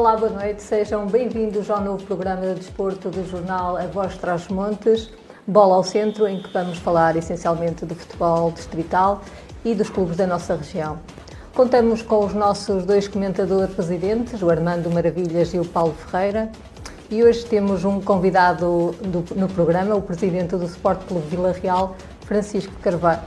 [0.00, 0.62] Olá, boa noite.
[0.62, 5.10] Sejam bem-vindos ao novo programa de desporto do jornal A Voz Traz Montes,
[5.46, 9.20] Bola ao Centro, em que vamos falar essencialmente do futebol distrital
[9.62, 10.98] e dos clubes da nossa região.
[11.54, 16.50] Contamos com os nossos dois comentadores residentes, o Armando Maravilhas e o Paulo Ferreira.
[17.10, 21.94] E hoje temos um convidado do, no programa, o presidente do Sport Clube Vila Real,
[22.22, 23.20] Francisco Carvalho,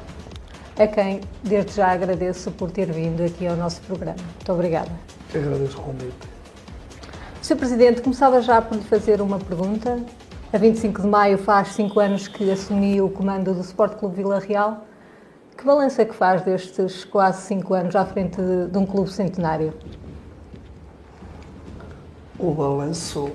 [0.80, 4.18] a quem desde já agradeço por ter vindo aqui ao nosso programa.
[4.18, 4.90] Muito obrigada.
[5.36, 6.33] Agradeço o convite.
[7.44, 7.58] Sr.
[7.58, 10.02] Presidente, começava já por lhe fazer uma pergunta.
[10.54, 14.40] A 25 de maio faz cinco anos que assumiu o comando do Sport Clube Vila
[14.40, 14.86] Real.
[15.58, 19.12] Que balanço é que faz destes quase cinco anos à frente de, de um clube
[19.12, 19.74] centenário?
[22.40, 23.30] O balanço.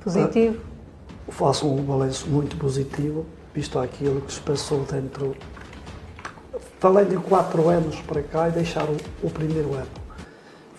[0.00, 0.60] Positivo?
[1.26, 5.34] Uh, faço um balanço muito positivo, visto aquilo que se passou dentro.
[6.78, 10.03] Falei de quatro anos para cá e deixar o, o primeiro ano.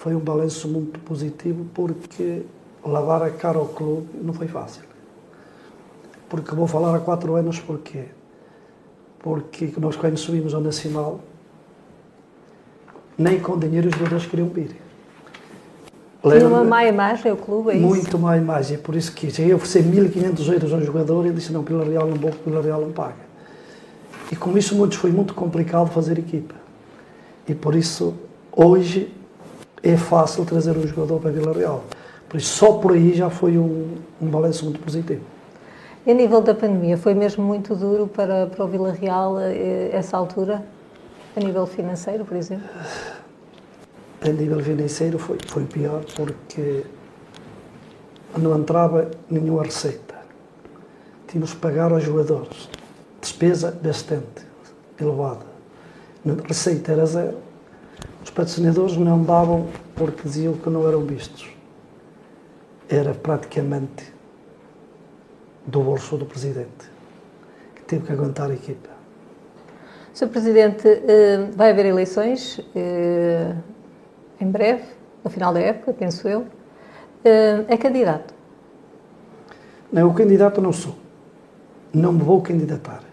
[0.06, 2.44] Foi um balanço muito positivo porque
[2.86, 4.84] lavar a cara ao clube não foi fácil.
[6.30, 8.04] Porque vou falar há quatro anos porquê?
[9.18, 11.20] porque nós quando subimos ao Nacional,
[13.18, 14.80] nem com dinheiro os jogadores queriam vir.
[16.22, 18.20] Tinha uma má imagem o clube, é Muito isso?
[18.20, 21.30] má imagem, é por isso que cheguei a oferecer 1.500 euros a um jogador e
[21.30, 23.26] ele disse, não, pela Real não vou, pela Real não paga.
[24.32, 26.54] E com isso muitos foi muito complicado fazer equipa.
[27.50, 28.14] E por isso,
[28.56, 29.12] hoje,
[29.86, 31.84] é fácil trazer um jogador para a Vila Real.
[32.28, 35.22] Por isso, só por aí já foi um, um balanço muito positivo.
[36.06, 39.90] E a nível da pandemia, foi mesmo muito duro para, para o Vila Real eh,
[39.92, 40.64] essa altura?
[41.36, 42.68] A nível financeiro, por exemplo?
[44.22, 46.84] A nível financeiro foi, foi pior porque
[48.38, 50.16] não entrava nenhuma receita.
[51.28, 52.70] Tínhamos que pagar aos jogadores.
[53.22, 54.46] Despesa bastante
[55.00, 55.46] elevada.
[56.48, 57.45] Receita era zero.
[58.26, 61.48] Os patrocinadores não davam porque diziam que não eram vistos.
[62.90, 64.12] Era praticamente
[65.64, 66.90] do bolso do Presidente,
[67.76, 68.90] que teve que aguentar a equipa.
[70.12, 70.28] Sr.
[70.30, 73.56] Presidente, eh, vai haver eleições eh,
[74.42, 74.86] em breve,
[75.24, 76.48] no final da época, penso eu.
[77.24, 78.34] Eh, é candidato?
[79.92, 80.96] Não, o candidato não sou.
[81.94, 83.04] Não me vou candidatar.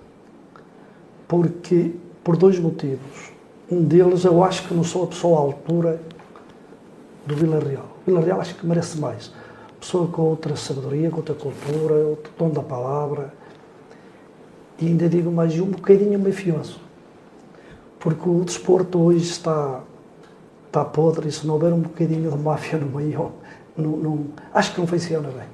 [1.29, 1.95] Porque,
[2.25, 3.32] por dois motivos.
[3.73, 5.99] Um deles, eu acho que não sou a pessoa à altura
[7.25, 7.87] do Vila Real.
[8.07, 9.33] Vila Real acho que merece mais
[9.81, 13.33] pessoa com outra sabedoria, com outra cultura, outro tom da palavra.
[14.79, 16.79] E ainda digo mais um bocadinho mafioso.
[17.99, 19.81] Porque o desporto hoje está,
[20.67, 23.33] está podre e se não houver um bocadinho de máfia no meio,
[23.75, 25.49] não, não, acho que não funciona bem.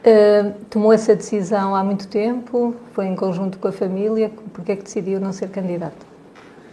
[0.00, 4.76] Uh, tomou essa decisão há muito tempo, foi em conjunto com a família, porque é
[4.76, 6.07] que decidiu não ser candidato?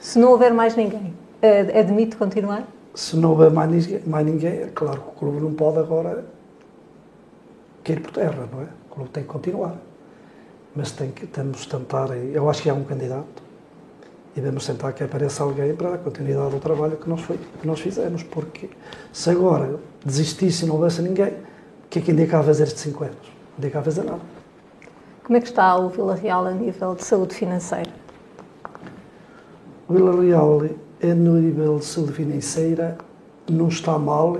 [0.05, 2.67] Se não houver mais ninguém, uh, admite continuar?
[2.93, 6.23] se não houver mais ninguém, mais ninguém, é claro que o clube não pode agora
[7.83, 8.67] cair por terra, não é?
[8.85, 9.75] O clube tem que continuar.
[10.75, 13.43] Mas tem que, temos de tentar, eu acho que há um candidato,
[14.33, 17.65] e devemos tentar que apareça alguém para dar continuidade ao trabalho que nós, foi, que
[17.65, 18.69] nós fizemos, porque
[19.11, 22.83] se agora desistisse e não houvesse ninguém, o que é que indica a fazer estes
[22.83, 23.17] 5 anos?
[23.57, 24.21] Não indica a fazer nada.
[25.23, 28.04] Como é que está o Vila Real a nível de saúde financeira?
[29.87, 30.63] Vila Real
[30.99, 32.97] é no nível de saúde financeira
[33.51, 34.39] não está mal,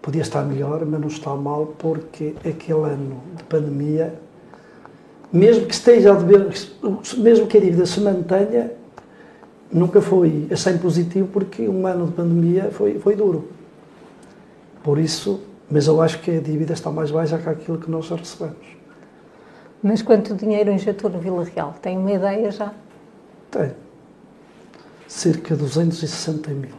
[0.00, 4.14] podia estar melhor, mas não está mal porque aquele ano de pandemia,
[5.32, 6.48] mesmo que esteja a dever,
[7.16, 8.72] mesmo que a dívida se mantenha,
[9.72, 13.48] nunca foi a 100 positivo porque um ano de pandemia foi, foi duro.
[14.82, 18.06] Por isso, mas eu acho que a dívida está mais baixa que aquilo que nós
[18.06, 18.78] já recebemos.
[19.82, 21.74] Mas quanto dinheiro injetou no Vila Real?
[21.82, 22.72] Tem uma ideia já?
[23.50, 23.87] Tenho
[25.08, 26.70] cerca de 260 mil.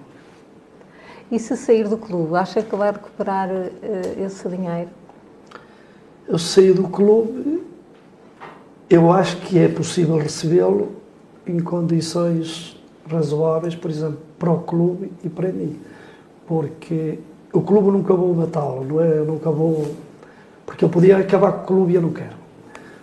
[1.31, 4.89] E se sair do clube, acha que vai recuperar uh, esse dinheiro?
[6.27, 7.63] Eu saí do clube,
[8.89, 10.91] eu acho que é possível recebê-lo
[11.45, 15.79] em condições razoáveis, por exemplo, para o clube e para mim.
[16.47, 17.19] Porque
[17.51, 19.17] o clube nunca vou matá-lo, não é?
[19.17, 19.95] Eu nunca vou.
[20.65, 22.37] Porque eu podia acabar com o clube e eu não quero.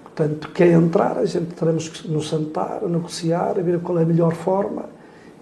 [0.05, 4.35] Portanto, quer entrar, a gente teremos que nos sentar, negociar, ver qual é a melhor
[4.35, 4.96] forma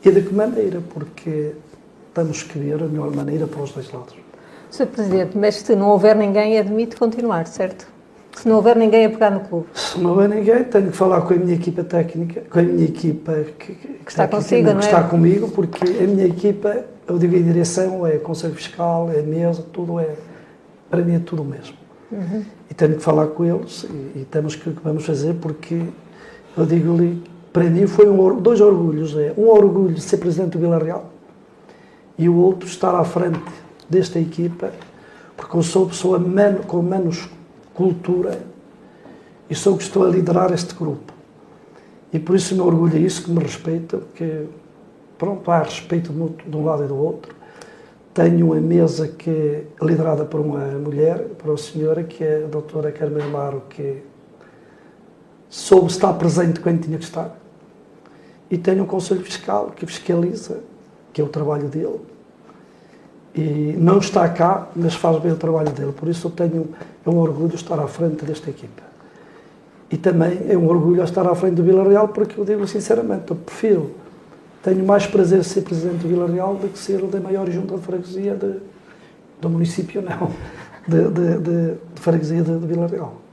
[0.05, 1.53] e de que maneira, porque
[2.13, 4.15] temos que ver a melhor maneira para os dois lados.
[4.71, 4.87] Sr.
[4.87, 7.87] Presidente, mas se não houver ninguém, admite continuar, certo?
[8.37, 9.67] Se não houver ninguém a pegar no clube.
[9.73, 12.85] Se não houver ninguém, tenho que falar com a minha equipa técnica, com a minha
[12.85, 14.79] equipa que, que está, consigo, que, é?
[14.81, 19.65] está comigo, porque a minha equipa, eu digo a direção, é Conselho Fiscal, é mesa,
[19.73, 20.17] tudo é,
[20.91, 21.77] para mim é tudo o mesmo.
[22.11, 22.45] Uhum.
[22.69, 25.81] E tenho que falar com eles e, e temos que, que vamos fazer, porque
[26.57, 27.23] eu digo-lhe
[27.55, 29.17] para mim foi um, dois orgulhos.
[29.17, 31.09] É, um orgulho de ser presidente do Vila Real
[32.19, 33.41] e o outro estar à frente
[33.89, 34.73] desta equipa,
[35.37, 37.31] porque eu sou pessoa menos, com menos
[37.73, 38.43] cultura
[39.49, 41.13] e sou que estou a liderar este grupo.
[42.13, 44.47] E por isso me orgulho isso, que me respeita, porque
[45.17, 47.37] pronto, há respeito mútuo de um lado e do outro.
[48.13, 52.49] Tenho uma mesa que é liderada por uma mulher, por uma senhora, que é a
[52.49, 54.03] doutora Carmen Amaro, que
[55.49, 57.44] soube estar presente quando tinha que estar.
[58.51, 60.61] E tenho um Conselho Fiscal que fiscaliza,
[61.13, 62.01] que é o trabalho dele.
[63.35, 65.93] E não está cá, mas faz bem o trabalho dele.
[65.93, 66.69] Por isso eu tenho
[67.05, 68.83] é um orgulho estar à frente desta equipa.
[69.91, 73.31] E também é um orgulho estar à frente do Vila Real, porque eu digo sinceramente,
[73.31, 73.91] eu prefiro,
[74.63, 77.51] tenho mais prazer em ser presidente do Vila Real do que ser o da maior
[77.51, 78.55] junta de freguesia de,
[79.41, 80.31] do município, não,
[80.89, 83.24] de, de, de, de freguesia de, de Vila Real.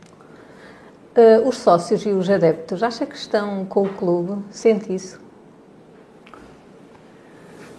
[1.15, 4.41] Uh, os sócios e os adeptos, acha que estão com o clube?
[4.49, 5.19] Sente isso?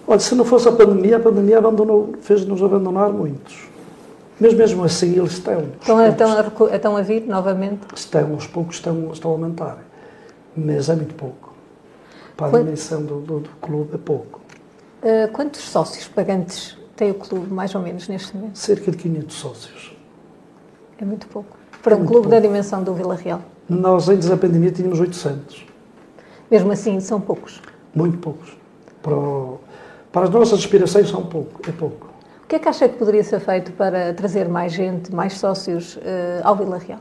[0.06, 1.58] Olha, se não fosse a pandemia, a pandemia
[2.20, 3.70] fez-nos abandonar muitos.
[4.38, 5.69] Mas mesmo assim eles estão.
[5.81, 7.81] Estão, estão, a, estão a vir novamente?
[7.94, 9.78] Estão, aos poucos estão, estão a aumentar.
[10.55, 11.55] Mas é muito pouco.
[12.37, 12.64] Para a Quanto...
[12.64, 14.40] dimensão do, do, do, clube é pouco.
[15.02, 18.58] Uh, quantos sócios pagantes tem o clube, mais ou menos, neste momento?
[18.58, 19.96] Cerca de 500 sócios.
[20.99, 21.62] É muito pouco.
[21.82, 22.29] Para é um clube pouco.
[22.29, 23.40] da dimensão do Vila Real?
[23.69, 25.67] Nós, antes da pandemia, tínhamos 800.
[26.50, 27.61] Mesmo assim, são poucos?
[27.94, 28.56] Muito poucos.
[29.02, 29.61] Para, o,
[30.12, 31.61] para as nossas aspirações, são pouco.
[31.69, 32.08] É pouco.
[32.44, 35.96] O que é que acha que poderia ser feito para trazer mais gente, mais sócios
[35.96, 36.00] uh,
[36.44, 37.00] ao Vila Real?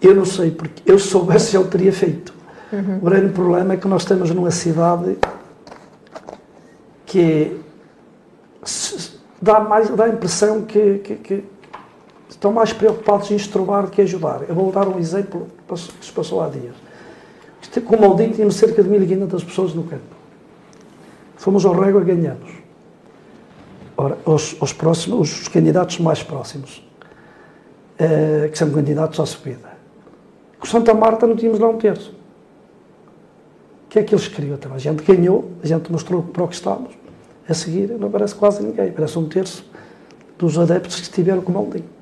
[0.00, 2.34] Eu não sei, porque eu soubesse o teria feito.
[2.72, 2.98] Uhum.
[2.98, 5.16] O grande problema é que nós estamos numa cidade
[7.06, 7.58] que
[9.40, 11.44] dá, mais, dá a impressão que, que, que
[12.28, 14.42] estão mais preocupados em estrobar do que ajudar.
[14.48, 16.74] Eu vou dar um exemplo que se passou há dias.
[17.84, 20.16] Com o Maldinho tínhamos cerca de 1.500 pessoas no campo.
[21.36, 22.50] Fomos ao Régua e ganhamos.
[23.96, 26.86] Ora, os, os, próximos, os candidatos mais próximos,
[27.98, 29.70] eh, que são candidatos à subida.
[30.58, 32.14] Com Santa Marta não tínhamos lá um terço.
[33.86, 34.76] O que é que eles queriam também?
[34.76, 36.92] A gente ganhou, a gente mostrou para o que estávamos.
[37.48, 39.64] A seguir, não parece quase ninguém, parece um terço
[40.36, 41.95] dos adeptos que estiveram com o Maldinho.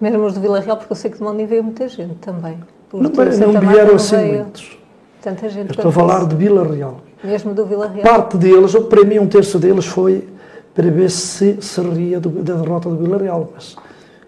[0.00, 2.58] Mesmo os de Vila Real, porque eu sei que de Maldinho veio muita gente também.
[2.92, 4.78] Os não, não vieram assim muitos.
[5.20, 5.68] Tanta gente.
[5.68, 7.00] Eu estou a falar de Vila Real.
[7.22, 8.04] Mesmo do Vila Real.
[8.04, 10.28] Parte deles, para mim, um terço deles foi
[10.72, 13.76] para ver se se ria do, da derrota do Vila Real, mas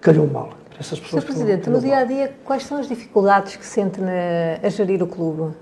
[0.01, 0.51] calhou mal.
[0.79, 1.27] Essas pessoas Sr.
[1.27, 4.11] Presidente, no dia a dia, quais são as dificuldades que sente na,
[4.63, 5.55] a gerir o clube?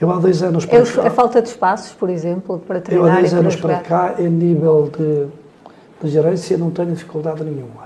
[0.00, 1.06] Eu há dois anos para é cá.
[1.08, 4.28] A falta de espaços, por exemplo, para treinar Eu há dois anos para cá, em
[4.28, 5.26] nível de,
[6.02, 7.85] de gerência, não tenho dificuldade nenhuma.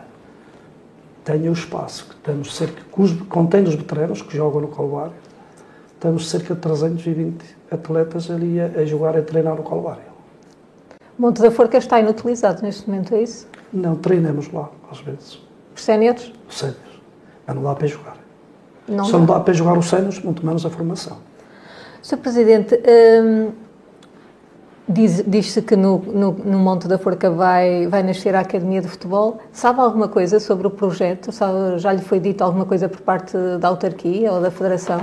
[1.31, 2.83] Tenho o espaço, que temos cerca,
[3.29, 5.13] contém os veteranos que jogam no Calvário,
[6.01, 10.03] temos cerca de 320 atletas ali a, a jogar e treinar no Calvário.
[11.17, 13.47] Monte da Forca está inutilizado neste momento, é isso?
[13.73, 15.41] Não, treinamos lá, às vezes.
[15.77, 16.33] Os séniores?
[16.49, 17.01] Os séniores.
[17.47, 18.17] Mas não dá para jogar.
[18.89, 19.19] Não Só dá.
[19.19, 21.19] não dá para jogar os séniores, muito menos a formação.
[22.03, 22.17] Sr.
[22.17, 23.53] Presidente, hum,
[24.91, 28.89] diz, diz-se que no, no, no, Monte da Forca vai, vai nascer a Academia de
[28.89, 29.39] Futebol.
[29.53, 31.33] Sabe alguma coisa sobre o projeto?
[31.33, 35.01] Sabe, já lhe foi dito alguma coisa por parte da autarquia ou da Federação?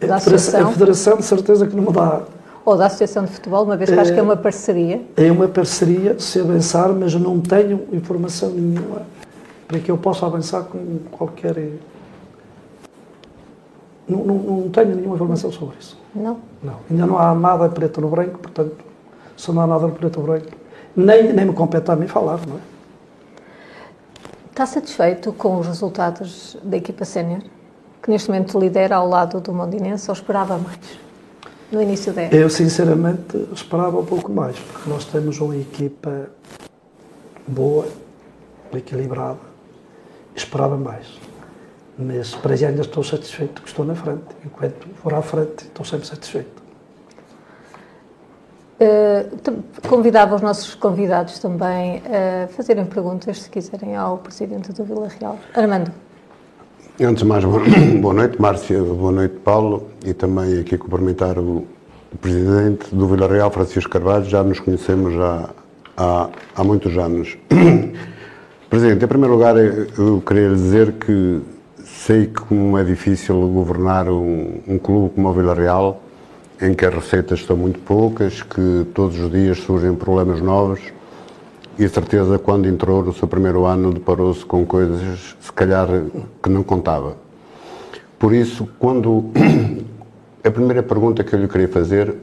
[0.00, 2.22] Da a, Federação, a Federação, de certeza que não me dá.
[2.64, 5.02] Ou da Associação de Futebol, uma vez que é, acho que é uma parceria.
[5.16, 9.02] É uma parceria, se avançar, mas não tenho informação nenhuma
[9.66, 11.56] para que eu possa avançar com qualquer
[14.10, 15.99] não, não, não, tenho nenhuma informação sobre isso.
[16.14, 16.40] Não?
[16.62, 16.76] Não.
[16.90, 18.76] Ainda não há nada preto no branco, portanto,
[19.36, 20.48] se não há nada preto no branco,
[20.96, 22.60] nem, nem me compete a mim falar, não é?
[24.50, 27.40] Está satisfeito com os resultados da equipa sénior?
[28.02, 30.78] Que neste momento lidera ao lado do Mondinense ou esperava mais?
[31.70, 32.36] No início da época?
[32.36, 36.28] Eu, sinceramente, esperava um pouco mais, porque nós temos uma equipa
[37.46, 37.86] boa,
[38.72, 39.38] equilibrada,
[40.34, 41.19] esperava mais
[42.00, 44.24] mas para já ainda estou satisfeito que estou na frente.
[44.44, 46.60] Enquanto for à frente, estou sempre satisfeito.
[48.80, 55.08] Uh, convidava os nossos convidados também a fazerem perguntas, se quiserem, ao Presidente do Vila
[55.08, 55.38] Real.
[55.54, 55.92] Armando.
[56.98, 57.62] Antes de mais, boa
[58.14, 61.66] noite, Márcia, boa noite, Paulo, e também aqui cumprimentar o,
[62.20, 65.50] Presidente do Vila Real, Francisco Carvalho, já nos conhecemos já
[65.96, 67.38] há, há muitos anos.
[68.68, 71.40] Presidente, em primeiro lugar, eu queria dizer que
[72.06, 76.00] Sei que como é difícil governar um, um clube como o Vila Real,
[76.58, 80.80] em que as receitas são muito poucas, que todos os dias surgem problemas novos
[81.78, 85.88] e a certeza quando entrou no seu primeiro ano deparou-se com coisas se calhar
[86.42, 87.16] que não contava.
[88.18, 89.26] Por isso, quando
[90.42, 92.16] a primeira pergunta que eu lhe queria fazer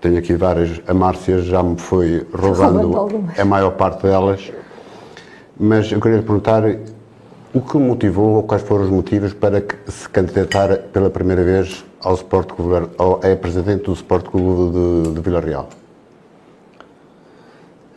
[0.00, 4.52] tenho aqui várias, a Márcia já me foi roubando a maior parte delas,
[5.58, 6.62] mas eu queria lhe perguntar
[7.52, 12.14] o que motivou ou quais foram os motivos para se candidatar pela primeira vez ao,
[12.14, 15.68] Sport Clube, ao é presidente do Sport Clube de, de Vila Real?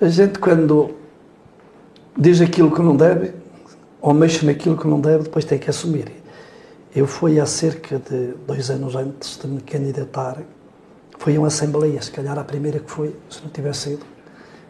[0.02, 0.96] A gente quando
[2.18, 3.34] diz aquilo que não deve,
[4.02, 6.12] ou mexe naquilo que não deve, depois tem que assumir.
[6.96, 10.38] Eu fui há cerca de dois anos antes de me candidatar,
[11.18, 14.06] foi uma assembleia, se calhar a primeira que foi, se não tivesse ido,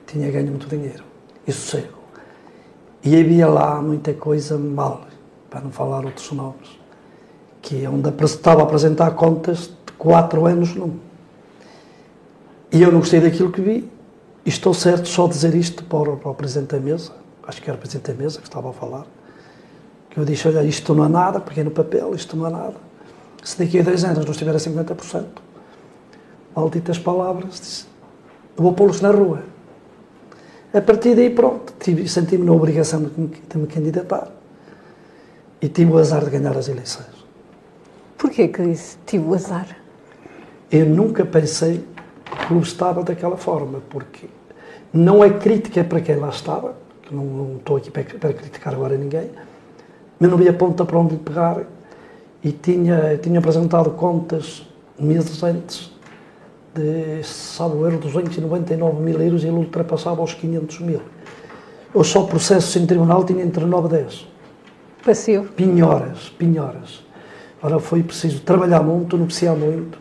[0.06, 1.04] tinha ganho muito dinheiro
[1.48, 1.93] e sossego.
[3.04, 5.02] E havia lá muita coisa mal,
[5.50, 6.80] para não falar outros nomes,
[7.62, 10.98] que é onde estava a apresentar contas de quatro anos num.
[12.72, 13.92] E eu não gostei daquilo que vi,
[14.46, 17.12] e estou certo só dizer isto para o, para o Presidente da Mesa,
[17.46, 19.06] acho que era o Presidente da Mesa que estava a falar,
[20.10, 22.76] que eu disse, olha, isto não é nada, peguei no papel, isto não é nada.
[23.44, 25.26] Se daqui a 10 anos não estiver a 50%,
[26.56, 27.86] malditas palavras, disse,
[28.56, 29.53] eu vou pô-los na rua.
[30.74, 31.72] A partir daí, pronto,
[32.08, 34.27] senti-me na obrigação de me, candidatar.
[35.62, 37.24] E tive o azar de ganhar as eleições.
[38.18, 39.68] Porquê que disse tive o azar?
[40.72, 41.86] Eu nunca pensei
[42.25, 44.27] que o clube estava daquela forma, porque
[44.92, 48.74] não é crítica para quem lá estava, que não, não estou aqui para, para criticar
[48.74, 49.30] agora ninguém,
[50.20, 51.62] mas não havia ponta para onde pegar
[52.44, 55.93] e tinha, tinha apresentado contas meses antes
[56.74, 61.01] de, salvo erro, 299 mil euros e ele ultrapassava os 500 mil.
[61.94, 64.27] Eu só processo em tribunal tinha entre 9 e 10.
[65.06, 65.46] Passivo?
[65.53, 67.03] Pinhoras, pinhoras.
[67.62, 69.98] Ora, foi preciso trabalhar muito, negociar muito,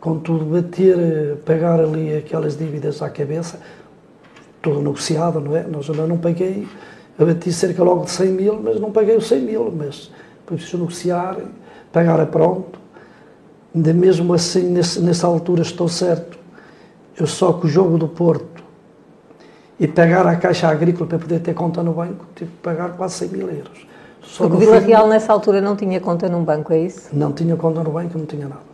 [0.00, 3.60] contudo, bater, pagar ali aquelas dívidas à cabeça,
[4.62, 5.62] tudo negociado, não é?
[5.64, 6.68] Nós eu não paguei,
[7.18, 10.10] eu bati cerca logo de 100 mil, mas não paguei os 100 mil, mas
[10.46, 11.36] foi preciso negociar,
[11.92, 12.77] pagar a pronto,
[13.74, 16.38] ainda mesmo assim, nesse, nessa altura, estou certo,
[17.18, 18.62] eu só com o jogo do Porto
[19.78, 23.14] e pagar a Caixa Agrícola para poder ter conta no banco, tive que pagar quase
[23.14, 23.86] 100 mil euros.
[24.22, 27.08] Só Porque Vila Real nessa altura não tinha conta num banco, é isso?
[27.12, 28.68] Não tinha conta no banco, não tinha nada.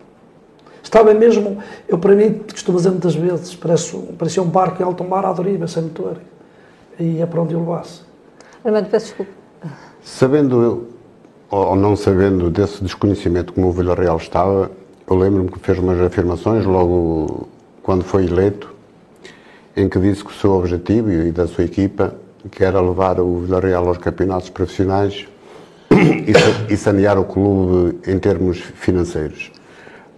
[0.82, 1.58] Estava mesmo,
[1.88, 5.32] eu para mim, costumo dizer muitas vezes, parece, parecia um barco em alto mar à
[5.32, 6.18] deriva, sem motor.
[6.98, 8.02] E é para onde eu levasse.
[8.64, 9.32] Armando, peço desculpa.
[10.02, 10.88] Sabendo
[11.50, 14.70] ou não sabendo desse desconhecimento como o Vila Real estava,
[15.06, 17.48] eu lembro-me que fez umas afirmações logo
[17.82, 18.72] quando foi eleito,
[19.76, 22.14] em que disse que o seu objetivo e da sua equipa
[22.50, 25.26] que era levar o Villarreal aos campeonatos profissionais
[26.68, 29.50] e sanear o clube em termos financeiros.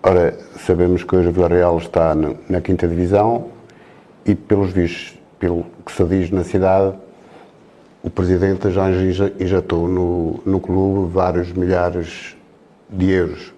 [0.02, 3.48] Ora, sabemos que hoje o Villarreal está na quinta divisão
[4.24, 6.96] e, pelos vistos, pelo que se diz na cidade,
[8.02, 8.86] o presidente já
[9.40, 12.36] injetou no, no clube vários milhares
[12.88, 13.55] de euros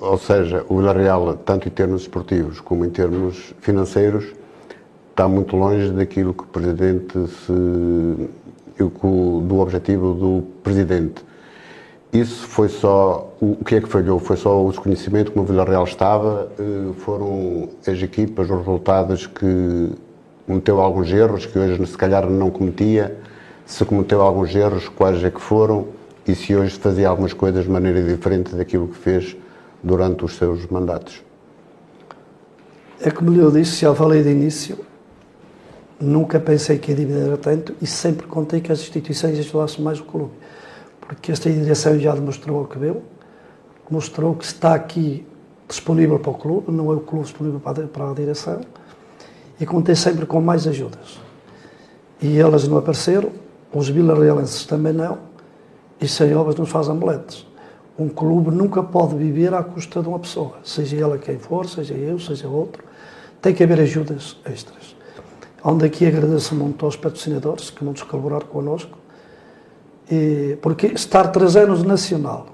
[0.00, 4.26] ou seja, o Villarreal, tanto em termos esportivos como em termos financeiros,
[5.10, 7.52] está muito longe daquilo que o Presidente se,
[8.78, 11.24] do objetivo do Presidente.
[12.12, 14.18] Isso foi só, o que é que falhou?
[14.18, 19.90] Foi só o desconhecimento como o Villarreal estava, eh, foram as equipas, os resultados que
[20.46, 23.18] cometeu alguns erros que hoje se calhar não cometia,
[23.66, 25.88] se cometeu alguns erros, quais é que foram,
[26.28, 29.34] e se hoje fazia algumas coisas de maneira diferente daquilo que fez
[29.82, 31.22] durante os seus mandatos?
[33.00, 34.78] É como eu disse, já falei de início,
[35.98, 40.00] nunca pensei que a dívida era tanto e sempre contei que as instituições ajudassem mais
[40.00, 40.32] o clube.
[41.00, 43.02] Porque esta direção já demonstrou o que deu,
[43.90, 45.26] mostrou que está aqui
[45.66, 48.60] disponível para o clube, não é o clube disponível para a direção,
[49.58, 51.18] e contei sempre com mais ajudas.
[52.20, 53.30] E elas não apareceram,
[53.72, 55.27] os vilarealenses também não,
[56.00, 57.46] e sem obras não fazem amuletos.
[57.98, 61.94] Um clube nunca pode viver à custa de uma pessoa, seja ela quem for, seja
[61.94, 62.84] eu, seja outro.
[63.42, 64.96] Tem que haver ajudas extras.
[65.64, 68.96] Onde aqui agradeço muito aos patrocinadores que muitos colaboraram connosco,
[70.10, 72.46] e, porque estar três anos nacional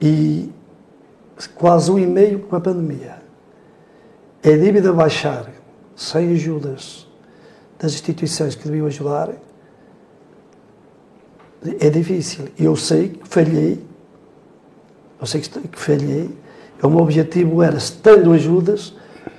[0.00, 0.52] e
[1.54, 3.16] quase um e meio com a pandemia,
[4.44, 5.50] a dívida baixar
[5.94, 7.06] sem ajudas
[7.78, 9.30] das instituições que deviam ajudar,
[11.80, 12.46] é difícil.
[12.58, 13.82] Eu sei que falhei,
[15.20, 16.30] eu sei que falhei.
[16.82, 18.94] O meu objetivo era, se tendo ajudas,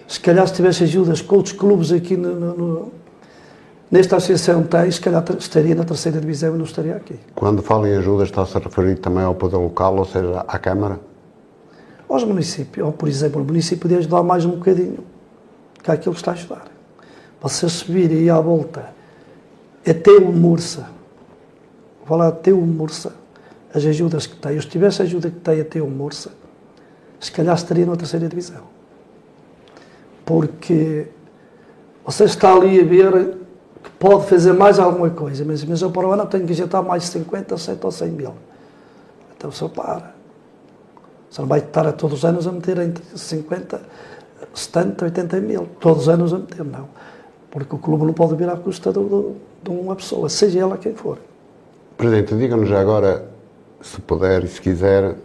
[0.08, 2.92] se calhar se tivesse ajudas com outros clubes aqui no, no, no,
[3.92, 7.16] nesta associação tem, se calhar estaria na terceira divisão e não estaria aqui.
[7.36, 11.00] Quando fala em ajudas, está-se a referir também ao poder local, ou seja, à Câmara?
[12.10, 15.00] Aos municípios, ou por exemplo, o município podia ajudar mais um bocadinho
[15.84, 16.66] que aquilo que está a ajudar.
[17.42, 18.90] Você subir e ir à volta
[19.88, 20.90] até o Mursa,
[22.08, 23.14] vou lá até o Mursa,
[23.74, 24.56] as ajudas que tem.
[24.56, 26.32] Eu se tivesse a ajuda que tem até o Mursa,
[27.20, 28.64] se calhar estaria na terceira divisão.
[30.26, 31.08] porque
[32.06, 33.38] você está ali a ver
[33.84, 36.84] que pode fazer mais alguma coisa, mas, mas eu para o ano tenho que injetar
[36.84, 38.34] mais 50, 100 ou 100 mil.
[39.36, 40.16] Então você para.
[41.30, 43.82] Você não vai estar a todos os anos a meter entre 50,
[44.54, 45.68] 70, 80 mil.
[45.80, 46.88] Todos os anos a meter, não.
[47.52, 49.34] Porque o clube não pode vir à custa de, de,
[49.64, 51.18] de uma pessoa, seja ela quem for.
[51.98, 53.28] Presidente, diga-nos já agora,
[53.82, 55.16] se puder e se quiser,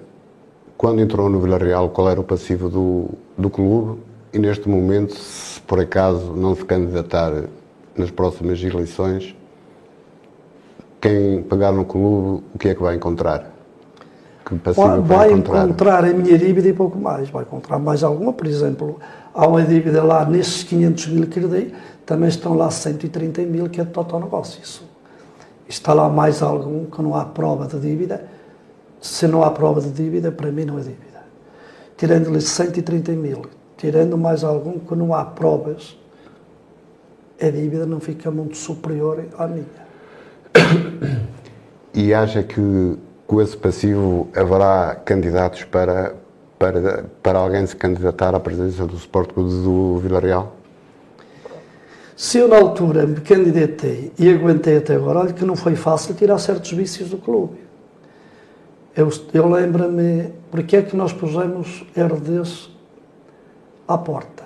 [0.75, 4.01] quando entrou no Vila Real, qual era o passivo do, do clube
[4.33, 7.45] e neste momento, se por acaso não se candidatar
[7.95, 9.37] nas próximas eleições,
[10.99, 13.53] quem pegar no clube, o que é que vai encontrar?
[14.65, 15.65] Passivo vai, vai encontrar?
[15.65, 17.29] encontrar a minha dívida e pouco mais.
[17.29, 18.99] Vai encontrar mais alguma, por exemplo,
[19.35, 21.75] há uma dívida lá nesses 500 mil que lhe dei,
[22.05, 24.61] também estão lá 130 mil que é de total negócio.
[24.63, 24.92] Isso.
[25.69, 28.25] Está lá mais algum que não há prova de dívida.
[29.01, 31.23] Se não há prova de dívida, para mim não é dívida.
[31.97, 33.43] Tirando-lhe 130 mil,
[33.77, 35.97] tirando mais algum que não há provas,
[37.41, 39.67] a dívida não fica muito superior à minha.
[41.95, 46.15] E acha que com esse passivo haverá candidatos para,
[46.59, 50.57] para, para alguém se candidatar à presidência do Sport Clube do Vila Real?
[52.17, 56.15] Se eu na altura me candidatei e aguentei até agora, olha que não foi fácil
[56.15, 57.59] tirar certos vícios do clube.
[58.95, 62.71] Eu, eu lembro-me porque é que nós pusemos RDs
[63.89, 64.45] à porta.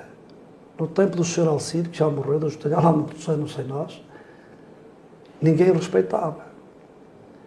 [0.79, 1.49] No tempo do Sr.
[1.49, 4.01] Alcide, que já morreu, do Estelhar, há muitos anos sem nós,
[5.41, 6.47] ninguém respeitava.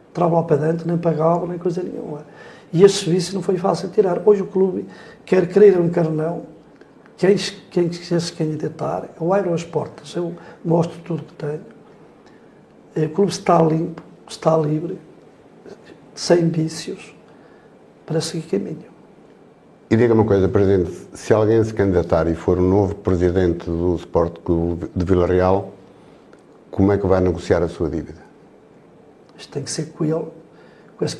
[0.09, 2.25] Entrava lá para dentro, nem pagava, nem coisa nenhuma.
[2.73, 4.21] E esse vício não foi fácil tirar.
[4.25, 4.85] Hoje o clube,
[5.25, 6.43] quer querer ou quer não,
[7.19, 7.35] quem,
[7.69, 10.33] quem quiser se candidatar, eu abro as portas, eu
[10.63, 11.65] mostro tudo que tenho.
[12.95, 14.97] O clube está limpo, está livre,
[16.15, 17.13] sem vícios,
[18.05, 18.86] para seguir caminho.
[19.91, 23.95] E diga-me uma coisa, Presidente, se alguém se candidatar e for o novo Presidente do
[23.95, 25.73] Sport Clube de Vila Real,
[26.71, 28.21] como é que vai negociar a sua dívida?
[29.38, 30.27] Isto tem que ser com ele,
[30.97, 31.17] com esse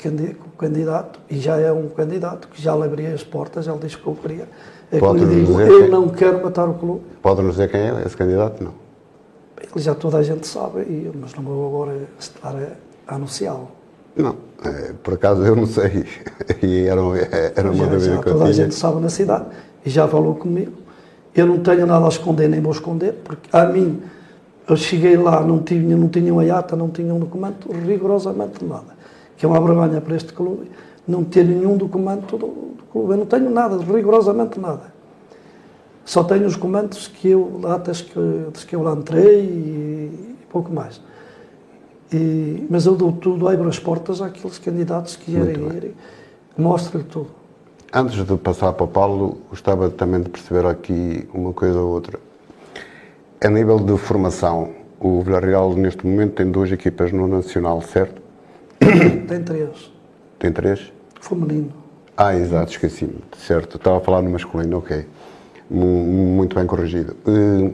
[0.56, 4.06] candidato, e já é um candidato que já lhe abria as portas, ele disse que
[4.06, 4.48] eu queria.
[4.92, 5.90] É Pode digo, eu quem...
[5.90, 7.02] não quero matar o clube.
[7.22, 8.62] Pode-nos dizer quem é esse candidato?
[8.62, 8.72] Não.
[9.62, 12.56] Ele já toda a gente sabe, mas não vou agora estar
[13.06, 13.68] a anunciá-lo.
[14.16, 16.04] Não, é, por acaso eu não sei.
[16.62, 17.00] E era,
[17.54, 19.46] era uma já, dúvida já, que eu toda a gente sabe na cidade
[19.86, 20.72] e já falou comigo.
[21.34, 24.02] Eu não tenho nada a esconder, nem vou esconder, porque a mim,
[24.68, 28.98] eu cheguei lá, não tinha, não tinha uma ata, não tinha um documento, rigorosamente nada.
[29.36, 30.70] Que é uma vergonha para este clube,
[31.06, 33.12] não ter nenhum documento do, do clube.
[33.12, 34.92] Eu não tenho nada, rigorosamente nada.
[36.04, 40.72] Só tenho os documentos que eu, atas que, que eu lá entrei e, e pouco
[40.72, 41.00] mais.
[42.12, 45.94] E, mas eu dou tudo, abro as portas àqueles candidatos que querem ir,
[46.58, 47.28] mostro-lhe tudo.
[47.92, 52.18] Antes de passar para o Paulo, gostava também de perceber aqui uma coisa ou outra.
[53.42, 58.20] A nível de formação, o Villarreal neste momento tem duas equipas no Nacional, certo?
[59.28, 59.92] Tem três.
[60.40, 60.90] Tem três?
[61.20, 61.70] Feminino.
[62.16, 63.18] Ah, exato, esqueci-me.
[63.36, 65.06] Certo, estava a falar no masculino, ok.
[65.70, 67.14] Muito bem corrigido.
[67.26, 67.72] Uh,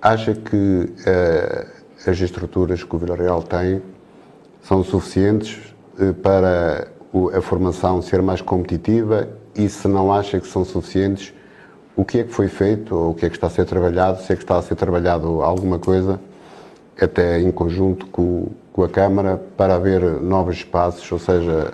[0.00, 3.82] acha que uh, as estruturas que o Villarreal tem
[4.62, 6.88] são suficientes eh, para
[7.32, 11.32] a formação ser mais competitiva e se não acha que são suficientes,
[11.96, 14.20] o que é que foi feito ou o que é que está a ser trabalhado,
[14.22, 16.20] se é que está a ser trabalhado alguma coisa,
[17.00, 21.72] até em conjunto com, com a Câmara, para haver novos espaços, ou seja,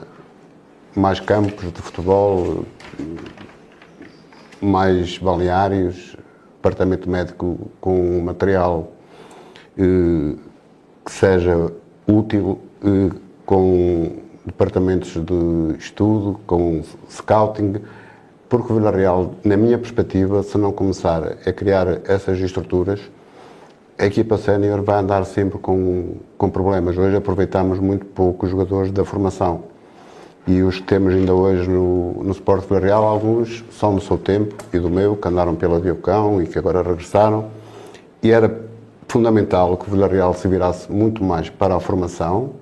[0.94, 2.64] mais campos de futebol,
[4.60, 6.16] mais balneários,
[6.56, 8.92] departamento médico com material
[9.76, 10.36] eh,
[11.04, 11.72] que seja
[12.06, 13.10] útil eh,
[13.46, 17.76] com departamentos de estudo, com scouting,
[18.48, 23.00] porque Vila Real, na minha perspectiva, se não começar a criar essas estruturas,
[23.98, 26.98] a equipa sénior vai andar sempre com, com problemas.
[26.98, 29.71] Hoje aproveitamos muito pouco os jogadores da formação.
[30.46, 34.18] E os que temos ainda hoje no, no Sport Vila Real, alguns são do seu
[34.18, 37.48] tempo e do meu, que andaram pela Diocão e que agora regressaram.
[38.22, 38.72] E era
[39.12, 42.52] fundamental que o Villarreal se virasse muito mais para a formação,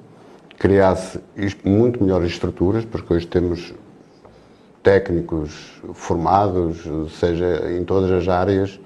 [0.58, 1.20] criasse
[1.64, 3.72] muito melhores estruturas, porque hoje temos
[4.82, 6.78] técnicos formados,
[7.18, 8.80] seja em todas as áreas,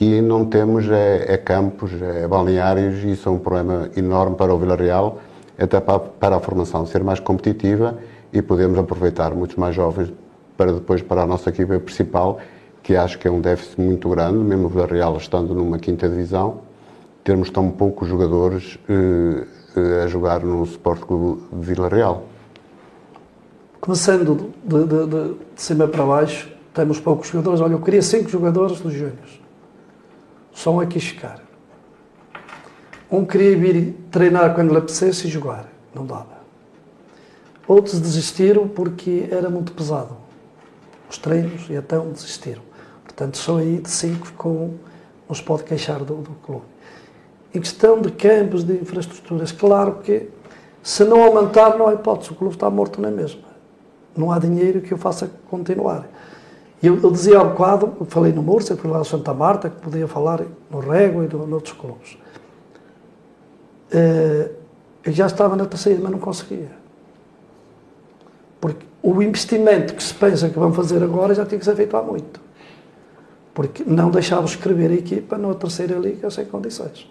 [0.00, 4.54] e não temos é, é campos, é balneários, e isso é um problema enorme para
[4.54, 5.18] o Villarreal,
[5.60, 7.98] até para, a formação ser mais competitiva
[8.32, 10.12] e podemos aproveitar muitos mais jovens
[10.56, 12.38] para depois para a nossa equipa principal,
[12.82, 16.60] que acho que é um déficit muito grande, mesmo o Villarreal estando numa quinta divisão,
[17.22, 19.46] termos tão poucos jogadores eh,
[19.76, 22.24] eh, a jogar no Sport Clube de Vila Real.
[23.80, 27.60] Começando de, de, de, de, cima para baixo, temos poucos jogadores.
[27.60, 29.40] Olha, eu queria cinco jogadores dos Júniors.
[30.52, 31.49] Só um aqui chegar.
[33.10, 35.66] Um queria vir treinar quando lhe apetecesse e jogar.
[35.94, 36.40] Não dava.
[37.66, 40.16] Outros desistiram porque era muito pesado.
[41.08, 42.62] Os treinos, e então desistiram.
[43.04, 44.74] Portanto, só aí de cinco com,
[45.28, 46.64] não se pode queixar do, do clube.
[47.52, 50.28] Em questão de campos, de infraestruturas, claro que
[50.82, 52.30] se não aumentar, não há hipótese.
[52.30, 53.42] O clube está morto na mesma.
[54.16, 56.08] Não há dinheiro que o faça continuar.
[56.82, 59.80] Eu, eu, dizia há um bocado, falei no Múrcia, fui lá no Santa Marta, que
[59.80, 62.16] podia falar no Rego e no, noutros clubes.
[63.92, 64.50] Uh,
[65.04, 66.70] eu já estava na terceira, mas não conseguia.
[68.60, 71.96] Porque o investimento que se pensa que vão fazer agora já tinha que ser feito
[71.96, 72.40] há muito.
[73.54, 77.10] Porque não deixava escrever a equipa na terceira liga sem condições.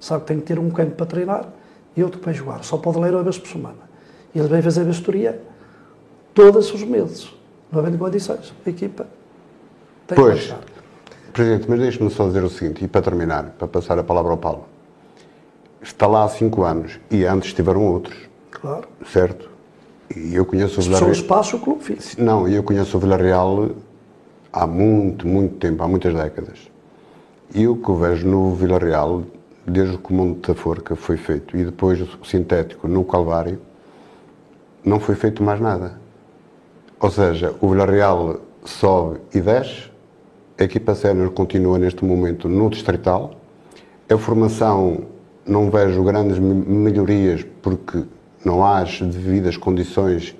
[0.00, 1.48] Sabe que tem que ter um campo para treinar
[1.96, 2.64] e outro para jogar.
[2.64, 3.90] Só pode ler uma vez por semana.
[4.34, 5.40] E ele vem fazer a vistoria
[6.34, 7.32] todos os meses.
[7.70, 8.52] Não havendo condições.
[8.66, 9.06] A equipa
[10.06, 10.60] tem pois, que deixar.
[11.32, 14.38] Presidente, mas deixe-me só dizer o seguinte, e para terminar, para passar a palavra ao
[14.38, 14.66] Paulo.
[15.82, 18.16] Está lá há cinco anos e antes estiveram outros.
[18.50, 18.86] Claro.
[19.10, 19.50] Certo?
[20.14, 21.12] E eu conheço o Villarreal.
[21.14, 22.22] São espaço o clube físico.
[22.22, 23.70] Não, eu conheço o Villarreal
[24.52, 26.70] há muito, muito tempo, há muitas décadas.
[27.54, 29.24] E o que eu vejo no Villarreal,
[29.66, 33.58] desde que o Monte da Forca foi feito e depois o sintético no Calvário,
[34.84, 36.00] não foi feito mais nada.
[37.00, 39.90] Ou seja, o Villarreal sobe e desce,
[40.58, 43.32] a equipa sénior continua neste momento no Distrital,
[44.08, 45.06] a formação
[45.46, 48.04] não vejo grandes melhorias porque
[48.44, 50.34] não há as devidas condições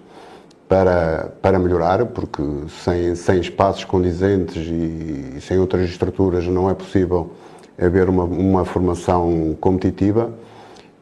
[0.68, 2.42] para, para melhorar, porque
[2.82, 7.32] sem, sem espaços condizentes e, e sem outras estruturas não é possível
[7.78, 10.32] haver uma, uma formação competitiva.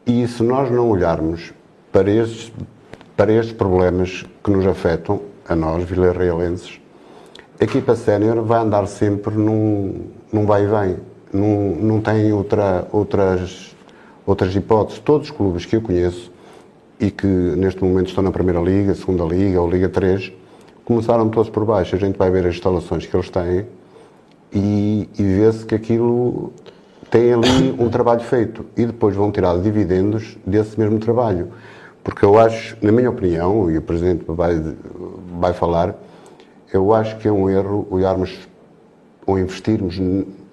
[0.05, 1.53] E se nós não olharmos
[1.91, 2.51] para estes,
[3.15, 6.79] para estes problemas que nos afetam, a nós, vilarrealenses,
[7.59, 10.97] a equipa sénior vai andar sempre num, num vai e vem.
[11.31, 13.75] Não, não tem outra, outras,
[14.25, 14.99] outras hipóteses.
[14.99, 16.31] Todos os clubes que eu conheço
[16.99, 20.31] e que neste momento estão na Primeira Liga, Segunda Liga ou Liga 3,
[20.85, 21.95] começaram todos por baixo.
[21.95, 23.65] A gente vai ver as instalações que eles têm
[24.53, 26.51] e, e vê-se que aquilo
[27.09, 31.49] tem ali um trabalho feito e depois vão tirar dividendos desse mesmo trabalho.
[32.03, 34.59] Porque eu acho, na minha opinião, e o Presidente vai,
[35.39, 35.95] vai falar,
[36.73, 38.47] eu acho que é um erro olharmos
[39.25, 39.99] ou investirmos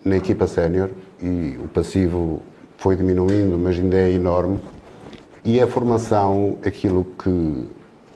[0.05, 0.91] na equipa sénior
[1.23, 2.43] e o passivo
[2.79, 4.59] foi diminuindo, mas ainda é enorme
[5.49, 7.69] e a formação, aquilo que,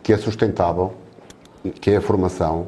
[0.02, 0.92] que é sustentável,
[1.80, 2.66] que é a formação,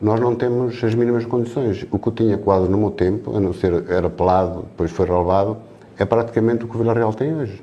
[0.00, 1.86] nós não temos as mínimas condições.
[1.90, 5.06] O que eu tinha quase no meu tempo, a não ser era pelado, depois foi
[5.06, 5.58] relevado,
[5.98, 7.62] é praticamente o que o Vila Real tem hoje.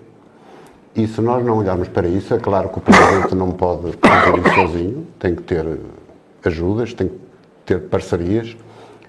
[0.96, 4.38] E se nós não olharmos para isso, é claro que o Presidente não pode fazer
[4.38, 5.66] isso sozinho, tem que ter
[6.46, 7.20] ajudas, tem que
[7.66, 8.56] ter parcerias,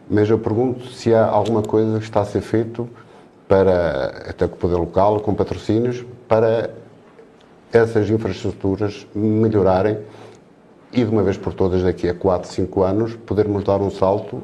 [0.09, 2.89] mas eu pergunto se há alguma coisa que está a ser feito
[3.49, 6.71] para, até com o poder local, com patrocínios, para
[7.73, 9.99] essas infraestruturas melhorarem
[10.93, 14.43] e de uma vez por todas daqui a 4, 5 anos podermos dar um salto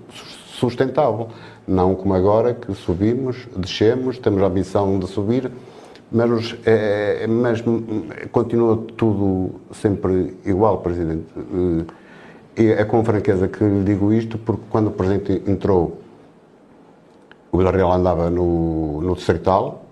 [0.60, 1.28] sustentável.
[1.66, 5.50] Não como agora que subimos, descemos, temos a ambição de subir,
[6.10, 7.62] mas, é, mas
[8.32, 11.26] continua tudo sempre igual, Presidente.
[12.58, 15.99] E é com franqueza que lhe digo isto, porque quando o Presidente entrou,
[17.52, 19.84] o Villarreal andava no, no Distrital,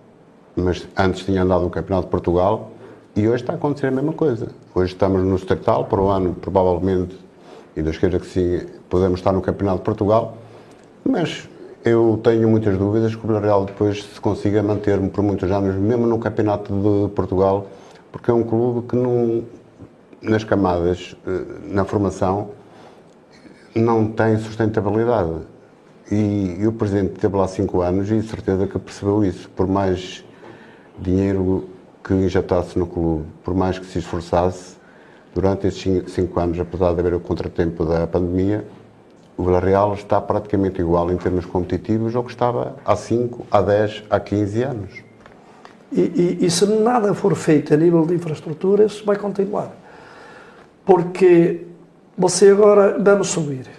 [0.55, 2.71] mas antes tinha andado no Campeonato de Portugal,
[3.17, 4.49] e hoje está a acontecer a mesma coisa.
[4.75, 7.19] Hoje estamos no Estatal, para o ano, provavelmente,
[7.77, 10.37] e Deus queira que sim, podemos estar no Campeonato de Portugal,
[11.05, 11.49] mas
[11.85, 16.07] eu tenho muitas dúvidas que o Villarreal depois se consiga manter-me por muitos anos, mesmo
[16.07, 17.67] no Campeonato de Portugal,
[18.13, 19.45] porque é um clube que não,
[20.23, 22.51] nas camadas, eh, na formação,
[23.75, 25.33] não tem sustentabilidade.
[26.11, 29.49] E, e o Presidente teve lá cinco anos e certeza que percebeu isso.
[29.51, 30.25] Por mais
[30.99, 31.69] dinheiro
[32.03, 34.77] que injetasse no clube, por mais que se esforçasse,
[35.35, 38.65] durante estes cinco anos, apesar de haver o contratempo da pandemia,
[39.37, 44.05] o Villarreal está praticamente igual em termos competitivos ao que estava há 5, há 10,
[44.11, 44.91] há 15 anos.
[45.93, 49.71] E, e, e, se nada for feito a nível de infraestruturas, vai continuar.
[50.85, 51.67] Porque
[52.17, 53.78] você agora, vamos subir.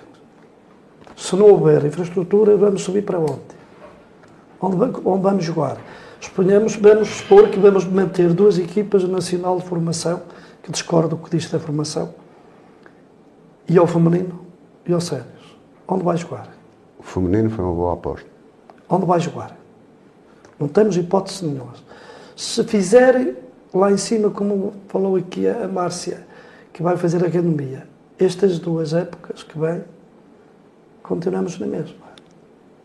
[1.20, 3.42] Se não houver infraestrutura, vamos subir para onde?
[4.62, 5.78] Onde, onde vamos jogar?
[6.22, 10.22] Suponhamos, vamos supor que vamos manter duas equipas nacional de formação,
[10.64, 12.14] que discordo do que diz da formação,
[13.68, 14.40] e ao feminino
[14.88, 15.58] e ao sénios.
[15.86, 16.54] Onde vai jogar?
[16.98, 18.28] O feminino foi uma boa aposta.
[18.90, 19.58] Onde vai jogar?
[20.58, 21.74] Não temos hipótese nenhuma.
[22.34, 23.36] Se fizer
[23.74, 26.26] lá em cima, como falou aqui a Márcia,
[26.72, 27.86] que vai fazer a academia,
[28.18, 29.84] estas duas épocas que vêm,
[31.10, 31.96] continuamos na mesma.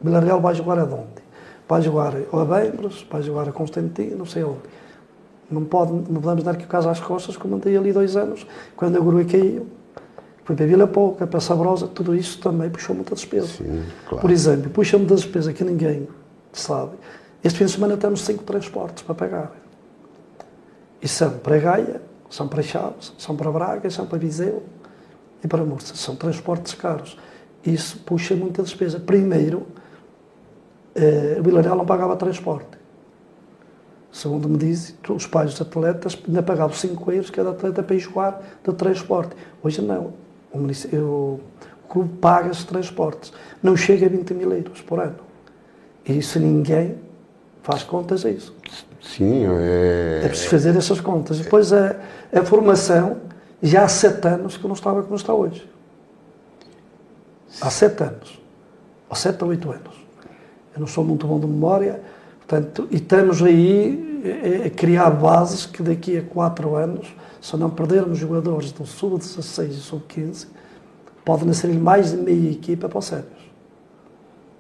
[0.00, 1.22] Vila Real vai jogar aonde?
[1.68, 4.62] Vai jogar a Bembros, vai jogar a Constantino, não sei onde.
[5.50, 8.46] Não, pode, não podemos dar aqui o caso às costas, como andei ali dois anos,
[8.74, 9.66] quando a Grua caiu.
[10.42, 13.46] Foi para Vila Pouca, para Sabrosa, tudo isso também puxou muita despesa.
[13.46, 14.20] Sim, claro.
[14.20, 16.08] Por exemplo, puxa muita despesa que ninguém
[16.52, 16.92] sabe.
[17.42, 19.52] Este fim de semana temos cinco transportes para pagar.
[21.00, 24.62] E são para Gaia, são para Chaves, são para Braga, são para Viseu
[25.42, 25.94] e para Mursa.
[25.94, 27.16] São transportes caros.
[27.64, 29.00] Isso puxa muita despesa.
[29.00, 29.66] Primeiro,
[30.94, 32.78] eh, o Vilareal não pagava transporte.
[34.12, 37.98] Segundo me dizem, os pais dos atletas ainda pagavam 5 euros cada atleta para ir
[37.98, 39.34] jogar de transporte.
[39.62, 40.12] Hoje não.
[40.52, 43.32] O, o, o clube paga os transportes.
[43.62, 45.16] Não chega a 20 mil euros por ano.
[46.06, 46.96] E isso ninguém
[47.62, 48.54] faz contas a isso.
[49.02, 50.20] Sim, é...
[50.24, 51.40] É preciso fazer essas contas.
[51.40, 51.96] Depois a,
[52.32, 53.16] a formação,
[53.62, 55.68] já há sete anos que não estava como está hoje.
[57.60, 58.40] Há sete anos.
[59.08, 59.94] Há sete ou oito anos.
[60.74, 62.00] Eu não sou muito bom de memória,
[62.38, 64.14] portanto, e estamos aí
[64.66, 69.74] a criar bases que daqui a quatro anos, se não perdermos jogadores do sub-16 e
[69.74, 70.46] sub-15,
[71.24, 73.44] pode nascer mais de meia equipa para o sénios.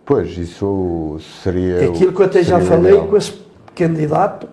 [0.04, 1.88] Pois, isso seria.
[1.88, 3.42] Aquilo que eu até já falei com esse
[3.74, 4.48] candidato,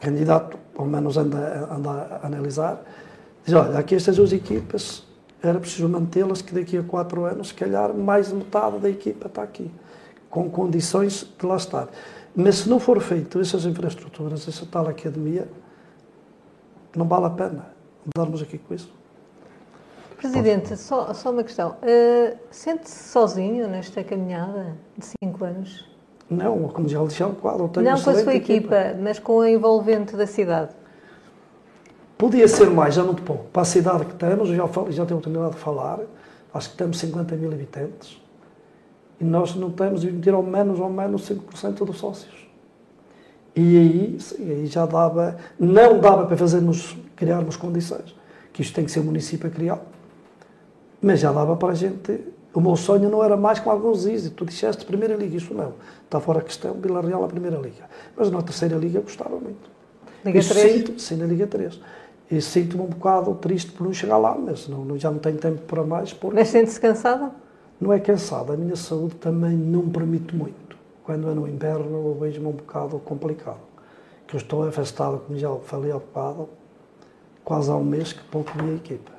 [0.00, 2.82] candidato, pelo menos anda, anda a analisar,
[3.44, 5.02] diz: olha, aqui estas duas equipas,
[5.46, 9.26] era preciso mantê-las, que daqui a quatro anos, se calhar, mais de metade da equipa
[9.26, 9.70] está aqui
[10.30, 11.88] com condições de lá estar.
[12.34, 15.48] Mas se não for feito essas infraestruturas, essa tal academia,
[16.94, 17.66] não vale a pena
[18.06, 18.92] andarmos aqui com isso.
[20.18, 21.76] Presidente, só, só uma questão.
[21.82, 25.88] Uh, Sente-se sozinho nesta caminhada de cinco anos?
[26.28, 27.70] Não, como já lhe quadro.
[27.82, 30.74] Não com a sua equipa, equipa, mas com a envolvente da cidade.
[32.18, 33.44] Podia ser mais, já muito pouco.
[33.52, 36.00] Para a cidade que temos, já, já tenho oportunidade de falar,
[36.52, 38.20] acho que temos 50 mil habitantes
[39.20, 42.46] e nós não temos de emitir ao menos ou menos 5% dos sócios.
[43.54, 48.14] E aí, sim, aí já dava, não dava para fazermos, criarmos condições,
[48.52, 49.80] que isto tem que ser o município a criar,
[51.00, 52.20] mas já dava para a gente,
[52.52, 55.72] o meu sonho não era mais com alguns dizem, tu disseste Primeira Liga, isso não,
[56.04, 59.70] está fora a questão, Vila Real a Primeira Liga, mas na Terceira Liga gostava muito.
[60.22, 60.72] Liga 3?
[60.72, 61.80] Sinto, sim, na Liga 3.
[62.30, 65.62] E sinto-me um bocado triste por não chegar lá, mas não, já não tenho tempo
[65.62, 66.12] para mais.
[66.12, 66.36] Porque...
[66.36, 67.32] Mas sente-se cansada?
[67.80, 70.76] não é cansado, a minha saúde também não me permite muito.
[71.04, 73.60] Quando é no inverno, eu vejo-me um bocado complicado.
[74.26, 76.48] Que eu estou afastado, como já falei há bocado,
[77.44, 79.15] quase há um mês que pouco vi a equipa.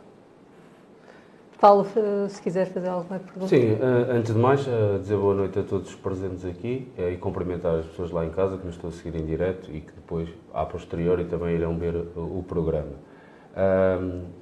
[1.59, 1.87] Paulo,
[2.29, 3.47] se quiser fazer alguma pergunta.
[3.47, 7.13] Sim, eh, antes de mais, eh, dizer boa noite a todos os presentes aqui eh,
[7.13, 9.81] e cumprimentar as pessoas lá em casa que nos estão a seguir em direto e
[9.81, 12.93] que depois, a posteriori, também irão ver o programa.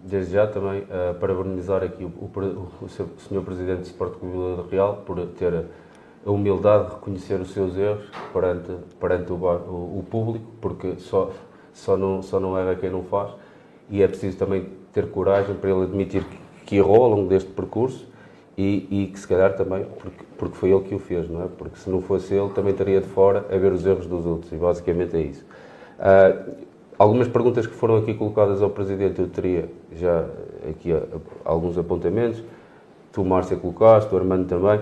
[0.04, 0.86] Desde já também
[1.22, 3.42] parabenizar aqui o, o, o Sr.
[3.46, 5.54] Presidente do Sport Clube Vila Real por ter
[6.26, 11.32] a humildade de reconhecer os seus erros perante, perante o, o, público, porque só,
[11.72, 13.32] só, não, só não erra quem não faz,
[13.90, 17.50] e é preciso também ter coragem para ele admitir que, que errou ao longo deste
[17.52, 18.08] percurso
[18.58, 21.48] e, e, que se calhar também, porque, porque foi ele que o fez, não é?
[21.58, 24.52] Porque se não fosse ele, também estaria de fora a ver os erros dos outros,
[24.52, 25.44] e basicamente é isso.
[26.00, 26.66] Uh,
[26.98, 30.26] Algumas perguntas que foram aqui colocadas ao Presidente, eu teria já
[30.70, 30.92] aqui
[31.44, 32.42] alguns apontamentos.
[33.12, 34.80] Tu, Márcia, colocaste, o Armando também.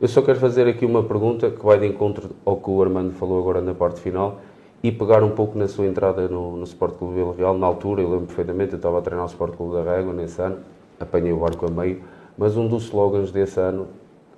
[0.00, 3.14] Eu só quero fazer aqui uma pergunta que vai de encontro ao que o Armando
[3.14, 4.38] falou agora na parte final
[4.80, 7.58] e pegar um pouco na sua entrada no, no Sport Clube Vila Real.
[7.58, 10.40] Na altura, eu lembro perfeitamente, eu estava a treinar o Sport Clube da Régua nesse
[10.40, 10.58] ano,
[10.98, 12.02] apanhei o barco a meio,
[12.36, 13.88] mas um dos slogans desse ano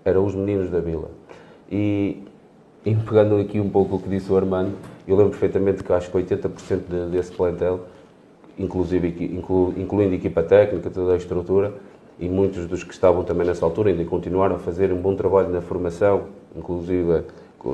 [0.05, 1.11] era os meninos da Vila.
[1.71, 2.23] E,
[2.85, 4.73] e pegando aqui um pouco o que disse o Armando,
[5.07, 7.81] eu lembro perfeitamente que acho que 80% de, desse plantel,
[8.59, 11.75] inclusive, inclu, incluindo equipa técnica, toda a estrutura,
[12.19, 15.51] e muitos dos que estavam também nessa altura ainda continuaram a fazer um bom trabalho
[15.51, 16.25] na formação,
[16.57, 17.25] inclusive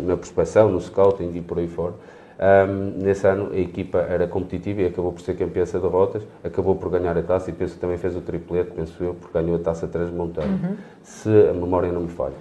[0.03, 1.95] na prospecção, no scouting e por aí fora.
[2.37, 6.75] Um, nesse ano a equipa era competitiva e acabou por ser campeã de derrotas, acabou
[6.75, 9.57] por ganhar a taça e penso que também fez o triplete, penso eu, porque ganhou
[9.57, 10.77] a taça transmontana, uhum.
[11.03, 12.35] se a memória não me falha.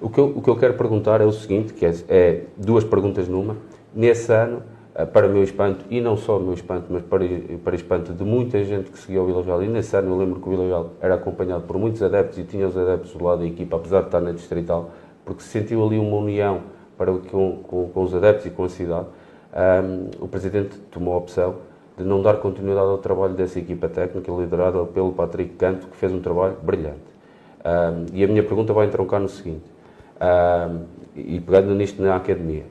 [0.00, 2.84] O que, eu, o que eu quero perguntar é o seguinte, que é, é duas
[2.84, 3.56] perguntas numa.
[3.94, 4.62] Nesse ano,
[4.94, 7.24] eh, para o meu espanto, e não só o meu espanto, mas para,
[7.62, 10.40] para espanto de muita gente que seguia o Vila Real, e nesse ano eu lembro
[10.40, 13.40] que o Vila Real era acompanhado por muitos adeptos e tinha os adeptos do lado
[13.40, 14.90] da equipa, apesar de estar na Distrital,
[15.24, 16.62] porque se sentiu ali uma união
[16.96, 19.06] para, com, com, com os adeptos e com a cidade.
[19.52, 21.56] Um, o Presidente tomou a opção
[21.98, 26.12] de não dar continuidade ao trabalho dessa equipa técnica, liderada pelo Patrick Canto, que fez
[26.12, 27.10] um trabalho brilhante.
[27.64, 29.64] Um, e a minha pergunta vai entroncar no seguinte:
[30.20, 30.84] um,
[31.14, 32.64] e pegando nisto na academia,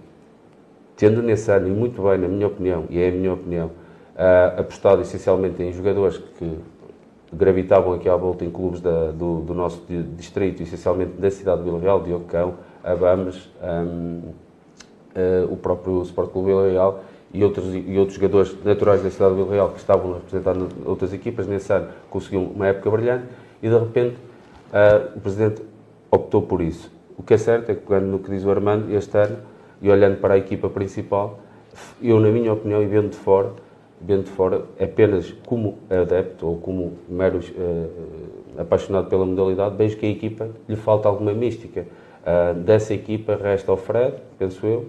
[0.96, 4.60] tendo nesse ano, e muito bem, na minha opinião, e é a minha opinião, uh,
[4.60, 6.58] apostado essencialmente em jogadores que
[7.32, 11.66] gravitavam aqui à volta em clubes da, do, do, nosso distrito, essencialmente da cidade de
[11.66, 14.22] Vila Real, Ocão, Abames, um,
[15.50, 19.42] o próprio Sport Clube Vila Real e outros, e outros jogadores naturais da cidade de
[19.42, 21.48] Vila Real que estavam a representar outras equipas.
[21.48, 23.26] Nesse ano conseguiu uma época brilhante
[23.62, 24.18] e de repente
[24.74, 25.62] uh, o Presidente
[26.12, 26.92] optou por isso.
[27.18, 29.38] O que é certo é que, pegando no que diz o Armando, este ano,
[29.82, 31.40] e olhando para a equipa principal,
[32.02, 33.52] eu, na minha opinião, e vendo de fora,
[34.02, 40.06] vendo de fora, apenas como adepto ou como mero uh, apaixonado pela modalidade, vejo que
[40.06, 41.86] a equipa lhe falta alguma mística.
[42.22, 44.88] Uh, dessa equipa resta o Fred, penso eu,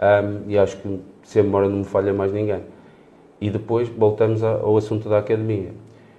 [0.00, 2.62] um, e acho que, se a memória não me falha mais ninguém.
[3.40, 5.72] E depois voltamos ao assunto da academia.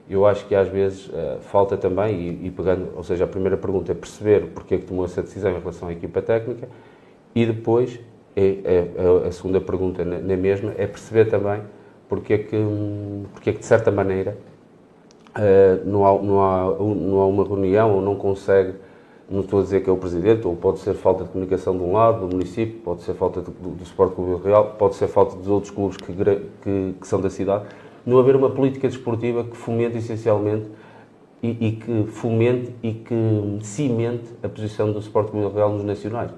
[0.09, 3.57] Eu acho que às vezes uh, falta também, e, e, pegando, ou seja, a primeira
[3.57, 6.67] pergunta é perceber porque é que tomou essa decisão em relação à equipa técnica,
[7.35, 7.99] e depois,
[8.35, 11.61] é, é, a segunda pergunta na, na, mesma, é perceber também
[12.07, 12.57] porque é que,
[13.33, 14.35] porque é que de certa maneira,
[15.37, 18.73] uh, não, há, não, há, não há uma reunião ou não consegue
[19.29, 21.83] não estou a dizer que é o Presidente, ou pode ser falta de comunicação de
[21.83, 25.35] um lado, do município, pode ser falta do, do Sport Clube Real, pode ser falta
[25.35, 27.65] dos outros clubes que, que, que, são da cidade,
[28.05, 30.65] não haver uma política desportiva que fomente essencialmente
[31.43, 36.31] e, e que fomente e que cimente a posição do Sport Clube Real nos nacionais.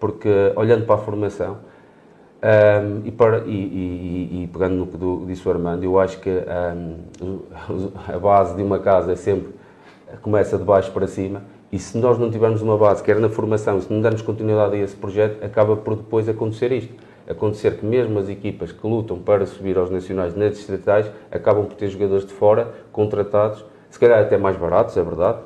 [0.00, 1.58] Porque, olhando para a formação,
[2.42, 6.30] um, e, para, e, e, pegando no que do, disse o Armando, eu acho que
[6.30, 7.38] um,
[8.12, 9.54] a base de uma casa é sempre
[10.20, 13.80] começa de baixo para cima e se nós não tivermos uma base, quer na formação,
[13.80, 16.94] se não dermos continuidade a esse projeto, acaba por depois acontecer isto.
[17.28, 21.74] Acontecer que mesmo as equipas que lutam para subir aos nacionais nas distritais acabam por
[21.74, 25.38] ter jogadores de fora, contratados, se calhar até mais baratos, é verdade,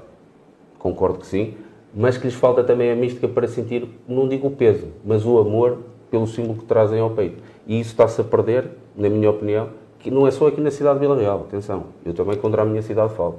[0.79, 1.55] concordo que sim,
[1.95, 5.39] mas que lhes falta também a mística para sentir, não digo o peso, mas o
[5.39, 5.79] amor
[6.11, 7.43] pelo símbolo que trazem ao peito.
[7.67, 11.01] E isso está-se a perder, na minha opinião, que não é só aqui na cidade
[11.01, 13.39] de Vila Real, atenção, eu também contra a minha cidade falo.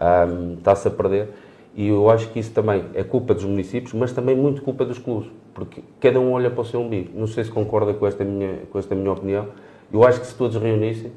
[0.00, 1.28] Um, está-se a perder
[1.74, 4.98] e eu acho que isso também é culpa dos municípios, mas também muito culpa dos
[4.98, 7.10] clubes, porque cada um olha para o seu umbigo.
[7.14, 9.46] Não sei se concorda com esta minha, com esta minha opinião.
[9.92, 11.12] Eu acho que se todos reunissem,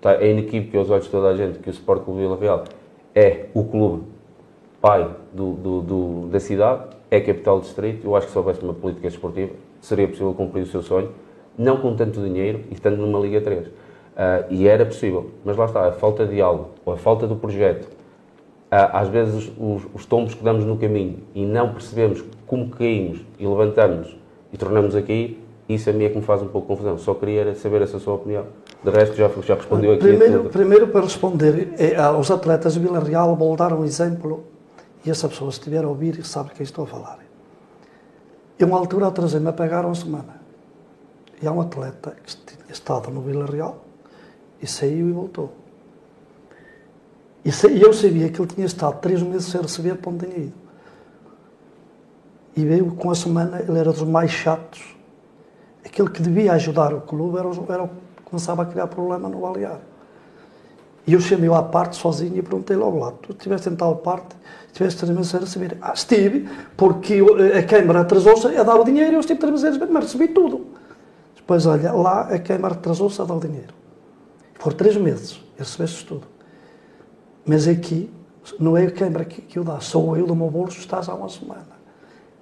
[0.00, 2.64] tá, é inequívoco aos olhos de toda a gente que o Sport Clube Vila Real
[3.14, 4.04] é o clube
[4.80, 8.06] pai do, do, do, da cidade, é capital distrito.
[8.06, 11.10] Eu acho que se houvesse uma política esportiva, seria possível cumprir o seu sonho,
[11.58, 13.66] não com tanto dinheiro e estando numa Liga 3.
[13.66, 13.70] Uh,
[14.16, 17.36] ah, e era possível, mas lá está, a falta de diálogo, ou a falta do
[17.36, 17.88] projeto,
[18.70, 23.46] às vezes os, os tombos que damos no caminho e não percebemos como caímos e
[23.46, 24.16] levantamos
[24.52, 26.96] e tornamos a cair, isso a mim é que me faz um pouco confusão.
[26.98, 28.46] Só queria saber essa sua opinião.
[28.82, 30.02] De resto, já, já respondeu aqui.
[30.02, 34.44] Primeiro, primeiro para responder, é, aos atletas de Vila Real, vou dar um exemplo,
[35.04, 37.18] e essa pessoa, se estiver a ouvir, sabe quem estou a falar.
[38.58, 40.40] Eu, uma altura, atrasei-me a pagar uma semana.
[41.42, 43.84] E há um atleta que tinha estado no Vila Real
[44.62, 45.52] e saiu e voltou.
[47.46, 50.52] E eu sabia que ele tinha estado três meses sem receber para onde tinha ido.
[52.56, 54.82] E veio com a semana, ele era dos mais chatos.
[55.84, 57.88] Aquele que devia ajudar o clube era, era
[58.24, 59.84] começava a criar problema no baleário.
[61.06, 64.34] E eu chamei-o à parte sozinho e perguntei logo lá: tu estiveste em tal parte,
[64.66, 65.78] estiveste três meses sem receber?
[65.80, 67.20] Ah, estive, porque
[67.56, 70.06] a Câmara atrasou-se a dar o dinheiro e eu estive três meses sem receber, mas
[70.06, 70.66] recebi tudo.
[71.36, 73.72] Depois, olha, lá a Câmara atrasou-se a dar o dinheiro.
[74.58, 76.35] Foram três meses e recebeste tudo.
[77.46, 78.10] Mas aqui,
[78.58, 81.14] não é a Câmara que, que o dá, sou eu do meu bolso, estás há
[81.14, 81.76] uma semana.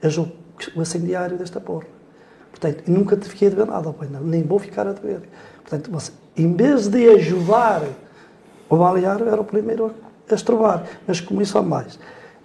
[0.02, 0.28] És o,
[0.74, 1.86] o incendiário desta porra.
[2.50, 5.22] Portanto, nunca te fiquei a dever nada, nem vou ficar a dever.
[5.62, 7.82] Portanto, você, em vez de ajudar
[8.68, 9.92] o baleário, era o primeiro
[10.30, 10.84] a estrovar.
[11.06, 11.98] Mas como isso há mais.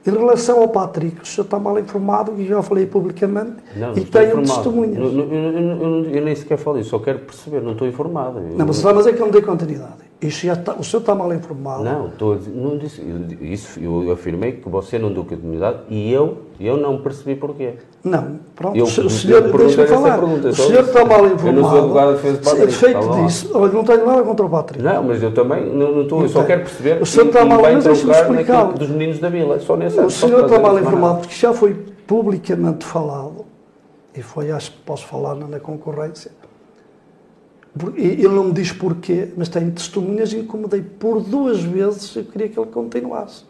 [0.05, 4.05] Em relação ao Patrick, o senhor está mal informado e já falei publicamente não, e
[4.05, 4.97] tenho testemunhas.
[4.97, 8.39] Eu, eu, eu, eu, nem sequer falei, só quero perceber, não estou informado.
[8.39, 10.08] Não, mas, mas é que eu não dei continuidade.
[10.21, 11.82] Isso já está, o senhor está mal informado.
[11.82, 13.01] Não, estou, não disse,
[13.39, 17.75] isso eu afirmei que você não deu continuidade e eu, eu não percebi porquê.
[18.04, 20.17] Não, pronto, eu, o senhor, deixa-me falar.
[20.17, 21.48] Pergunta, o senhor está mal informado.
[21.48, 22.73] Eu não sou advogado de defesa Patrick.
[22.73, 24.83] Feito disso, olha, não tenho nada contra o Patrick.
[24.83, 27.62] Não, mas eu também não, não estou, eu só quero perceber o senhor está mal,
[27.62, 28.73] mas deixa-me explicar.
[28.73, 31.73] dos meninos da vila, só nessa O senhor está mal informado porque já foi
[32.06, 33.46] publicamente falado,
[34.13, 36.31] e foi, acho que posso falar na concorrência,
[37.95, 42.15] ele não me diz porquê, mas tem testemunhas e incomodei por duas vezes.
[42.15, 43.43] Eu queria que ele continuasse.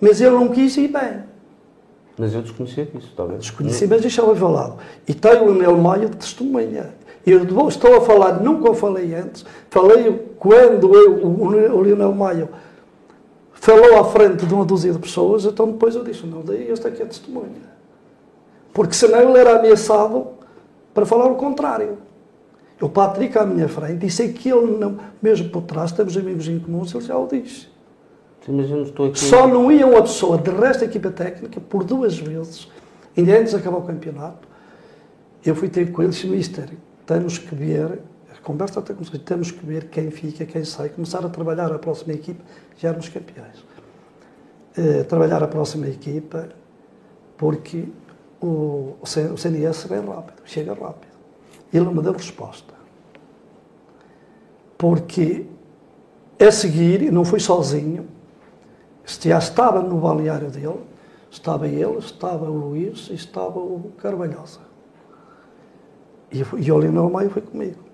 [0.00, 1.24] Mas ele não quis ir bem.
[2.18, 3.40] Mas eu desconhecia isso, talvez.
[3.40, 4.78] Desconheci, mas deixava falado.
[5.06, 6.94] E tem o Leonel Maia de testemunha.
[7.26, 12.48] Eu estou a falar, nunca o falei antes, falei quando eu, o, o Leonel Maia
[13.52, 16.86] falou à frente de uma dúzia de pessoas, então depois eu disse, não, daí este
[16.86, 17.76] aqui é testemunha.
[18.72, 20.28] Porque senão ele era ameaçado
[20.94, 21.98] para falar o contrário.
[22.80, 26.58] O Patrick à minha frente disse que ele, não, mesmo por trás, temos amigos em
[26.58, 27.68] comuns, ele já o disse.
[28.46, 28.54] Eu
[29.06, 29.18] aqui.
[29.18, 32.68] Só não ia uma pessoa, de resto da equipa técnica, por duas vezes,
[33.16, 34.46] ainda antes de acabar o campeonato,
[35.44, 36.68] eu fui ter com eles, Mister,
[37.06, 38.00] temos que ver,
[38.32, 41.78] a conversa até começou, temos que ver quem fica, quem sai, começar a trabalhar a
[41.78, 42.42] próxima equipa,
[42.76, 43.64] já éramos campeões.
[44.76, 46.50] Eh, trabalhar a próxima equipa,
[47.36, 47.84] porque
[48.40, 51.15] o, o CNS vem rápido, chega rápido.
[51.72, 52.74] Ele não me deu resposta.
[54.78, 55.46] Porque
[56.38, 58.06] a seguir, não fui sozinho,
[59.04, 60.80] já estava no balneário dele,
[61.30, 64.60] estava ele, estava o Luís e estava o Carvalhosa.
[66.30, 67.86] E, e o Leonel Maio foi comigo.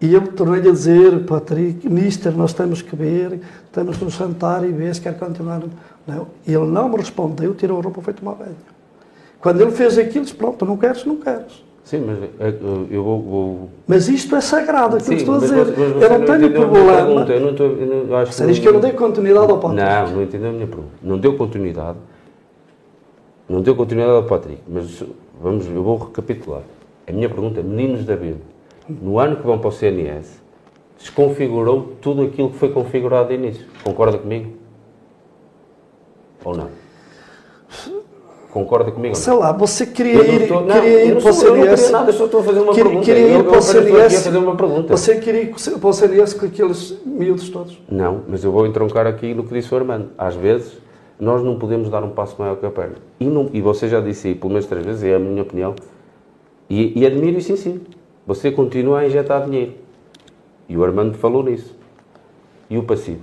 [0.00, 3.40] E eu tornei-lhe a dizer, Patrick, Mister, nós temos que ver,
[3.70, 5.62] temos que nos sentar e ver se quer continuar.
[6.04, 6.26] Não.
[6.44, 8.56] Ele não me respondeu, tirou a roupa e foi tomar banho.
[9.40, 11.64] Quando ele fez aquilo, disse, pronto, não queres, não queres.
[11.84, 12.54] Sim, mas eh,
[12.90, 13.22] eu vou.
[13.22, 13.70] vou...
[13.86, 15.64] Mas isto é sagrado, aquilo que estou a dizer.
[15.64, 17.24] Você, eu não, não tenho problema.
[17.28, 19.82] Eu não estou, eu não, acho Você diz que eu não dei continuidade ao Patrick.
[19.82, 20.92] Não, não entendeu a minha pergunta.
[21.02, 21.98] Não deu continuidade.
[23.48, 24.62] Não deu continuidade ao Patrick.
[24.66, 25.02] Mas
[25.40, 26.62] vamos, eu vou recapitular.
[27.06, 28.42] A minha pergunta é: meninos da Bíblia,
[28.88, 30.40] no ano que vão para o CNS,
[30.98, 33.66] desconfigurou tudo aquilo que foi configurado de início.
[33.82, 34.52] Concorda comigo?
[36.44, 36.68] Ou não?
[38.52, 39.14] Concorda comigo?
[39.14, 42.26] Sei lá, você queria ir, estou, não, queria ir para o queria nada, eu só
[42.26, 43.06] estou a fazer uma queria, pergunta.
[43.06, 44.24] Queria ir eu, para o CNS.
[44.24, 44.96] fazer uma pergunta.
[44.96, 47.80] Você queria ir para o CNS com aqueles miúdos todos?
[47.90, 50.10] Não, mas eu vou entroncar aqui no que disse o Armando.
[50.18, 50.76] Às vezes,
[51.18, 52.96] nós não podemos dar um passo maior que a perna.
[53.18, 55.74] E, não, e você já disse aí, pelo menos três vezes, é a minha opinião,
[56.68, 57.80] e, e admiro isso em si.
[58.26, 59.72] Você continua a injetar dinheiro.
[60.68, 61.74] E o Armando falou nisso.
[62.68, 63.22] E o passivo?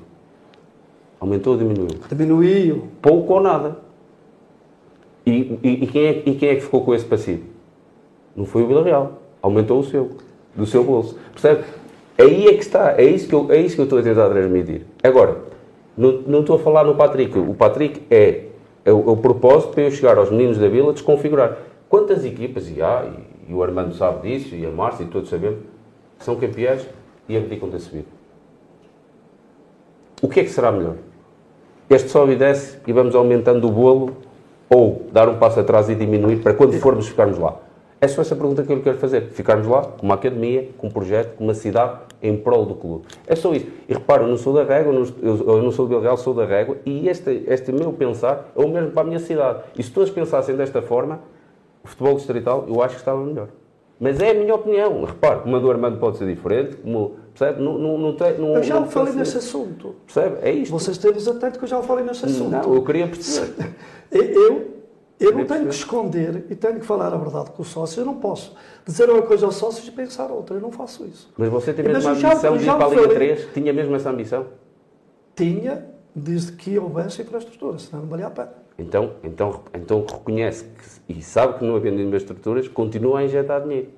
[1.20, 2.00] Aumentou ou diminuiu?
[2.10, 2.88] Diminuiu.
[3.00, 3.89] Pouco ou nada.
[5.30, 7.44] E, e, e, quem é, e quem é que ficou com esse passivo?
[8.36, 9.22] Não foi o Vila Real.
[9.42, 10.10] Aumentou o seu,
[10.56, 11.18] do seu bolso.
[11.32, 11.64] Percebe?
[12.18, 13.00] Aí é que está.
[13.00, 14.82] É isso que eu, é isso que eu estou a tentar transmitir.
[15.04, 15.38] Agora,
[15.96, 17.38] não, não estou a falar no Patrick.
[17.38, 18.46] O Patrick é,
[18.84, 21.58] é, o, é o propósito para eu chegar aos meninos da Vila desconfigurar.
[21.88, 23.06] Quantas equipas, e há,
[23.48, 25.60] e, e o Armando sabe disso, e a Márcia, e todos sabemos,
[26.20, 26.88] são campeões
[27.28, 28.06] e abdicam de subir.
[30.22, 30.96] O que é que será melhor?
[31.90, 34.29] Este sobe e desce e vamos aumentando o bolo
[34.70, 37.56] ou dar um passo atrás e diminuir para quando formos ficarmos lá?
[38.02, 39.30] É só essa pergunta que eu lhe quero fazer.
[39.32, 43.06] Ficarmos lá com uma academia, com um projeto, com uma cidade em prol do clube.
[43.28, 43.68] É só isso.
[43.90, 46.78] E repara, eu não sou da Régua, eu não sou do Bilreal, sou da Régua
[46.86, 49.64] e este, este meu pensar é o mesmo para a minha cidade.
[49.78, 51.20] E se todos pensassem desta forma,
[51.84, 53.48] o futebol distrital eu acho que estava melhor.
[54.00, 55.04] Mas é a minha opinião.
[55.04, 57.64] Repare, como a do Armando pode ser diferente, como, percebe?
[57.64, 59.96] Não, não, não, tem, não, eu já não falei nesse assunto.
[60.06, 60.38] Percebe?
[60.42, 60.72] É isto.
[60.72, 62.50] Vocês estejam atentos que eu já falei nesse assunto.
[62.50, 63.74] Não, eu queria perceber.
[64.12, 64.80] Eu,
[65.20, 68.02] eu não tenho que esconder e tenho que falar a verdade com o sócio.
[68.02, 70.56] Eu não posso dizer uma coisa ao sócio e pensar outra.
[70.56, 71.32] Eu não faço isso.
[71.38, 73.48] Mas você tem mesmo a ambição de ir para a Liga 3?
[73.54, 74.48] Tinha mesmo essa ambição?
[75.36, 75.86] Tinha,
[76.16, 78.54] desde que houvesse infraestrutura, senão não valia a pena.
[78.80, 83.90] Então, então, então reconhece que, e sabe que não havendo infraestruturas, continua a injetar dinheiro.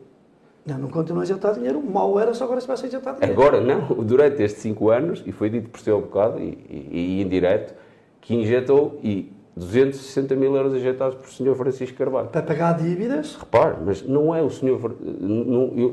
[0.66, 1.80] Não, não continua a injetar dinheiro.
[1.80, 3.42] O mal era só agora se vai a injetar dinheiro.
[3.42, 3.88] Agora, não.
[4.04, 7.74] Durante estes 5 anos, e foi dito por seu bocado e, e, e indireto,
[8.20, 11.56] que injetou e 260 mil euros injetados por Sr.
[11.56, 12.30] Francisco Carvalho.
[12.30, 13.36] Para pagar dívidas?
[13.36, 14.80] Repare, mas não é o Sr.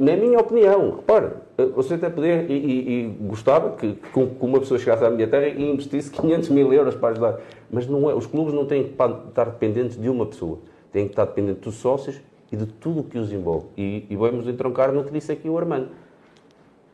[0.00, 1.30] Na minha opinião, repare,
[1.74, 5.48] você até poder e, e, e gostava que, que, uma pessoa chegasse à minha terra
[5.48, 7.40] e investisse 500 mil euros para ajudar.
[7.70, 10.60] Mas não é, os clubes não têm que estar dependentes de uma pessoa,
[10.92, 13.66] têm que estar dependentes dos sócios e de tudo o que os envolve.
[13.76, 15.90] E, e vamos entroncar no que disse aqui o Armando,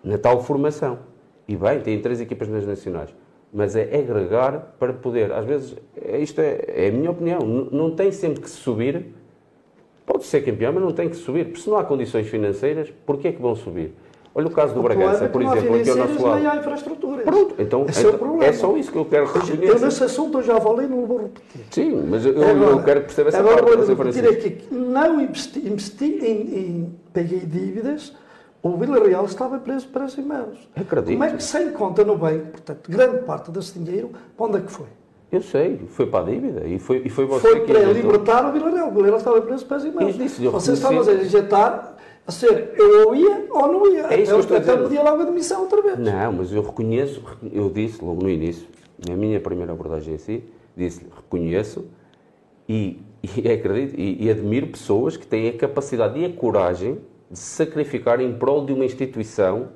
[0.03, 0.99] na tal formação.
[1.47, 3.15] E bem, tem três equipas nas nacionais
[3.55, 7.65] mas é agregar para poder, às vezes, é, isto é, é a minha opinião, não,
[7.67, 9.07] não tem sempre que subir,
[10.05, 13.29] pode ser campeão, mas não tem que subir, porque se não há condições financeiras, porquê
[13.29, 13.95] é que vão subir?
[14.37, 16.39] Olha o caso do Bragança, por exemplo, aqui ao nosso lado.
[16.41, 17.23] Nem há infraestrutura.
[17.23, 19.63] Pronto, então, Esse então é, é, só isso que eu quero reconhecer.
[19.63, 21.61] Eu nesse assunto eu já falei, não vou repetir.
[21.71, 23.73] Sim, mas eu, agora, eu quero perceber essa agora parte.
[23.73, 28.13] Agora vou repetir aqui, não investi, investi em, em, peguei dívidas,
[28.61, 30.69] o Vila Real estava preso para as mãos.
[30.75, 31.13] Acredito.
[31.13, 34.61] Como é que sem conta no banco, portanto, grande parte desse dinheiro, para onde é
[34.63, 34.87] que foi?
[35.31, 38.49] Eu sei, foi para a dívida e foi, e foi você foi que para libertar
[38.49, 38.89] o Vila Real.
[38.89, 40.17] O Vila Real estava preso para as mãos.
[40.17, 41.94] Você estava a injetar,
[42.27, 44.07] a ser, eu ou ia ou não ia.
[44.07, 45.99] É isso eu, que eu estou até pedia logo a demissão outra vez.
[45.99, 47.23] Não, mas eu reconheço,
[47.53, 48.67] eu disse logo no início,
[49.07, 50.43] na minha primeira abordagem assim,
[50.75, 51.85] disse reconheço
[52.67, 56.99] e, e acredito e, e admiro pessoas que têm a capacidade e a coragem
[57.31, 59.69] de se sacrificar em prol de uma instituição,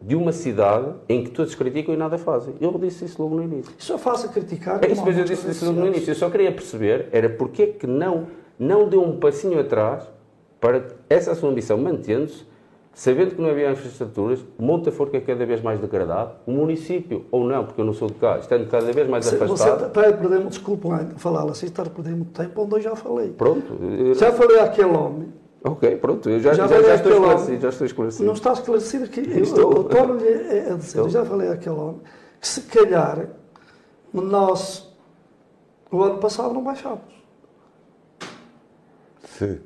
[0.00, 2.54] de uma cidade em que todos criticam e nada fazem.
[2.60, 3.72] Eu disse isso logo no início.
[3.78, 4.84] Isso é fácil criticar.
[4.84, 6.10] É isso, mas eu disse isso logo no início.
[6.10, 8.26] Eu só queria perceber era porque é que não,
[8.58, 10.04] não deu um passinho atrás
[10.62, 12.46] para essa sua ambição mantendo-se,
[12.94, 16.52] sabendo que não havia infraestruturas, o Monte da Forca é cada vez mais degradado, o
[16.52, 19.86] município, ou não, porque eu não sou de cá, estando cada vez mais Você afastado.
[19.86, 22.94] está a perder, desculpa lá falar assim, está a perder muito tempo, onde eu já
[22.94, 23.30] falei.
[23.32, 23.72] Pronto.
[23.82, 25.32] eu- Já falei àquele homem,
[25.64, 27.28] Ok, pronto, eu já, Já já, já estou àquele homem.
[27.30, 28.24] esclarecido, já estou esclarecido.
[28.26, 29.20] não está esclarecido aqui.
[29.20, 29.72] Eu, Estou.
[29.72, 32.00] eu torno-lhe a a dizer, eu já falei àquele homem,
[32.40, 33.28] que se calhar
[34.12, 34.92] nós,
[35.90, 37.04] o ano passado, não baixámos.
[39.24, 39.60] Se,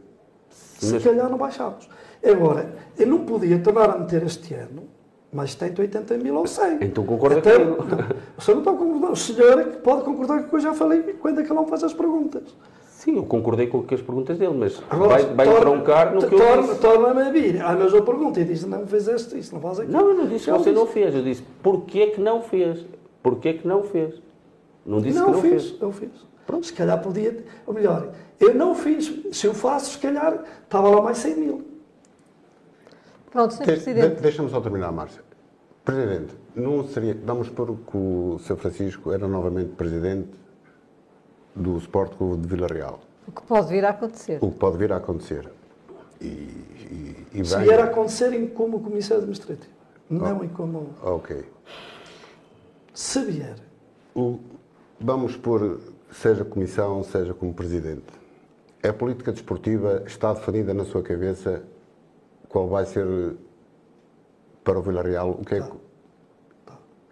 [0.78, 1.88] Se calhar não baixámos.
[2.24, 4.84] Agora, eu não podia tornar a meter este ano
[5.32, 6.78] mais 70, 80 mil ou 100.
[6.82, 7.84] Então concorda Até, comigo.
[7.84, 7.98] não,
[8.38, 9.10] o senhor não a concordar.
[9.12, 11.48] O senhor é que pode concordar com o que eu já falei quando é que
[11.50, 12.42] ele não faz as perguntas.
[12.90, 16.34] Sim, eu concordei com as perguntas dele, mas Agora, vai, vai torna- troncar no que
[16.34, 16.80] eu torna- disse.
[16.80, 17.62] Torna-me a vir.
[17.62, 19.96] Ah, mas eu pergunto e diz, não fizeste isso, não faz aquilo.
[19.96, 22.84] Não, eu não disse que você disse, não fez, eu disse porquê que não fez.
[23.22, 24.14] Porquê que não fez.
[24.84, 25.80] Não disse Não, que não fiz, fez.
[25.82, 26.10] eu fiz.
[26.46, 29.12] Pronto, se calhar podia, ou melhor, eu não fiz.
[29.36, 31.66] Se eu faço, se calhar, estava lá mais 100 mil.
[33.30, 33.58] Pronto, Sr.
[33.60, 34.14] de, Presidente.
[34.16, 35.22] de, Deixa-me só terminar, Márcia.
[35.84, 37.16] Presidente, não seria.
[37.24, 38.56] Vamos supor que o Sr.
[38.56, 40.28] Francisco era novamente presidente
[41.54, 43.00] do Sport Clube de Vila Real.
[43.26, 44.38] O que pode vir a acontecer.
[44.40, 45.48] O que pode vir a acontecer.
[46.20, 49.70] E, e, e Se vier a acontecer em como comissão administrativa,
[50.08, 50.90] não em como.
[51.02, 51.44] Ok.
[52.94, 53.56] Se vier,
[54.14, 54.38] O-
[54.98, 55.78] vamos pôr,
[56.20, 58.04] seja comissão, seja como presidente.
[58.82, 61.62] A política desportiva está definida na sua cabeça
[62.48, 63.36] qual vai ser
[64.64, 65.30] para o Vila Real?
[65.30, 65.72] O que é que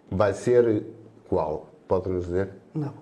[0.09, 0.85] vai ser
[1.27, 1.69] qual?
[1.87, 2.49] Pode-nos dizer?
[2.73, 2.93] não.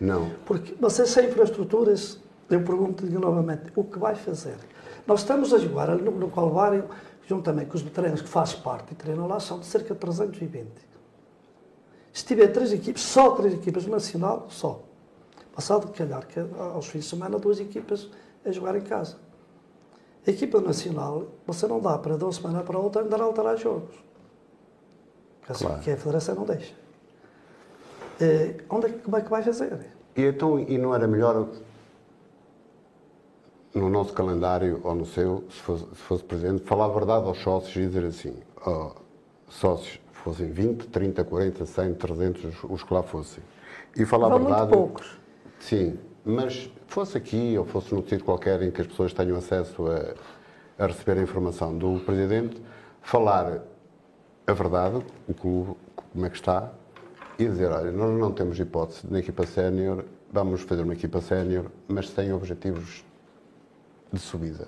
[0.00, 0.30] Não.
[0.46, 4.56] Porque você sem infraestruturas, eu pergunto-lhe novamente, o que vai fazer?
[5.06, 6.86] Nós estamos a jogar no, no Calvário,
[7.26, 10.66] juntamente com os veteranos que faz parte e treinam lá, são de cerca de 320.
[12.14, 14.82] Se tiver três equipes, só três equipas no nacional, só.
[15.60, 18.08] Passado, calhar, que aos fins de semana, duas equipas
[18.46, 19.16] a jogar em casa.
[20.26, 23.58] A equipa nacional, você não dá para de uma semana para outra andar a alterar
[23.58, 23.94] jogos.
[25.44, 25.82] Que assim, Claro.
[25.82, 26.72] que a Federação não deixa.
[28.22, 29.86] Eh, onde é, que- como é que vai fazer?
[30.16, 31.46] E então, e não era melhor
[33.74, 37.38] no nosso calendário ou no seu, se fosse, se fosse presidente, falar a verdade aos
[37.42, 38.34] sócios e dizer assim:
[38.64, 38.92] ó,
[39.46, 43.44] sócios, fossem 20, 30, 40, 100, 300, os, os que lá fossem.
[43.94, 44.72] E falar Vão a muito verdade.
[44.72, 45.19] poucos.
[45.60, 49.86] Sim, mas fosse aqui ou fosse num sítio qualquer em que as pessoas tenham acesso
[49.86, 50.14] a,
[50.82, 52.60] a receber a informação do presidente,
[53.02, 53.62] falar
[54.46, 56.72] a verdade, o clube, como é que está,
[57.38, 61.66] e dizer, olha, nós não temos hipótese na equipa sénior, vamos fazer uma equipa sénior,
[61.86, 63.04] mas sem objetivos
[64.10, 64.66] de subida.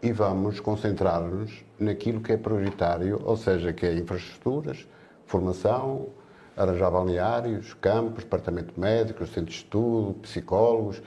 [0.00, 4.88] E vamos concentrar-nos naquilo que é prioritário, ou seja, que é infraestruturas,
[5.26, 6.08] formação,
[6.56, 11.02] arranjar balneários, campos, departamento médico, centro de estudo, psicólogos,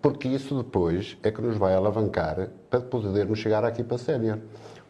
[0.00, 4.38] porque isso depois é que nos vai alavancar para podermos chegar à equipa sénior.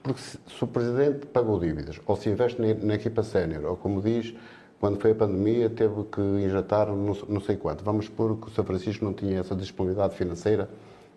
[0.03, 3.77] Porque se, se o Presidente pagou dívidas, ou se investe na, na equipa sénior, ou
[3.77, 4.35] como diz,
[4.79, 7.83] quando foi a pandemia teve que injetar não, não sei quanto.
[7.83, 10.69] Vamos supor que o São Francisco não tinha essa disponibilidade financeira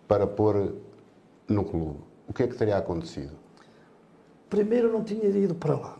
[0.06, 0.72] para pôr
[1.46, 1.98] no clube.
[2.26, 3.32] O que é que teria acontecido?
[4.48, 5.97] Primeiro, não tinha ido para lá.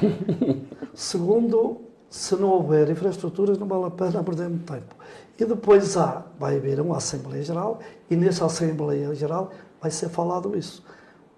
[0.94, 4.94] Segundo, se não houver infraestruturas, não vale a pena perder muito tempo.
[5.38, 7.80] E depois há, vai haver uma Assembleia Geral,
[8.10, 10.84] e nessa Assembleia Geral vai ser falado isso.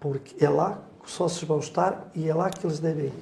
[0.00, 3.12] Porque é lá que os sócios vão estar e é lá que eles devem ir.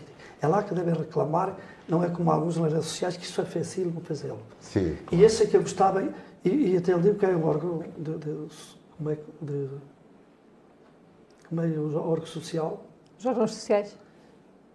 [0.40, 1.54] É lá que devem reclamar,
[1.86, 4.38] não é como alguns nas redes sociais, que isso é facílimo fazê-lo.
[4.60, 4.96] Sim.
[5.12, 6.02] E esse é que eu gostava,
[6.44, 8.46] e, e até ele digo que é um órgão de, de,
[8.96, 9.68] como é, que- de,
[11.48, 12.84] como é o órgão social,
[13.18, 13.98] Os órgãos sociais.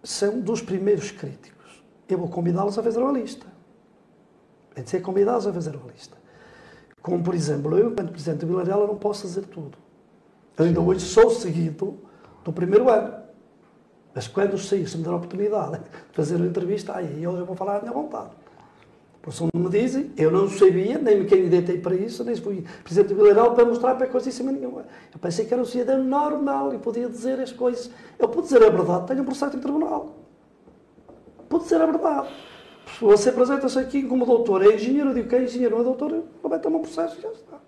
[0.02, 1.82] São dos primeiros críticos.
[2.08, 3.46] Eu vou convidá-los a fazer uma lista.
[4.74, 6.16] É de ser convidados a fazer uma lista.
[7.02, 9.78] Como, por exemplo, eu, enquanto Presidente do Vila Real, eu não posso fazer tudo.
[10.56, 11.98] Eu ainda hoje sou seguido
[12.44, 13.14] do primeiro ano.
[14.14, 15.78] Mas quando sair, se me der a oportunidade
[16.10, 18.30] de fazer uma entrevista, aí eu vou falar à minha vontade.
[19.26, 23.08] Por isso me dizem, eu não sabia, nem me candidatei para isso, nem fui Presidente
[23.12, 24.84] do Vila Real para mostrar para coisa em cima nenhuma.
[25.12, 27.90] Eu pensei que era um cidadão normal e podia dizer as coisas.
[28.20, 30.14] Eu pude dizer a verdade, tenho um processo em tribunal.
[31.48, 32.28] Pude dizer a verdade.
[33.00, 36.12] Você apresenta-se aqui como doutor, é engenheiro, eu digo que é engenheiro, não é doutor,
[36.12, 37.58] eu meto um processo e já está.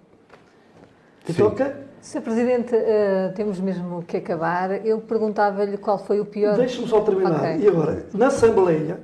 [1.28, 1.66] Então, ok?
[2.00, 2.20] Sr.
[2.20, 4.86] Presidente, eh, temos mesmo que acabar.
[4.86, 6.56] Eu perguntava-lhe qual foi o pior.
[6.56, 7.34] Deixe-me só terminar.
[7.34, 7.56] Ok.
[7.59, 9.00] E agora, na Assembleia,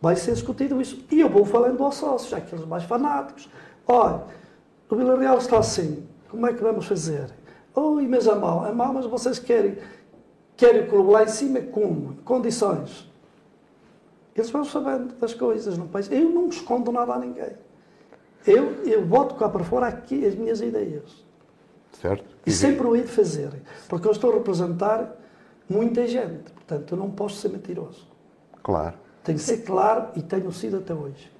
[0.00, 1.04] vai ser discutido isso.
[1.10, 3.48] E eu vou falando aos sócios, aqueles mais fanáticos.
[3.86, 4.22] Olha,
[4.88, 7.30] o Vila Real está assim, como é que vamos fazer?
[7.74, 9.78] Oi, mas é mau, é mau, mas vocês querem,
[10.56, 12.16] querem o clube lá em cima, como?
[12.24, 13.10] Condições.
[14.34, 16.10] Eles vão sabendo das coisas no país.
[16.10, 17.52] Eu não escondo nada a ninguém.
[18.46, 21.24] Eu, eu boto cá para fora aqui as minhas ideias.
[22.00, 22.24] certo?
[22.46, 23.50] E sempre o hei de fazer,
[23.88, 25.16] porque eu estou a representar
[25.68, 28.06] muita gente, portanto eu não posso ser mentiroso.
[28.62, 28.94] Claro.
[29.26, 31.32] Tenho que ser claro e tenho sido até hoje.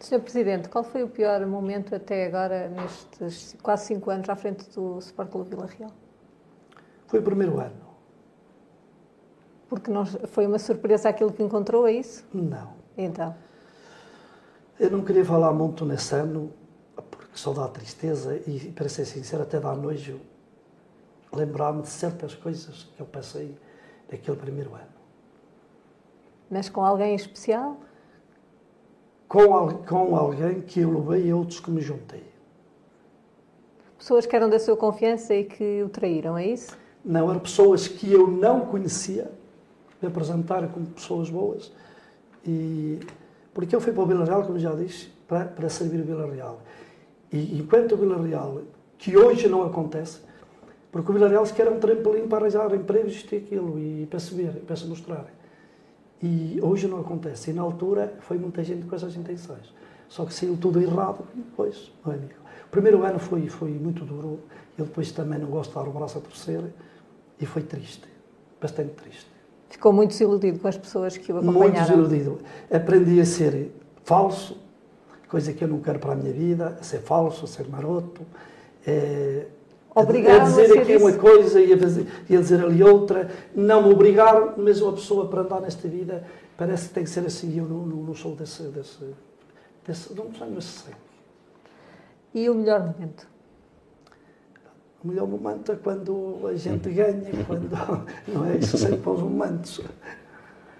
[0.00, 0.18] Sr.
[0.20, 4.98] Presidente, qual foi o pior momento até agora, nestes quase cinco anos, à frente do
[4.98, 5.92] Sport Clube Vila Real?
[7.06, 7.84] Foi o primeiro ano.
[9.68, 12.26] Porque não, foi uma surpresa aquilo que encontrou, é isso?
[12.34, 12.72] Não.
[12.98, 13.32] Então,
[14.80, 16.52] Eu não queria falar muito nesse ano,
[16.96, 20.20] porque só dá tristeza e, para ser sincero, até dá nojo
[21.32, 23.56] lembrar-me de certas coisas que eu passei
[24.10, 24.93] naquele primeiro ano.
[26.54, 27.76] Mas com alguém especial?
[29.26, 32.22] Com, al- com alguém que eu levei e outros que me juntei.
[33.98, 36.76] Pessoas que eram da sua confiança e que o traíram, é isso?
[37.04, 39.32] Não, eram pessoas que eu não conhecia,
[40.00, 41.72] me apresentaram como pessoas boas.
[42.46, 43.00] E,
[43.52, 46.32] porque eu fui para o Vila Real, como já disse, para, para servir o Vila
[46.32, 46.60] Real.
[47.32, 48.60] E enquanto o Vila Real,
[48.96, 50.20] que hoje não acontece,
[50.92, 54.06] porque o Vila Real sequer é um trampolim para arranjar empregos, isto e aquilo, e
[54.08, 55.26] para se ver, para se mostrar.
[56.26, 57.50] E hoje não acontece.
[57.50, 59.74] E na altura foi muita gente com essas intenções.
[60.08, 62.32] Só que saiu tudo errado depois, meu amigo.
[62.66, 64.40] O primeiro ano foi, foi muito duro.
[64.78, 66.62] Eu depois também não gosto de dar o braço a torcer.
[67.38, 68.08] E foi triste.
[68.58, 69.26] Bastante triste.
[69.68, 71.86] Ficou muito desiludido com as pessoas que o Muito acompanharam.
[71.88, 72.38] desiludido.
[72.72, 73.70] Aprendi a ser
[74.02, 74.56] falso,
[75.28, 78.22] coisa que eu não quero para a minha vida, a ser falso, a ser maroto.
[78.86, 79.46] É,
[79.94, 81.04] Obrigado a a dizer aqui isso.
[81.04, 83.30] uma coisa e a, fazer, e a dizer ali outra.
[83.54, 86.24] Não me obrigaram, mas uma pessoa para andar nesta vida
[86.56, 87.56] parece que tem que ser assim.
[87.56, 89.04] Eu não, não, não sou desse, desse,
[89.86, 90.14] desse.
[90.14, 90.96] Não tenho esse sangue.
[92.34, 93.28] E o melhor momento?
[95.04, 97.68] O melhor momento é quando a gente ganha, quando.
[98.26, 98.56] Não é?
[98.56, 99.80] Isso sempre para os momentos.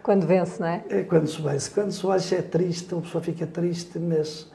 [0.03, 0.85] Quando vence, não é?
[0.91, 1.71] É quando se vence.
[1.71, 4.51] Quando se acha é triste, a pessoa fica triste, mas,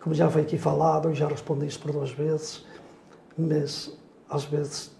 [0.00, 2.64] como já foi aqui falado, eu já respondi isto por duas vezes,
[3.40, 3.96] mas
[4.28, 4.90] às vezes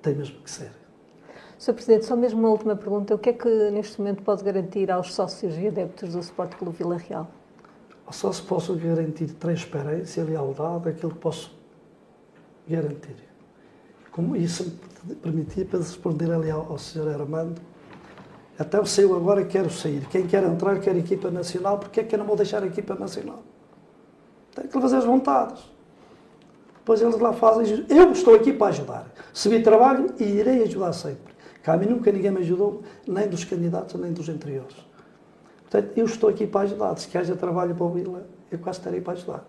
[0.00, 0.70] tem mesmo que ser.
[1.58, 1.74] Sr.
[1.74, 3.14] Presidente, só mesmo uma última pergunta.
[3.14, 6.76] O que é que neste momento pode garantir aos sócios e adeptos do Sport Clube
[6.76, 7.28] Vila Real?
[8.10, 11.56] Só se posso garantir transparência e lealdade, aquilo que posso
[12.68, 13.16] garantir.
[14.10, 17.08] Como isso me permitia para responder ali ao, ao Sr.
[17.08, 17.60] Armando,
[18.58, 20.06] até eu sei agora quero sair.
[20.08, 22.94] Quem quer entrar quer equipa nacional, porque é que eu não vou deixar a equipa
[22.94, 23.42] nacional?
[24.54, 25.71] Tem que fazer as vontades.
[26.82, 27.86] Depois eles lá fazem.
[27.88, 29.06] Eu estou aqui para ajudar.
[29.32, 31.32] Se vi trabalho, e irei ajudar sempre.
[31.62, 34.74] Cá a mim nunca ninguém me ajudou, nem dos candidatos, nem dos anteriores.
[35.60, 36.98] Portanto, eu estou aqui para ajudar.
[36.98, 39.44] Se haja trabalho para o Vila, eu quase estarei para ajudar.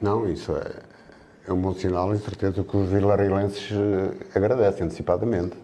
[0.00, 0.72] Não, isso é,
[1.46, 5.54] é um bom sinal e certeza que os vilareilenses eh, agradecem antecipadamente.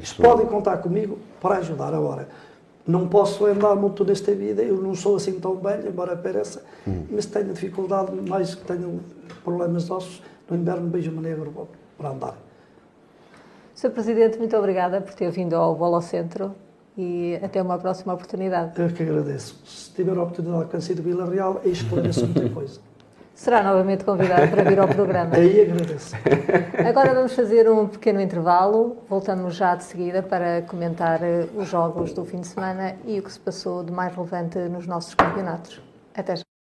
[0.00, 1.92] Isso, Podem contar comigo para ajudar.
[1.92, 2.28] Agora,
[2.86, 6.62] não posso andar muito nesta vida, eu não sou assim tão velho, embora pareça,
[7.10, 9.00] mas tenho dificuldade, mais que tenho
[9.42, 12.34] problemas ossos, no inverno beijo-me negro para andar.
[13.74, 13.90] Sr.
[13.90, 16.54] Presidente, muito obrigada por ter vindo ao Bola ao Centro
[16.96, 18.80] e até uma próxima oportunidade.
[18.80, 19.60] Eu que agradeço.
[19.66, 22.80] Se tiver a oportunidade de conhecer Vila Real, aí esclareço muita coisa.
[23.34, 25.34] Será novamente convidado para vir ao programa.
[25.34, 26.14] Aí agradeço.
[26.88, 28.98] Agora vamos fazer um pequeno intervalo.
[29.08, 33.22] Voltamos já de seguida para comentar eh, os jogos do fim de semana e o
[33.24, 35.82] que se passou de mais relevante nos nossos campeonatos.
[36.14, 36.53] Até já.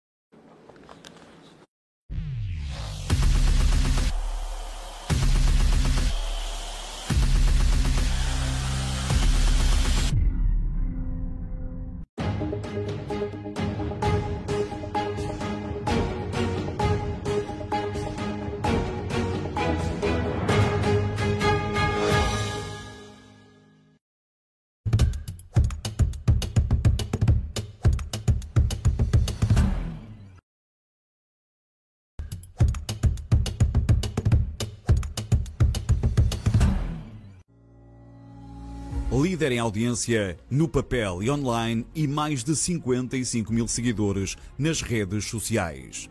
[39.32, 45.24] Líder em audiência no papel e online e mais de 55 mil seguidores nas redes
[45.24, 46.10] sociais.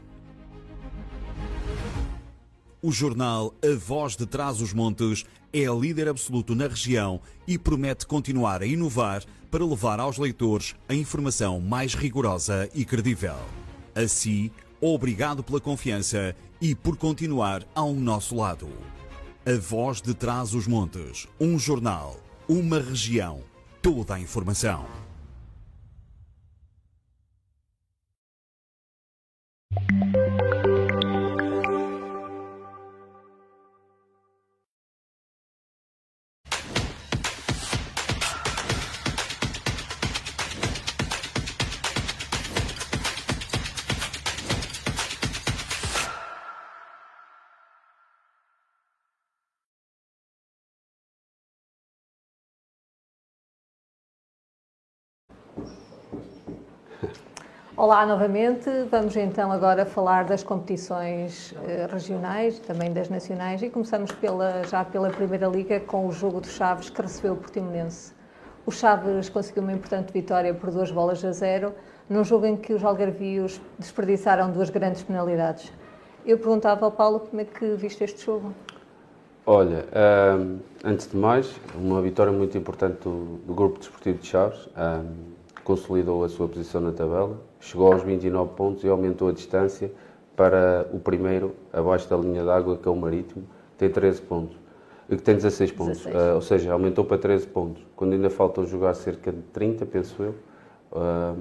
[2.82, 8.08] O jornal A Voz de Trás os Montes é líder absoluto na região e promete
[8.08, 13.38] continuar a inovar para levar aos leitores a informação mais rigorosa e credível.
[13.94, 14.50] Assim,
[14.82, 18.68] obrigado pela confiança e por continuar ao nosso lado.
[19.46, 22.20] A Voz de Trás os Montes, um jornal,
[22.52, 23.40] uma região,
[23.82, 24.86] toda a informação.
[57.84, 64.12] Olá novamente, vamos então agora falar das competições eh, regionais, também das nacionais e começamos
[64.12, 68.14] pela, já pela Primeira Liga com o jogo do Chaves que recebeu o Portimonense.
[68.68, 71.74] O Chaves conseguiu uma importante vitória por duas bolas a zero,
[72.08, 75.74] num jogo em que os algarvios desperdiçaram duas grandes penalidades.
[76.24, 78.54] Eu perguntava ao Paulo como é que viste este jogo.
[79.44, 79.86] Olha,
[80.38, 84.70] um, antes de mais, uma vitória muito importante do, do Grupo Desportivo de Chaves.
[84.78, 89.92] Um, consolidou a sua posição na tabela, chegou aos 29 pontos e aumentou a distância
[90.36, 93.44] para o primeiro, abaixo da linha d'água, que é o Marítimo,
[93.78, 94.58] tem 13 pontos.
[95.08, 96.16] Que tem 16 pontos, 16.
[96.16, 97.84] Uh, ou seja, aumentou para 13 pontos.
[97.96, 100.36] Quando ainda faltam jogar cerca de 30, penso eu,
[100.94, 101.38] uh,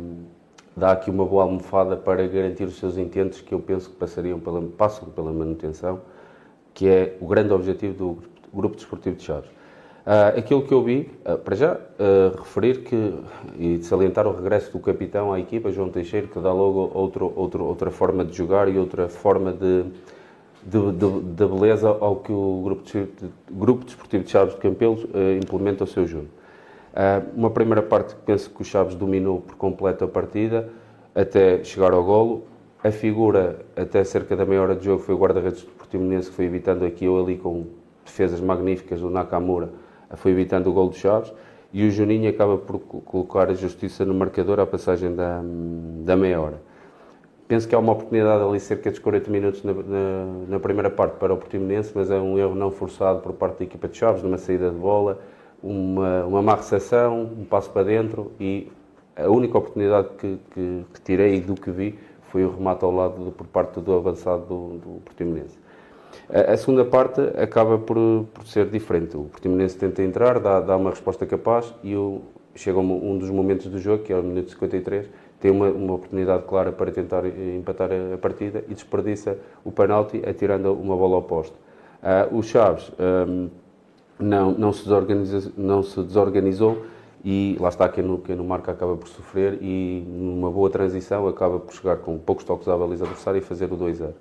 [0.76, 4.40] dá aqui uma boa almofada para garantir os seus intentos que eu penso que passariam
[4.40, 6.00] pela, passam pela manutenção,
[6.74, 8.18] que é o grande objetivo do
[8.52, 9.50] Grupo Desportivo de Chaves.
[10.00, 13.14] Uh, aquilo que eu vi, uh, para já, uh, referir que,
[13.58, 17.64] e salientar o regresso do capitão à equipa, João Teixeira, que dá logo outro, outro,
[17.64, 19.84] outra forma de jogar e outra forma de,
[20.64, 23.08] de, de, de beleza ao que o Grupo, de,
[23.50, 25.06] Grupo Desportivo de Chaves de Campelos
[25.42, 26.28] implementa o seu jogo.
[27.36, 30.70] uma primeira parte que penso que o Chaves dominou por completo a partida,
[31.14, 32.44] até chegar ao golo.
[32.82, 36.36] A figura, até cerca da meia hora de jogo, foi o guarda-redes do Portimonense, que
[36.36, 37.66] foi evitando aqui ou ali com
[38.04, 39.68] defesas magníficas do Nakamura,
[40.16, 41.32] foi evitando o gol do Chaves
[41.72, 45.40] e o Juninho acaba por colocar a justiça no marcador à passagem da,
[46.04, 46.60] da meia hora.
[47.46, 51.16] Penso que há uma oportunidade ali cerca de 40 minutos na, na, na, primeira parte
[51.16, 54.22] para o Portimonense, mas é um erro não forçado por parte da equipa de Chaves,
[54.22, 55.18] numa saída de bola,
[55.62, 58.70] uma, uma má recepção, um passo para dentro e
[59.16, 61.98] a única oportunidade que, que, que tirei do que vi
[62.30, 65.58] foi o remate ao lado por parte do avançado do, do Portimonense.
[66.32, 69.16] A, segunda parte acaba por, por, ser diferente.
[69.16, 72.22] O Portimonense tenta entrar, dá, dá uma resposta capaz e o,
[72.54, 75.08] chega um, um, dos momentos do jogo, que é o minuto 53,
[75.40, 80.22] tem uma, uma oportunidade clara para tentar empatar a, a partida e desperdiça o penalti
[80.24, 81.22] atirando uma bola ao.
[81.22, 83.48] Uh, o Chaves um,
[84.18, 84.88] não, não, se
[85.56, 86.84] não se desorganizou
[87.24, 91.26] e lá está quem no, quem no marca acaba por sofrer e numa boa transição
[91.26, 94.12] acaba por chegar com poucos toques à baliza adversária e fazer o 2-0.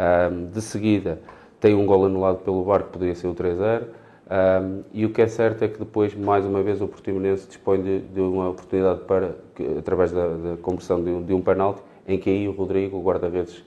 [0.00, 1.20] Um, de seguida,
[1.60, 3.84] tem um gol anulado pelo VAR, que poderia ser o 3-0.
[4.30, 7.82] Um, e o que é certo é que depois, mais uma vez, o Portimonense dispõe
[7.82, 12.18] de, de uma oportunidade para, que, através da, da conversão de, de um penalti, em
[12.18, 13.64] que aí o Rodrigo, o guarda-redes,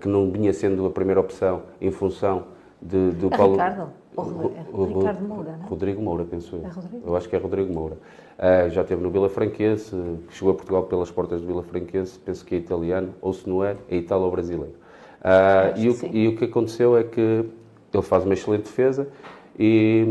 [0.00, 2.44] que não vinha sendo a primeira opção em função
[2.80, 3.52] de, do é Paulo...
[3.52, 3.92] Ricardo?
[4.16, 5.68] O, o, o, Ricardo Moura, não?
[5.68, 6.64] Rodrigo Moura, penso eu.
[6.64, 7.02] É Rodrigo?
[7.06, 7.96] Eu acho que é Rodrigo Moura.
[8.38, 9.94] Uh, já esteve no Vila Franquense,
[10.30, 13.62] chegou a Portugal pelas portas do Vila Franquense, penso que é italiano, ou se não
[13.62, 14.85] é, é italo-brasileiro.
[15.20, 19.08] Uh, e, o, e, o, que aconteceu é que ele faz uma excelente defesa
[19.58, 20.06] e,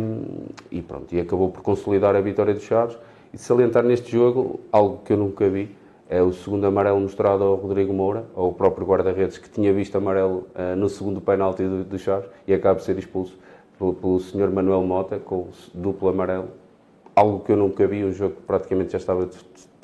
[0.71, 2.97] e, pronto, e acabou por consolidar a vitória dos Chaves
[3.33, 5.69] e salientar neste jogo algo que eu nunca vi,
[6.09, 10.47] é o segundo amarelo mostrado ao Rodrigo Moura, ao próprio guarda-redes que tinha visto amarelo
[10.55, 13.37] uh, no segundo penalti do, do Chaves e acaba por ser expulso
[13.77, 14.51] pelo, pelo Sr.
[14.51, 16.49] Manuel Mota com duplo amarelo.
[17.15, 19.29] Algo que eu nunca vi, um jogo que praticamente já estava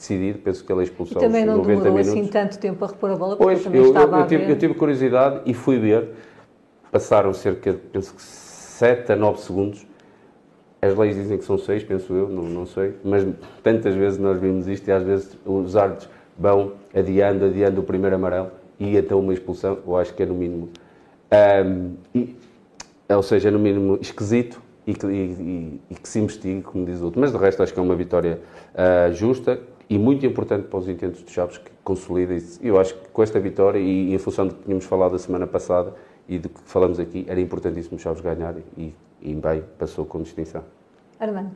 [0.02, 2.12] decidido, penso que ele é expulsou e também não 90 demorou minutos.
[2.12, 4.52] assim tanto tempo a repor a bola, porque pois, também eu, estava eu, eu, tive,
[4.52, 6.10] eu tive curiosidade e fui ver,
[6.91, 9.86] passaram cerca de, penso que 7 a 9 segundos,
[10.82, 13.26] as leis dizem que são 6, penso eu, não, não sei, mas
[13.62, 18.16] tantas vezes nós vimos isto e às vezes os árbitros vão adiando, adiando o primeiro
[18.16, 18.49] amarelo
[18.80, 20.70] e até uma expulsão, eu acho que é no mínimo,
[21.64, 22.36] um, e,
[23.08, 27.02] ou seja, é no mínimo esquisito, e que, e, e que, se investigue, como diz
[27.02, 27.22] o outro.
[27.22, 28.39] Mas de resto acho que é uma vitória
[28.74, 29.62] uh, justa
[29.92, 32.58] e muito importante para os intentos de Chaves que consolida isso.
[32.64, 35.46] Eu acho que com esta vitória e, em função do que tínhamos falado a semana
[35.46, 35.94] passada
[36.30, 40.64] e do que falamos aqui, era importantíssimo Chaves ganhar e, e bem, passou com distinção.
[41.20, 41.52] Armando.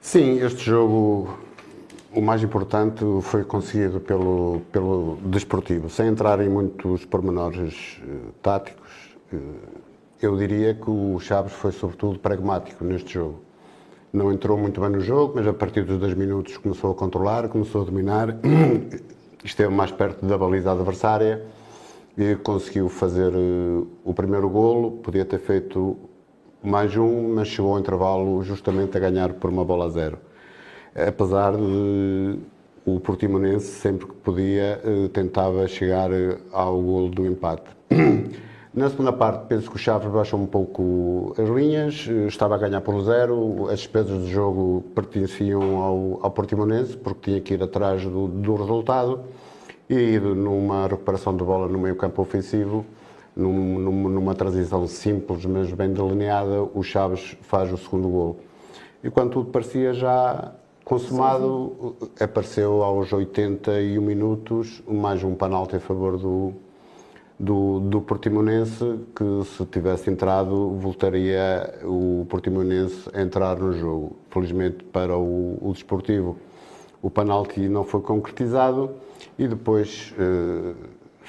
[0.00, 1.28] Sim, este jogo
[2.14, 9.16] o mais importante foi conseguido pelo, pelo desportivo, sem entrar em muitos pormenores uh, táticos.
[9.32, 9.38] Uh,
[10.22, 13.49] eu diria que o Chaves foi sobretudo pragmático neste jogo
[14.12, 17.48] não entrou muito bem no jogo, mas a partir dos dois minutos começou a controlar,
[17.48, 18.36] começou a dominar,
[19.44, 21.44] esteve mais perto da baliza adversária
[22.18, 24.92] e conseguiu fazer uh, o primeiro golo.
[25.02, 25.96] Podia ter feito
[26.62, 30.18] mais um, mas chegou ao intervalo justamente a ganhar por uma bola a zero.
[30.94, 32.38] Apesar de
[32.84, 36.10] o Portimonense, sempre que podia, uh, tentava chegar
[36.52, 37.70] ao golo do empate.
[38.72, 42.80] Na segunda parte, penso que o Chaves baixou um pouco as linhas, estava a ganhar
[42.80, 48.04] por zero, as despesas do jogo pertenciam ao, ao Portimonense, porque tinha que ir atrás
[48.04, 49.22] do, do resultado,
[49.88, 52.86] e numa recuperação de bola no meio campo ofensivo,
[53.34, 58.38] num, numa transição simples, mas bem delineada, o Chaves faz o segundo gol.
[59.02, 60.52] E quando tudo parecia já
[60.84, 66.52] Consumado apareceu aos 81 minutos mais um penalti a favor do,
[67.40, 74.18] do, do Portimonense, que se tivesse entrado, voltaria o Portimonense a entrar no jogo.
[74.28, 76.36] Felizmente para o, o Desportivo,
[77.00, 78.90] o penalti não foi concretizado
[79.38, 80.74] e depois eh,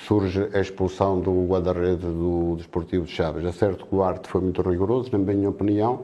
[0.05, 3.45] surge a expulsão do guarda-redes do Desportivo de Chaves.
[3.45, 6.01] É certo que o arte foi muito rigoroso, na minha opinião,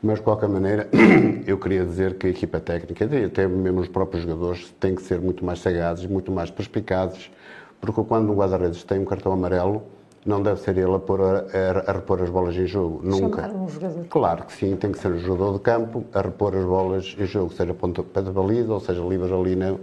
[0.00, 0.88] mas de qualquer maneira
[1.44, 5.20] eu queria dizer que a equipa técnica, até mesmo os próprios jogadores, têm que ser
[5.20, 7.32] muito mais sagazes, muito mais perspicazes,
[7.80, 9.82] porque quando um guarda-redes tem um cartão amarelo,
[10.24, 11.46] não deve ser ele a, pôr a,
[11.86, 13.00] a, repor as bolas em jogo.
[13.02, 13.42] Nunca.
[13.42, 14.04] Chamar um jogador.
[14.08, 17.26] Claro que sim, tem que ser o jogador de campo a repor as bolas em
[17.26, 19.76] jogo, seja ponta de baliza, ou seja, livres ali na,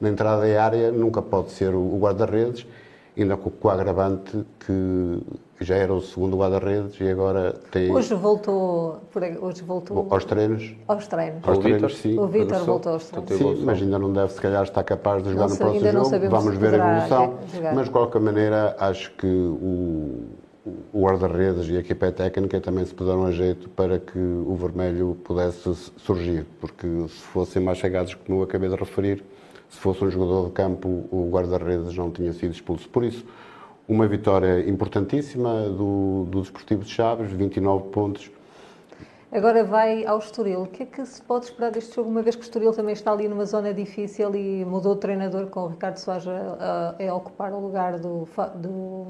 [0.00, 2.66] na entrada da área, nunca pode ser o, o guarda-redes,
[3.16, 5.22] ainda com, com o agravante que
[5.60, 9.00] já era o segundo guarda-redes e agora tem Hoje voltou,
[9.40, 10.74] hoje voltou aos treinos.
[10.86, 11.40] aos treinos.
[11.46, 11.90] Aos O treinos, Vítor?
[12.02, 12.18] sim.
[12.18, 12.66] O Vítor Regressou?
[12.66, 13.36] voltou aos treinos.
[13.58, 15.92] Sim, mas ainda não deve se calhar estar capaz de jogar Não no próximo ainda
[15.92, 16.10] não jogo.
[16.10, 17.34] sabemos Vamos se ver a evolução.
[17.54, 17.74] jogar.
[17.74, 20.24] Mas de qualquer maneira acho que o,
[20.92, 25.16] o guarda-redes e a equipa técnica também se puderam a jeito para que o vermelho
[25.24, 29.24] pudesse surgir, porque se fossem mais chegados, como eu acabei de referir,
[29.68, 32.88] se fosse um jogador de campo, o guarda-redes não tinha sido expulso.
[32.88, 33.24] Por isso,
[33.88, 38.30] uma vitória importantíssima do, do Desportivo de Chaves, 29 pontos.
[39.30, 40.62] Agora vai ao Estoril.
[40.62, 42.92] O que é que se pode esperar deste jogo, uma vez que o Estoril também
[42.92, 47.08] está ali numa zona difícil e mudou de treinador com o Ricardo Soares a, a-
[47.10, 49.06] a ocupar o lugar do, do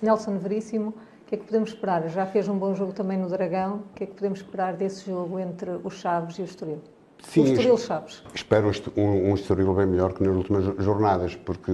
[0.00, 0.90] Nelson Veríssimo?
[0.90, 2.08] O que é que podemos esperar?
[2.08, 3.82] Já fez um bom jogo também no Dragão.
[3.92, 6.78] O que é que podemos esperar desse jogo entre os Chaves e o Estoril?
[7.22, 8.22] Sim, o Estoril Chaves.
[8.32, 11.72] Espero um, um Estoril bem melhor que nas últimas jo- jornadas, porque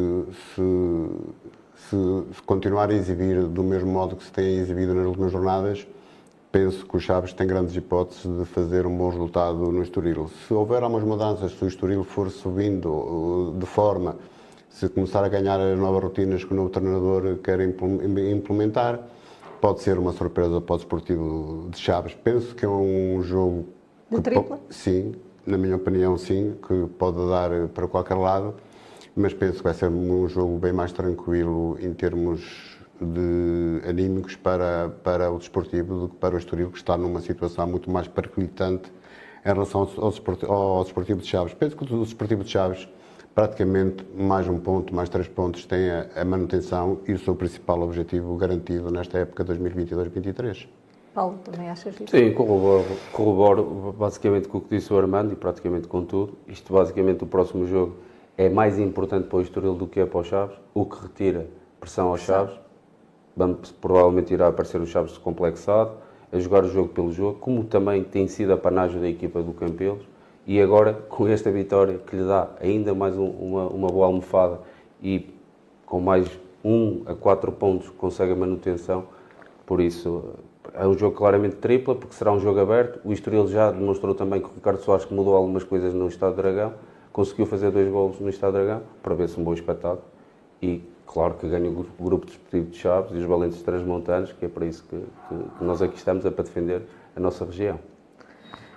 [0.55, 0.62] se,
[1.77, 1.97] se,
[2.47, 5.87] continuar a exibir do mesmo modo que se tem exibido nas últimas jornadas,
[6.51, 10.31] penso que o Chaves tem grandes hipóteses de fazer um bom resultado no Estoril.
[10.47, 14.16] Se houver algumas mudanças, se o Estoril for subindo uh, de forma,
[14.68, 19.01] se começar a ganhar as novas rotinas que o novo treinador quer impl- implementar,
[19.61, 22.14] pode ser uma surpresa para o Desportivo de Chaves.
[22.14, 23.66] Penso que é um jogo
[24.11, 24.59] De tripla?
[24.70, 25.14] Sim,
[25.47, 28.55] na minha opinião, sim, que pode dar para qualquer lado,
[29.14, 34.90] mas penso que vai ser um jogo bem mais tranquilo em termos de anímicos para,
[35.02, 38.92] para o Desportivo do que para o Estoril, que está numa situação muito mais periclitante
[39.44, 40.04] em relação ao,
[40.50, 41.52] ao Desportivo de Chaves.
[41.54, 42.88] Penso que o Desportivo de Chaves,
[43.34, 47.80] praticamente mais um ponto, mais três pontos, tem a, a manutenção e o seu principal
[47.82, 50.68] objetivo garantido nesta época 2022-2023.
[51.12, 52.10] Paulo, também achas isso?
[52.10, 56.38] Sim, corroboro, corroboro basicamente com o que disse o Armando e praticamente com tudo.
[56.48, 57.96] Isto basicamente o próximo jogo
[58.37, 61.47] é mais importante para o Estoril do que é para os Chaves, o que retira
[61.80, 62.55] pressão aos Chaves.
[63.37, 65.93] Vamos, provavelmente irá aparecer o Chaves descomplexado,
[66.30, 69.53] a jogar o jogo pelo jogo, como também tem sido a panagem da equipa do
[69.53, 70.03] Campelos.
[70.47, 74.61] E agora, com esta vitória que lhe dá ainda mais um- uma, uma boa almofada
[75.03, 75.28] e
[75.87, 76.26] com mais
[76.64, 79.05] um a quatro pontos consegue a manutenção,
[79.66, 80.35] por isso
[80.74, 83.01] é um jogo claramente tripla, porque será um jogo aberto.
[83.05, 86.37] O Estoril já demonstrou também que o Ricardo Soares que mudou algumas coisas no Estado
[86.37, 86.72] de Dragão,
[87.12, 90.02] conseguiu fazer dois golos no Estado Dragão, para ver-se um bom espetáculo.
[90.60, 94.32] E claro que ganha o gru- o grupo desportivo de Chaves e os valentes transmontanos,
[94.32, 96.82] que é para isso que, que- que nós aqui estamos, é para defender
[97.16, 97.78] a nossa região.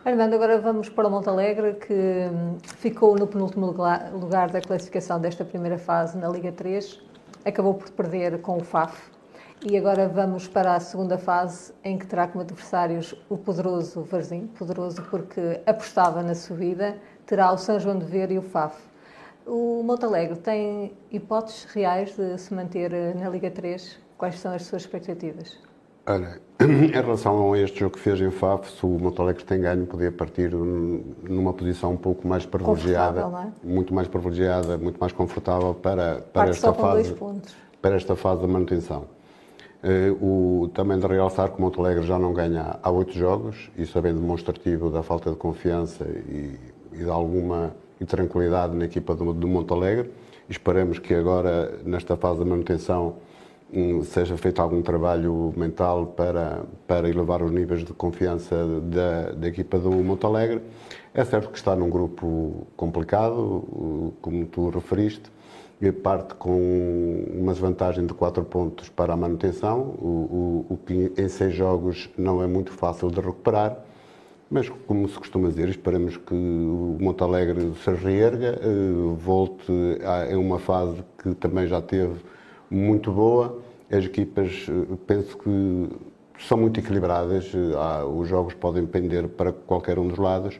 [0.03, 5.43] Armando, agora vamos para o Montalegre, que hum, ficou no penúltimo lugar da classificação desta
[5.43, 7.01] primeira fase na Liga 3,
[7.43, 9.15] acabou por perder com o FAF.
[9.67, 14.45] E agora vamos para a segunda fase, em que terá como adversários o poderoso Varzim,
[14.47, 18.78] poderoso porque apostava na subida, terá o São João de Ver e o FAF.
[19.45, 23.99] O Montalegre tem hipóteses reais de se manter eh, na Liga 3?
[24.17, 25.57] Quais são as suas expectativas?
[26.07, 29.86] Olha, em relação a este jogo que fez em Faf, se o Montalegre tem ganho,
[29.86, 35.11] podia partir num- numa posição um pouco mais privilegiada, não muito mais privilegiada, muito mais
[35.11, 37.15] confortável para, para, Parte esta, fase,
[37.82, 39.05] para esta fase da manutenção.
[39.84, 43.95] Eh, o, também de realçar que o Montalegre já não ganha há oito jogos, isso
[43.97, 46.57] é bem demonstrativo da falta de confiança e,
[46.96, 50.12] e de alguma intranquilidade na equipa do, do Montalegre.
[50.50, 53.16] Esperemos que agora, nesta fase da manutenção,
[53.74, 59.48] hum, seja feito algum trabalho mental para, para elevar os níveis de confiança da, da
[59.48, 60.62] equipa do Montalegre.
[61.14, 65.32] É certo que está num grupo complicado, como tu referiste,
[65.82, 71.12] e parte com uma desvantagem de 4 pontos para a manutenção, o, o, o que
[71.18, 73.84] em 6 jogos não é muito fácil de recuperar.
[74.56, 79.70] Mas, como se costuma dizer, esperamos que o Montalegre se reerga, eh, volte
[80.01, 82.22] a uma fase que também já teve
[82.70, 83.60] muito boa.
[83.91, 85.89] As equipas, eh, penso que
[86.39, 90.58] são muito equilibradas, eh, os jogos podem pender para qualquer um dos lados.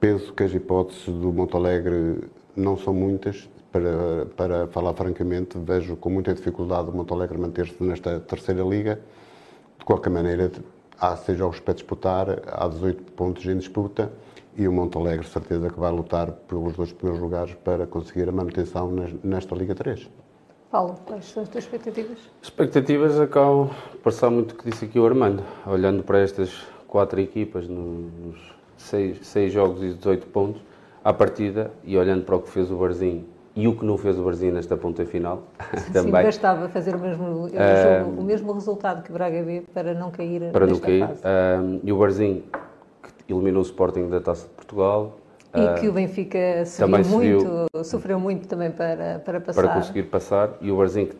[0.00, 2.18] penso que as hipóteses do Montalegre
[2.56, 3.48] não são muitas.
[3.70, 9.00] Para, para falar francamente, vejo com muita dificuldade o Montalegre manter-se nesta terceira liga.
[9.78, 10.50] De qualquer maneira,
[10.98, 14.12] há seis jogos para disputar, há 18 pontos em disputa
[14.56, 18.90] e o Montalegre, certeza que vai lutar pelos dois primeiros lugares para conseguir a manutenção
[19.22, 20.08] nesta Liga 3.
[20.70, 22.18] Paulo, quais são as tuas expectativas?
[22.42, 25.42] Expectativas acabam por passar muito o que disse aqui o Armando.
[25.66, 26.52] Olhando para estas
[26.86, 28.36] quatro equipas nos
[28.76, 30.62] seis, seis jogos e 18 pontos,
[31.02, 34.18] à partida, e olhando para o que fez o Barzinho e o que não fez
[34.18, 35.44] o Barzinho nesta ponta final,
[35.92, 36.04] também.
[36.04, 40.10] Sim, bastava fazer o mesmo, uh, o mesmo resultado que o Braga B para não
[40.10, 41.04] cair para não cair.
[41.04, 42.42] Uh, e o Barzinho,
[43.26, 45.16] que eliminou o Sporting da Taça de Portugal.
[45.54, 49.62] E uh, que o Benfica subiu muito, sofreu muito também para, para passar.
[49.62, 50.50] Para conseguir passar.
[50.60, 51.10] E o Barzinho,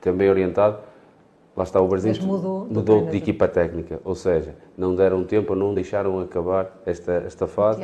[0.00, 0.78] também orientado,
[1.58, 5.74] lá está o Barzinho mudou, mudou de equipa técnica, ou seja, não deram tempo, não
[5.74, 7.82] deixaram acabar esta, esta fase.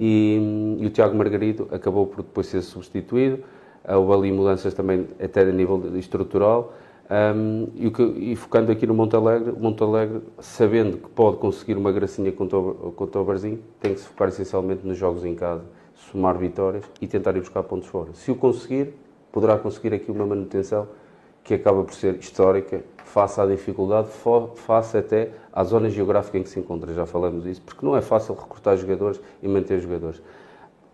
[0.00, 3.40] E, e, o Tiago Margarido acabou por depois ser substituído.
[3.86, 6.72] Houve ali mudanças também até a nível estrutural.
[7.10, 11.76] Um, e, o que, e, focando aqui no Montalegre, o Montalegre, sabendo que pode conseguir
[11.76, 15.34] uma gracinha contra o, contra o Barzinho, tem que se focar essencialmente nos jogos em
[15.34, 15.64] casa,
[15.94, 18.14] somar vitórias e tentar ir buscar pontos fora.
[18.14, 18.94] Se o conseguir,
[19.30, 20.86] poderá conseguir aqui uma manutenção
[21.44, 24.08] que acaba por ser histórica, face à dificuldade,
[24.54, 26.94] face até à zona geográfica em que se encontra.
[26.94, 30.22] Já falamos disso, porque não é fácil recrutar jogadores e manter jogadores.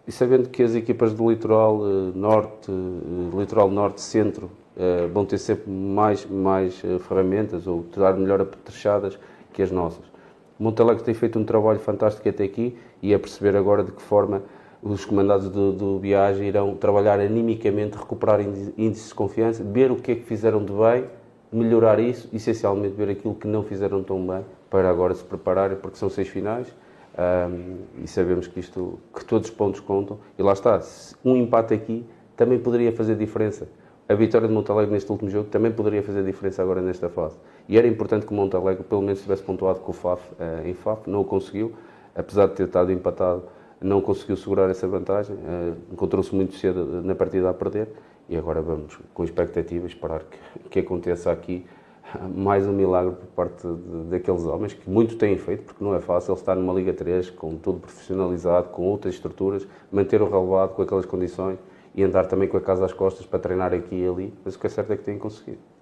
[0.07, 5.25] E sabendo que as equipas do litoral eh, norte, eh, litoral norte, centro, eh, vão
[5.25, 9.19] ter sempre mais, mais ferramentas ou estar melhor apetrechadas
[9.53, 10.05] que as nossas.
[10.59, 14.43] Montalegre tem feito um trabalho fantástico até aqui e é perceber agora de que forma
[14.93, 20.15] os comandados do, do irão trabalhar animicamente, recuperar índices de confiança, ver o que é
[20.15, 21.05] que fizeram de bem,
[21.53, 25.97] melhorar isso, essencialmente ver aquilo que não fizeram tão bem, para agora se prepararem, porque
[25.97, 26.73] são seis finais
[27.17, 30.19] um, e sabemos que isto, que todos os pontos contam.
[30.39, 30.81] E lá está,
[31.25, 32.05] um empate aqui
[32.37, 33.67] também poderia fazer diferença.
[34.09, 37.37] A vitória de Montalegre neste último jogo também poderia fazer diferença agora nesta fase.
[37.69, 40.75] E era importante que o Montalegre pelo menos tivesse pontuado com o FAF uh, em
[40.75, 41.73] FAF, não o conseguiu,
[42.15, 43.43] apesar de ter estado empatado
[43.81, 47.89] não conseguiu segurar essa vantagem, eh, encontrou-se muito cedo na partida a perder
[48.29, 51.67] e agora vamos com expectativa esperar que, que aconteça aqui
[52.35, 56.01] mais um milagre por parte de, daqueles homens que muito têm feito, porque não é
[56.01, 60.83] fácil estar numa Liga 3 com tudo profissionalizado, com outras estruturas, manter o relevado com
[60.83, 61.59] aquelas condições
[61.95, 64.59] e andar também com a casa às costas para treinar aqui e ali, mas o
[64.59, 65.76] que é certo é que têm conseguido.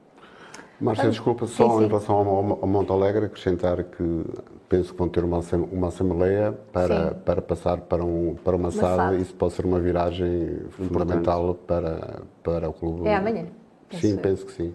[0.81, 1.85] Márcia, desculpa, só sim, sim.
[1.85, 4.25] em relação ao, ao Monte Alegre, acrescentar que
[4.69, 8.73] penso que vão ter uma, uma assembleia para, para passar para, um, para uma, uma
[8.73, 9.23] SAD.
[9.23, 13.09] Isso pode ser uma viragem fundamental para, para o clube.
[13.09, 13.47] É amanhã?
[13.89, 14.19] Penso sim, eu.
[14.19, 14.75] penso que sim.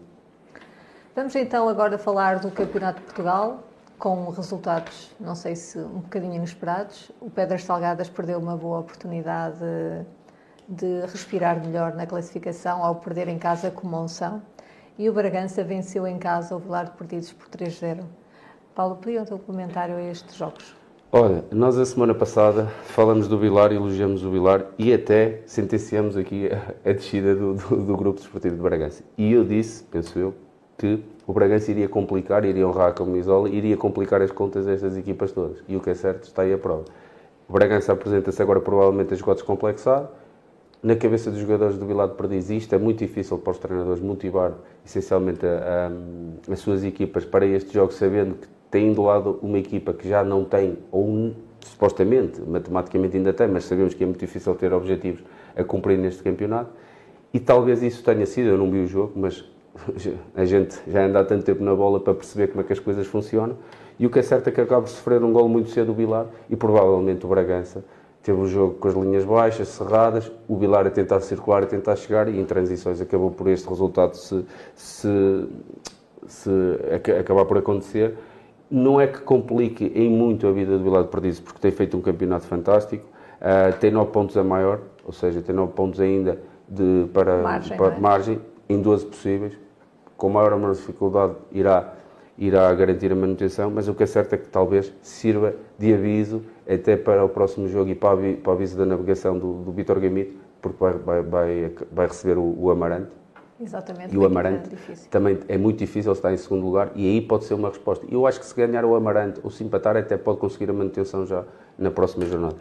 [1.15, 3.63] Vamos então agora falar do Campeonato de Portugal,
[3.97, 7.11] com resultados, não sei se um bocadinho inesperados.
[7.19, 9.59] O Pedras Salgadas perdeu uma boa oportunidade
[10.67, 14.41] de respirar melhor na classificação ao perder em casa com Monção.
[14.99, 18.03] E o Bragança venceu em casa o Vilar de Perdidos por 3-0.
[18.75, 20.75] Paulo, podia o teu comentário a estes jogos?
[21.09, 26.49] Olha, nós a semana passada falamos do Vilar, elogiamos o Vilar e até sentenciamos aqui
[26.51, 29.01] a, a descida do, do, do, Grupo Desportivo de Bragança.
[29.17, 30.35] E eu disse, penso eu,
[30.77, 35.31] que o Bragança iria complicar, iria honrar a camisola, iria complicar as contas destas equipas
[35.31, 35.63] todas.
[35.65, 36.83] E o que é certo está aí a prova.
[37.47, 40.09] O Bragança apresenta-se agora provavelmente a esgoto descomplexado.
[40.81, 44.01] Na cabeça dos jogadores do Vilar de Perdiz, isto é muito difícil para os treinadores
[44.01, 44.53] motivar
[44.85, 45.91] essencialmente a,
[46.47, 50.07] a, as suas equipas para estes jogos, sabendo que têm do lado uma equipa que
[50.07, 54.71] já não tem, ou supostamente, matematicamente ainda tem, mas sabemos que é muito difícil ter
[54.71, 55.21] objetivos
[55.53, 56.71] a cumprir neste campeonato.
[57.33, 59.43] E talvez isso tenha sido, eu não vi o jogo, mas
[60.33, 62.79] a gente já anda há tanto tempo na bola para perceber como é que as
[62.79, 63.57] coisas funcionam.
[63.99, 65.93] E o que é certo é que acaba de sofrer um gol muito cedo o
[65.93, 67.83] Bilar e provavelmente o Bragança
[68.21, 71.95] teve o jogo com as linhas baixas, cerradas, o Bilar a tentar circular, a tentar
[71.95, 74.45] chegar e em transições acabou por este resultado se,
[74.75, 75.47] se,
[76.27, 76.49] se
[77.19, 78.15] acabar por acontecer.
[78.69, 81.97] Não é que complique em muito a vida do Vila de Perdiz, porque tem feito
[81.97, 83.05] um campeonato fantástico,
[83.41, 87.77] uh, tem 9 pontos a maior, ou seja, tem 9 pontos ainda de, para, margem,
[87.77, 87.99] para é?
[87.99, 89.57] margem em 12 possíveis,
[90.15, 91.93] com maior ou menor dificuldade irá,
[92.39, 96.41] irá garantir a manutenção, mas o que é certo é que talvez sirva de aviso
[96.67, 100.35] até para o próximo jogo e para, o aviso da navegação do, do Vitor Gamito,
[100.61, 103.19] porque vai, vai, vai, vai receber o, o Amarante
[103.61, 104.15] Exatamente.
[104.15, 104.69] E o Amarante
[105.09, 108.05] também é muito difícil estar em segundo lugar e aí pode ser uma resposta.
[108.09, 111.25] Eu acho que se ganhar o Amarante ou se empatar até pode conseguir a manutenção
[111.25, 111.43] já
[111.77, 112.55] na próxima jornada.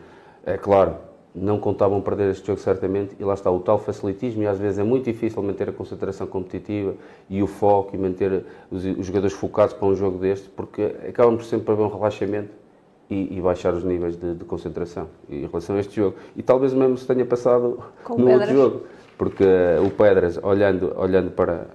[0.44, 0.96] É claro,
[1.34, 4.78] não contavam perder este jogo certamente e lá está o tal facilitismo e às vezes
[4.78, 6.94] é muito difícil manter a concentração competitiva
[7.28, 11.36] e o foco e manter os, os jogadores focados para um jogo deste porque acabam
[11.36, 12.50] por sempre haver um relaxamento
[13.10, 16.16] e, e baixar os níveis de, de, concentração em relação a este jogo.
[16.36, 18.40] E talvez mesmo se tenha passado Com no Pedras.
[18.40, 21.68] outro jogo, porque uh, o Pedras, olhando, olhando para,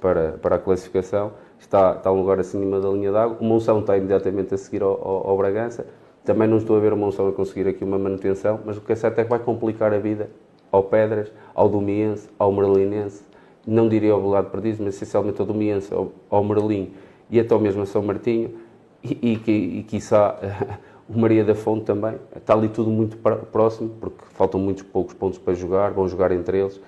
[0.00, 3.38] para, para a classificação, está, está um lugar acima da linha d'água.
[3.40, 5.86] O Monção está imediatamente a seguir ao, ao, ao, Bragança.
[6.24, 8.92] Também não estou a ver o Monção a conseguir aqui uma manutenção, mas o que
[8.92, 10.30] é certo é que vai complicar a vida
[10.72, 13.22] ao Pedras, ao Domiense, ao Merlinense,
[13.66, 16.92] não diria ao Velado Perdido, mas essencialmente ao Domiense, ao, ao Merlim
[17.30, 18.50] e até mesmo a São Martinho
[19.02, 20.38] e, e, e, e quiçá
[21.08, 22.16] o Maria da Fonte também.
[22.34, 23.16] Está ali tudo muito
[23.52, 26.80] próximo, porque faltam muitos poucos pontos para jogar, vão jogar entre eles.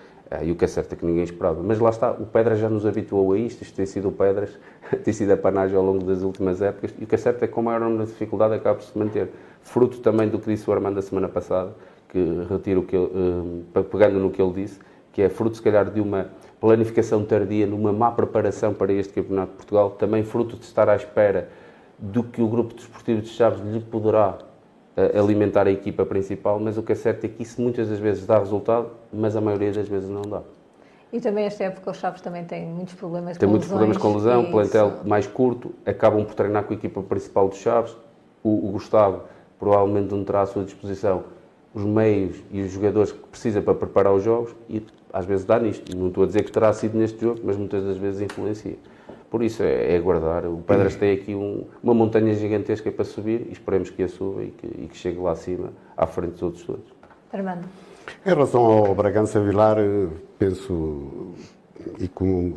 [0.42, 1.62] E o que é certo é que ninguém esperava.
[1.62, 4.58] Mas lá está, o Pedras já nos habituou a isto, isto tem sido o Pedras,
[5.04, 6.92] tem sido a panagem ao longo das últimas épocas.
[6.98, 8.98] E o que é certo é que com maior número de dificuldade acaba por se
[8.98, 9.30] manter.
[9.62, 11.74] Fruto também do que disse o Armando a semana passada,
[12.08, 12.18] que
[12.50, 14.80] retiro o que ele, pegando no que ele disse,
[15.12, 16.28] que é fruto, se calhar, de uma
[16.60, 20.96] planificação tardia, numa má preparação para este Campeonato de Portugal, também fruto de estar à
[20.96, 21.48] espera
[21.98, 24.38] do que o grupo desportivo de Chaves lhe poderá
[25.18, 28.24] alimentar a equipa principal, mas o que é certo é que isso muitas das vezes
[28.26, 30.42] dá resultado, mas a maioria das vezes não dá.
[31.12, 34.14] E também esta época os Chaves também têm muitos problemas tem com muitos problemas com
[34.14, 37.96] lesão, plantel mais curto, acabam por treinar com a equipa principal dos Chaves.
[38.42, 39.22] O, o Gustavo
[39.58, 41.24] provavelmente não terá à sua disposição
[41.76, 44.82] os meios e os jogadores que precisa para preparar os jogos e
[45.12, 45.94] às vezes dá nisto.
[45.94, 48.76] Não estou a dizer que terá sido neste jogo, mas muitas das vezes influencia.
[49.30, 50.46] Por isso é, é aguardar.
[50.46, 54.42] O Pedras tem aqui um- uma montanha gigantesca para subir e esperemos que a suba
[54.44, 56.92] e que, e que chegue lá acima, à frente dos outros todos.
[57.32, 57.66] Armando,
[58.24, 60.06] Em relação ao Bragança Vilar, eh,
[60.38, 61.34] penso,
[61.98, 62.56] e como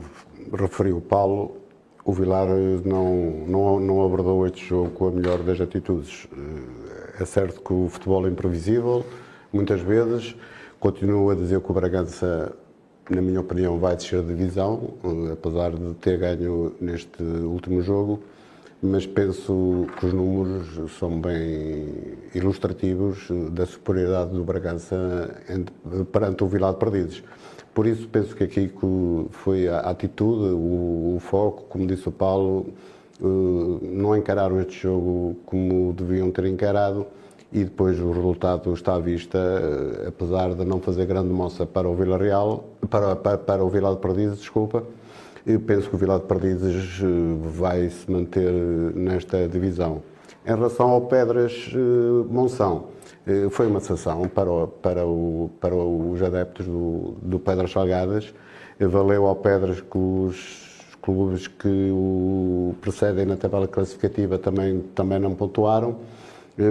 [0.53, 1.57] referiu o Paulo,
[2.05, 6.27] o Vilar eh, não, não, não abordou este jogo com a melhor das atitudes.
[6.31, 9.03] Eh, É certo que o futebol é imprevisível,
[9.51, 10.35] muitas vezes.
[10.79, 12.55] Continuo a dizer que o Bragança,
[13.09, 18.21] na minha opinião, vai descer de divisão, eh, apesar de ter ganho neste último jogo
[18.81, 25.35] mas penso que os números são bem ilustrativos da superioridade do Bragança
[26.11, 27.23] perante o Vilar de Perdidos.
[27.73, 28.71] Por isso penso que aqui
[29.31, 32.67] foi a atitude, o, o foco, como disse o Paulo,
[33.21, 33.25] eh,
[33.81, 37.05] não encararam este jogo como deviam ter encarado
[37.51, 41.87] e depois o resultado está à vista, eh, apesar de não fazer grande moça para
[41.89, 44.83] o Vila Real, para, para, para o Vilar de Perdizes, desculpa,
[45.47, 47.05] eu penso que o Vilar de Perdizes eh,
[47.57, 48.51] vai se manter
[48.95, 50.01] nesta divisão.
[50.45, 51.77] Em relação ao Pedras eh,
[52.29, 52.85] Monção,
[53.51, 58.33] foi uma sensação para, o- para, o- para os adeptos do, do Pedras Salgadas.
[58.79, 60.67] Valeu ao Pedras que os
[61.01, 65.97] clubes que o precedem na tabela classificativa também, também não pontuaram.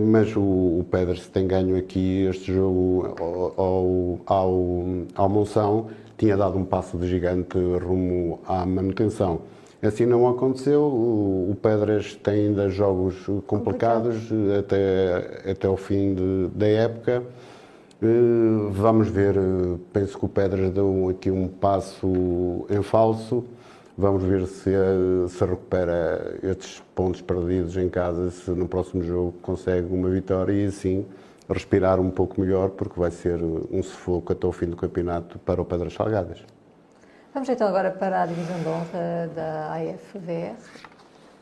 [0.03, 3.14] Mas o, o Pedras tem ganho aqui este jogo
[3.57, 5.86] ao, ao, ao, Monção,
[6.18, 9.41] tinha dado um passo de gigante rumo à manutenção.
[9.80, 13.14] Assim não aconteceu, o, o Pedras tem ainda jogos
[13.47, 17.22] complicados eh, até, até o fim de- da época.
[18.03, 18.07] Eh,
[18.72, 23.45] Vamos ver, eh, penso que o Pedras deu aqui um passo em falso.
[24.01, 29.32] Vamos ver se, eh, se recupera estes pontos perdidos em casa, se no próximo jogo
[29.42, 31.05] consegue uma vitória e assim
[31.49, 35.60] respirar um pouco melhor, porque vai ser um sufoco até o fim do campeonato para
[35.60, 36.44] o Pedras Salgadas.
[37.35, 40.70] vamos então agora para a divisão de honra da AFVS.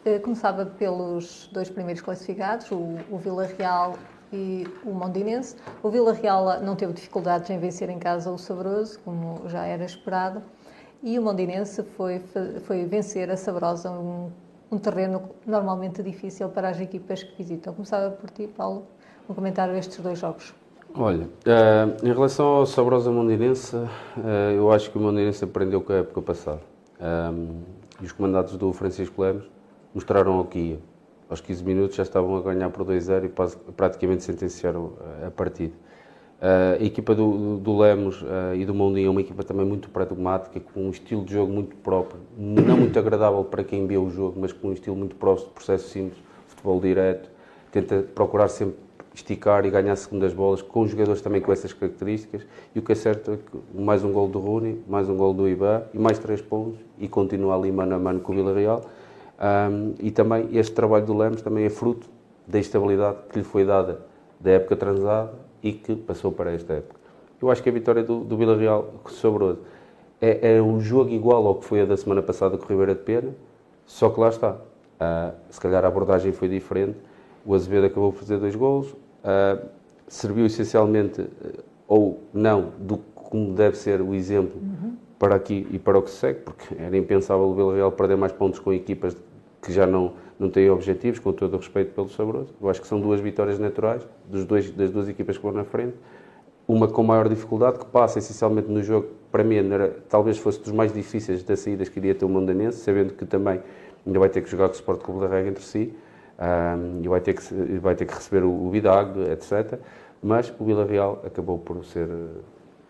[0.07, 3.99] Eh, Começava pelos dois primeiros classificados, o, o Vila Real
[4.33, 5.57] e o Mondinense.
[5.83, 9.85] O Vila Real não teve dificuldades em vencer em casa o Sabroso, como já era
[9.85, 10.41] esperado,
[11.03, 12.21] e o Mondinense foi,
[12.65, 14.31] foi vencer a Sabrosa, um,
[14.71, 17.75] um terreno normalmente difícil para as equipas que visitam.
[17.75, 18.87] Começava por ti, Paulo,
[19.29, 20.55] um comentário a estes dois jogos.
[20.95, 25.93] Olha, eh, em relação ao Sabrosa Mondinense, eh, eu acho que o Mondinense aprendeu com
[25.93, 26.61] a época passada.
[26.99, 27.61] Um,
[28.01, 29.45] e os comandados do Francisco Lemos
[29.95, 30.79] mostraram ia.
[31.29, 34.93] Aos 15 minutos já estavam a ganhar por 2-0 e praticamente sentenciaram
[35.23, 35.75] eh, a partida.
[36.41, 39.89] Eh, a equipa do, do Lemos eh, e do Mondinho é uma equipa também muito
[39.89, 44.11] pragmática, com um estilo de jogo muito próprio, não muito agradável para quem vê o
[44.11, 47.31] jogo, mas com um estilo muito próximo, processo simples, futebol direto,
[47.73, 48.77] tenta procurar sempre
[49.15, 52.43] esticar e ganhar segundas bolas, com jogadores também com essas características.
[52.75, 55.33] E o que é certo é que mais um gol do Rooney, mais um gol
[55.33, 58.53] do Ibá e mais três pontos e continua ali mano a mano com o Vila
[58.53, 58.83] Real.
[59.41, 62.07] Um, e também este trabalho do Lemos também é fruto
[62.47, 64.01] da estabilidade que lhe foi dada
[64.39, 67.01] da época transada e que passou para esta época.
[67.43, 69.59] Eu acho que a vitória do, do Vila Real sobre o
[70.21, 72.95] é, é um jogo igual ao que foi a da semana passada com o Ribeira
[72.95, 73.35] de Pena,
[73.85, 74.57] só que lá está.
[74.99, 76.97] Ah, se calhar a abordagem foi diferente.
[77.45, 79.59] O Azevedo acabou por fazer dois golos, ah,
[80.09, 84.61] serviu essencialmente, eh, ou não, do como deve ser o exemplo
[85.19, 88.17] para aqui e para o que se segue, porque era impensável o Vila Real perder
[88.17, 89.17] mais pontos com equipas
[89.61, 92.55] que já não, não têm objetivos, com todo o respeito pelo Sabroso.
[92.61, 95.65] Eu acho que são duas vitórias naturais dos dois, das duas equipas que vão na
[95.65, 95.97] frente.
[96.69, 100.73] Uma com maior dificuldade, que passa essencialmente no jogo, para mim, era, talvez fosse dos
[100.73, 103.61] mais difíceis das saídas que iria ter o Mondanense, sabendo que também
[104.05, 105.95] ainda vai ter que jogar com o Sport Clube da Rega entre si,
[106.39, 109.79] um, e vai ter, que, vai ter que receber o, o etc.
[110.23, 112.41] Mas o Vila Real acabou por ser eh,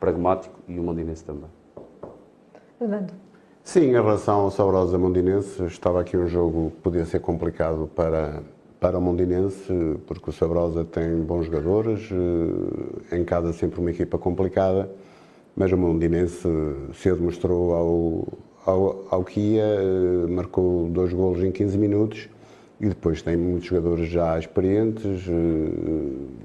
[0.01, 1.51] pragmático e o Mondinense também.
[2.79, 3.13] Fernando.
[3.67, 8.41] Sim, em relação ao Sabrosa Mondinense, estava aqui um jogo que podia ser complicado para,
[8.79, 12.09] para o Mondinense, porque o Sabrosa tem bons jogadores,
[13.11, 14.89] eh, em cada sempre uma equipa complicada,
[15.57, 16.49] mas o Mondinense
[16.95, 22.29] cedo mostrou ao, ao, ao que ia, eh, marcou dois golos em 15 minutos
[22.81, 25.33] e depois tem muitos jogadores já experientes, eh,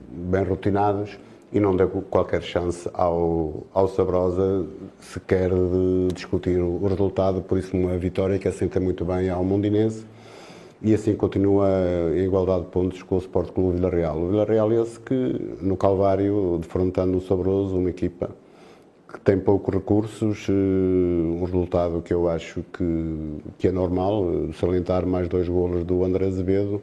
[0.10, 1.19] bem rotinados
[1.51, 4.65] e não deu qualquer chance ao, ao Sabrosa
[4.99, 10.05] sequer de discutir o resultado, por isso uma vitória que assenta muito bem ao Mondinense
[10.81, 11.67] e assim continua
[12.15, 14.17] em igualdade de pontos com o Sport Clube Vila Real.
[14.17, 18.29] O Vila Real é esse que no Calvário, defrontando o Sabroso, uma equipa
[19.11, 24.53] que tem poucos recursos, eh, um resultado que eu acho que, que é normal, eh,
[24.53, 26.81] salientar mais dois golos do André Azevedo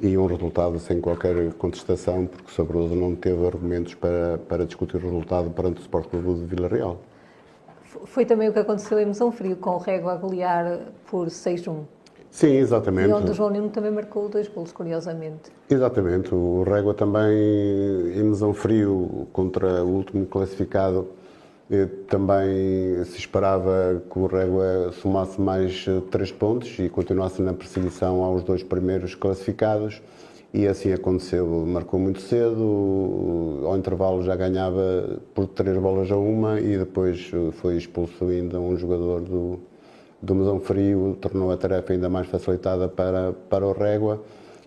[0.00, 4.96] e um resultado sem qualquer contestação, porque o Sabroso não teve argumentos para, para discutir
[4.96, 6.98] o resultado perante o Sport Clube de Vila Real.
[8.04, 11.84] Foi também o que aconteceu em Mesão Frio, com o Régua a golear por 6-1.
[12.30, 13.08] Sim, exatamente.
[13.08, 15.50] E onde o João Nuno também marcou dois golos, curiosamente.
[15.70, 16.34] Exatamente.
[16.34, 17.32] O Régua também,
[18.14, 21.08] em Mesão Frio, contra o último classificado,
[22.08, 28.22] também se esperava que o Régua somasse mais eh, três pontos e continuasse na perseguição
[28.22, 30.00] aos dois primeiros classificados.
[30.54, 31.46] E assim aconteceu.
[31.66, 37.50] Marcou muito cedo, ao intervalo já ganhava por três bolas a uma e depois eh,
[37.52, 39.58] foi expulso ainda um jogador do,
[40.22, 44.22] do Mesão Frio, tornou a tarefa ainda mais facilitada para, para o Régua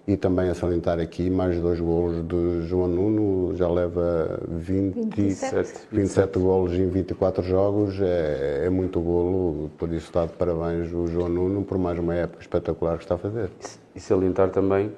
[0.09, 5.87] e também a salientar aqui mais dois golos de João Nuno, já leva 20, 27,
[5.91, 11.05] 27 golos em 24 jogos, é, é muito golo, por isso está de parabéns o
[11.05, 13.51] João Nuno por mais uma época espetacular que está a fazer.
[13.93, 14.91] E salientar também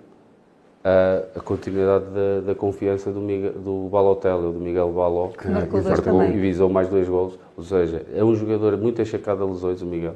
[0.81, 5.81] a, a continuidade da, da, confiança do, Miguel, do Balotelli, do Miguel Baló, que marcou
[5.81, 9.81] dois e visou mais dois golos, ou seja, é um jogador muito achacado a lesões,
[9.81, 10.15] o Miguel,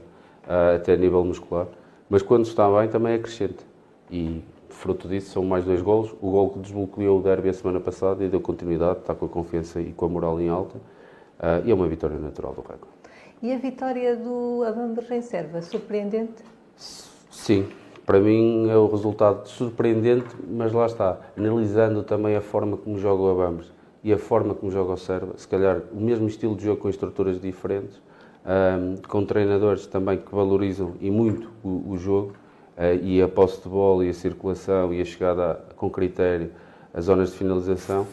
[0.73, 1.67] até a nível muscular,
[2.09, 3.57] mas quando está bem também é crescente.
[4.09, 4.41] E
[4.75, 6.13] fruto disso são mais dois golos.
[6.21, 9.29] O gol que desbloqueou o derby a semana passada e deu continuidade, está com a
[9.29, 10.77] confiança e com a moral em alta.
[10.77, 12.87] Uh, e é uma vitória natural do Régua.
[13.41, 16.43] E a vitória do Abambres em Serva, surpreendente?
[17.29, 17.67] Sim,
[18.05, 23.23] para mim é o resultado surpreendente, mas lá está, analisando também a forma como joga
[23.23, 23.71] o Abambres
[24.03, 26.89] e a forma como joga o Serva, se calhar o mesmo estilo de jogo com
[26.89, 28.01] estruturas diferentes, um,
[28.45, 32.33] ah, com treinadores também que valorizam e muito o, o jogo,
[33.01, 36.51] e a posse de bola e a circulação e a chegada com critério
[36.93, 38.05] às zonas de finalização.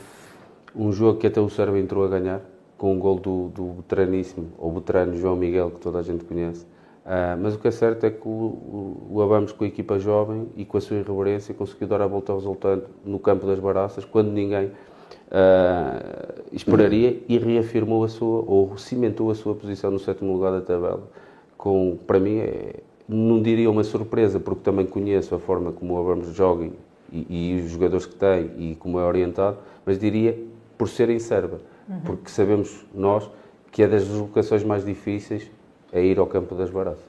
[0.74, 2.40] Um jogo que até o Sérvia entrou a ganhar,
[2.78, 6.64] com um gol do, do veteraníssimo, ou veterano João Miguel, que toda a gente conhece.
[7.04, 9.98] Uh, mas o que é certo é que o, o, o Abamos, com a equipa
[9.98, 13.58] jovem e com a sua irreverência, conseguiu dar a volta ao resultado no campo das
[13.58, 19.98] Baraças, quando ninguém uh, esperaria e reafirmou a sua, ou cimentou a sua posição no
[19.98, 21.08] sétimo lugar da tabela.
[21.56, 22.76] Com, para mim, é,
[23.12, 26.68] não diria uma surpresa, porque também conheço a forma como o Abrams joga
[27.12, 30.38] e, e, os jogadores que tem e como é orientado, mas diria
[30.78, 32.00] por ser em Serba, uhum.
[32.00, 33.30] porque sabemos nós
[33.70, 35.50] que é das deslocações mais difíceis
[35.92, 37.02] a ir ao campo das Baratas.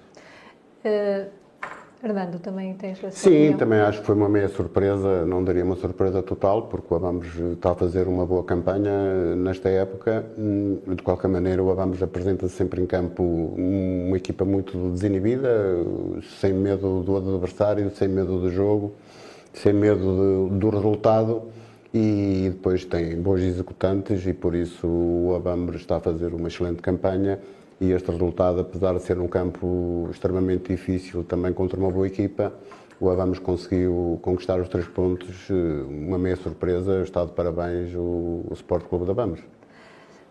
[0.86, 1.30] Uh,
[2.04, 3.58] Fernando, também tens a Sim, opinião?
[3.58, 7.34] também acho que foi uma meia surpresa, não daria uma surpresa total, porque o Abamos
[7.54, 10.26] está a fazer uma boa campanha nesta época.
[10.38, 15.78] Hum, de qualquer maneira, o Abamos apresenta sempre em campo uma equipa muito desinibida,
[16.42, 18.94] sem medo do adversário, sem medo do jogo,
[19.54, 21.44] sem medo de, do resultado
[21.94, 26.82] e depois tem bons executantes e por isso o Abamos está a fazer uma excelente
[26.82, 27.40] campanha
[27.80, 32.54] e este resultado, apesar de ser um campo extremamente difícil, também contra uma boa equipa,
[33.00, 38.54] o Avamos conseguiu conquistar os três pontos, uma meia surpresa, está de parabéns o, o
[38.54, 39.42] Sport Clube da Vamos.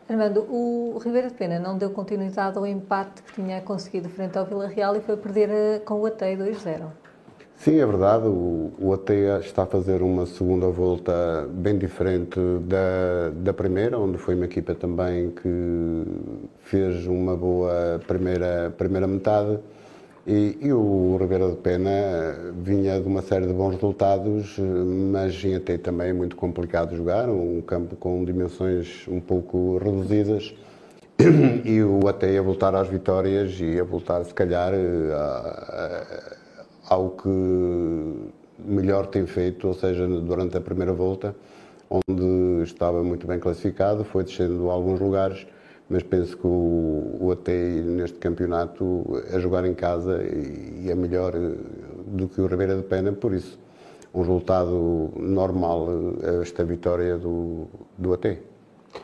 [0.08, 4.44] Armando, o Ribeiro de Pena não deu continuidade ao empate que tinha conseguido frente ao
[4.44, 7.01] Vila Real e foi perder eh, com o ATEI 2-0.
[7.62, 8.26] Sim, é verdade.
[8.26, 14.18] O, o ATEA está a fazer uma segunda volta bem diferente da, da primeira, onde
[14.18, 16.04] foi uma equipa também que
[16.64, 19.60] fez uma boa primeira, primeira metade.
[20.26, 21.90] E, e, o Ribeira de Pena
[22.64, 24.58] vinha de uma série de bons resultados,
[25.12, 30.52] mas em até também é muito complicado jogar, um campo com dimensões um pouco reduzidas.
[31.64, 36.41] E o até a voltar às vitórias e a voltar, se calhar, a, a
[36.92, 37.28] ao que
[38.58, 41.34] melhor tem feito, ou seja, durante a primeira volta,
[41.88, 45.46] onde estava muito bem classificado, foi descendo alguns lugares,
[45.88, 47.36] mas penso que o, o
[47.96, 51.54] neste campeonato a jogar em casa e, é melhor eh,
[52.06, 53.58] do que o Ribeira de Pena, por isso
[54.14, 55.88] um resultado normal
[56.22, 57.66] eh, esta vitória do,
[57.96, 58.38] do AT.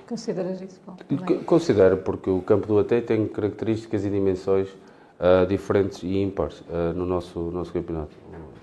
[0.06, 1.01] Consideras isso, Paulo?
[1.44, 4.69] Considero, porque o campo do AT tem características e dimensões
[5.19, 8.15] uh, diferentes e ímpares uh, no nosso, nosso campeonato.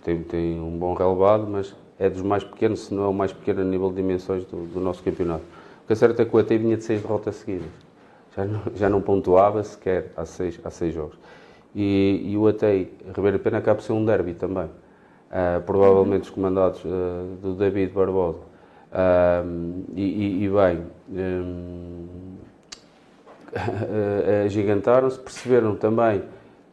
[0.03, 3.31] Tem, tem um bom relevado, mas é dos mais pequenos, se não é o mais
[3.31, 5.43] pequeno a nível de dimensões do, do nosso campeonato.
[5.83, 7.67] O que é certo é que o AT vinha de seis derrotas seguidas.
[8.35, 11.17] Já não, já não pontuava sequer há seis, há seis jogos.
[11.73, 12.61] E, e o AT
[13.15, 14.65] Ribeira Pena acaba por ser um derby também.
[14.65, 18.39] Uh, provavelmente os comandados uh, do David Barbosa.
[18.91, 22.05] Uh, e, e, e, bem, um,
[24.45, 26.23] agigantaram-se, perceberam também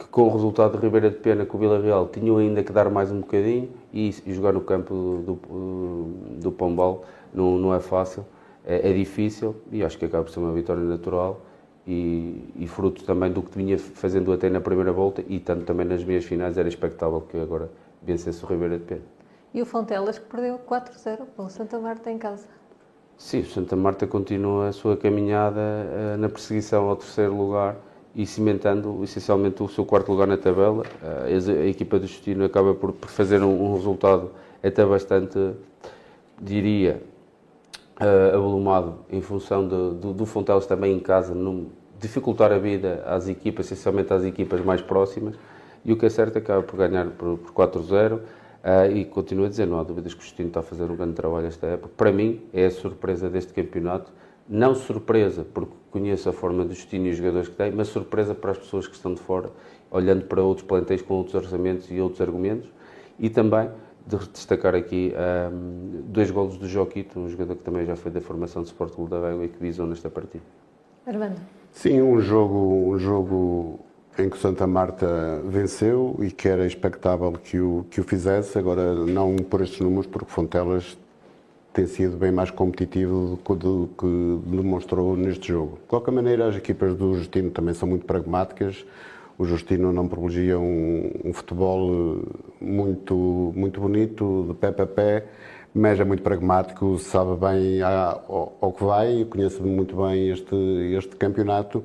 [0.03, 2.73] que com o resultado de Ribeira de Pena com o Vila Real tinham ainda que
[2.73, 7.75] dar mais um bocadinho e, e jogar no campo do, do, do Pombal não, não
[7.75, 8.25] é fácil,
[8.65, 11.41] é, é, difícil e acho que acaba por ser uma vitória natural
[11.87, 15.87] e, e, fruto também do que vinha fazendo até na primeira volta e tanto também
[15.87, 17.71] nas meias finais era expectável que agora
[18.03, 19.03] vencesse o Ribeira de Pena.
[19.55, 22.47] E o Fontelas que perdeu 4-0 com o Santa Marta em casa.
[23.19, 27.77] Sim, o Santa Marta continua a sua caminhada uh, na perseguição ao terceiro lugar
[28.15, 30.83] e cimentando essencialmente o seu quarto lugar na tabela.
[31.03, 34.31] Uh, a, equipa do Justino acaba por, fazer um, resultado
[34.63, 35.39] até bastante,
[36.41, 37.03] diria,
[38.01, 41.69] uh, avolumado em função de, do, do Fontelas também em casa, num,
[41.99, 45.37] dificultar a vida às equipas, essencialmente às equipas mais próximas
[45.85, 48.21] e o que é certo é acaba por ganhar por, por 4-0 uh,
[48.63, 50.97] ah, e continuo a dizer, não há dúvidas que o Justino está a fazer um
[50.97, 51.93] grande trabalho esta época.
[51.97, 54.13] Para mim, é a surpresa deste campeonato.
[54.55, 58.35] Não surpresa, porque conheço a forma do Justino e os jogadores que tem, mas surpresa
[58.35, 59.51] para as pessoas que estão de fora,
[59.91, 62.71] olhando para outros plantéis com outros orçamentos e outros argumentos.
[63.19, 63.71] E também
[64.07, 65.15] de destacar aqui
[65.51, 68.93] um, dois golos do Joquito, um jogador que também já foi da formação do Sport
[68.93, 70.45] Clube da Bela e que visou nesta partida.
[71.07, 71.41] Armando.
[71.71, 73.81] Sim, um jogo, um jogo
[74.19, 78.59] em que o Santa Marta venceu e que era expectável que o, que o fizesse,
[78.59, 80.99] agora não por estes números, porque Fontelas
[81.73, 85.79] tem sido bem mais competitivo do, que demonstrou neste jogo.
[85.83, 88.85] De qualquer maneira, as equipas do Justino também são muito pragmáticas.
[89.39, 92.21] O Justino não privilegia um, um futebol
[92.61, 95.25] muito, muito bonito, de pé para pé,
[95.75, 100.55] mas é muito pragmático, sabe bem ao, ao que vai, conhece muito bem este,
[100.97, 101.83] este campeonato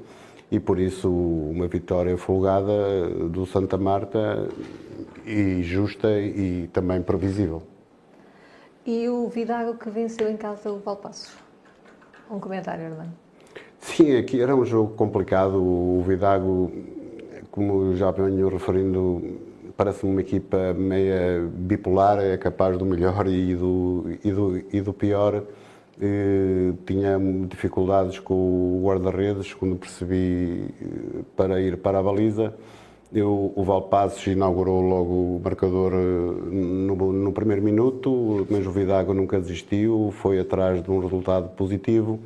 [0.52, 4.50] e por isso uma vitória folgada do Santa Marta
[5.26, 7.64] e justa e também previsível.
[8.88, 11.36] E o Vidago que venceu em casa o Valpassos?
[12.32, 13.12] Um comentário, Armando.
[13.82, 15.62] Sim, aqui era um jogo complicado.
[15.62, 16.72] O Vidago,
[17.52, 19.42] como já venho referindo,
[19.76, 24.94] parece-me uma equipa meia bipolar, é capaz do melhor e do, e do, e do
[24.94, 25.44] pior.
[26.02, 32.54] Eh, tinha dificuldades com o guarda-redes, quando percebi eh, para ir para a baliza.
[33.14, 39.14] Eu, o Valpassos inaugurou logo o marcador eh, no, no, primeiro minuto, mas o Vidago
[39.14, 42.20] nunca desistiu, foi atrás de um resultado positivo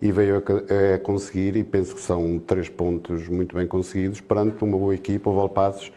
[0.00, 4.62] e veio a, a, conseguir, e penso que são três pontos muito bem conseguidos, perante
[4.62, 5.90] uma boa equipa, o Valpassos,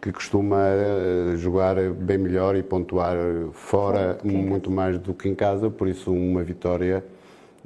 [0.00, 3.16] que costuma eh, jogar bem melhor e pontuar
[3.52, 7.04] fora muito mais do que em casa, por isso uma vitória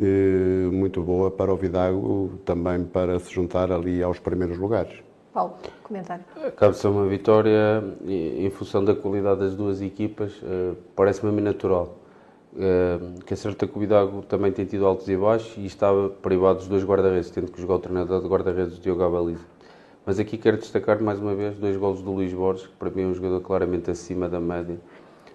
[0.01, 5.04] eh, muito boa para o Vidago, também para se juntar ali aos primeiros lugares.
[5.35, 6.25] Paulo, comentário.
[6.47, 11.35] Acaba de ser uma vitória em função da qualidade das duas equipas, eh, parece-me a
[11.35, 11.99] mim natural.
[13.27, 16.69] Que certo que o Vidago também tem tido altos e baixos e estava privado dos
[16.69, 19.45] dois guarda-redes, tendo que jogar o treinador de guarda-redes Diogo Abaliza.
[20.07, 23.03] Mas aqui quero destacar mais uma vez dois golos do Luís Borges, que para mim
[23.03, 24.79] é um jogador claramente acima da média,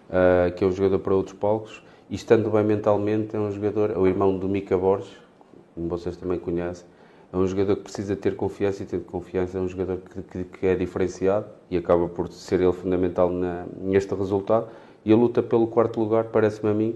[0.09, 3.91] uh, que é um jogador para outros palcos, e estando bem mentalmente, é um jogador,
[3.91, 5.11] é o irmão do Mica Borges,
[5.75, 6.87] como vocês também conhecem,
[7.31, 10.43] é um jogador que precisa ter confiança e tendo confiança é um jogador que, que,
[10.45, 14.67] que é diferenciado e acaba por ser ele fundamental na, neste resultado.
[15.05, 16.95] E a luta pelo quarto lugar, parece-me a mim,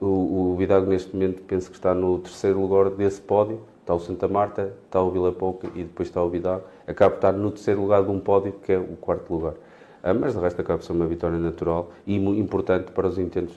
[0.00, 4.00] o, o Vidago neste momento penso que está no terceiro lugar desse pódio, está o
[4.00, 6.64] Santa Marta, está o Vila Pouca e depois está o Vidago.
[6.86, 9.54] Acaba por estar no terceiro lugar de um pódio, que é o quarto lugar.
[10.02, 13.56] Ah, mas de resto acaba por ser uma vitória natural e importante para os intentos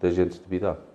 [0.00, 0.91] da gente de Vidago.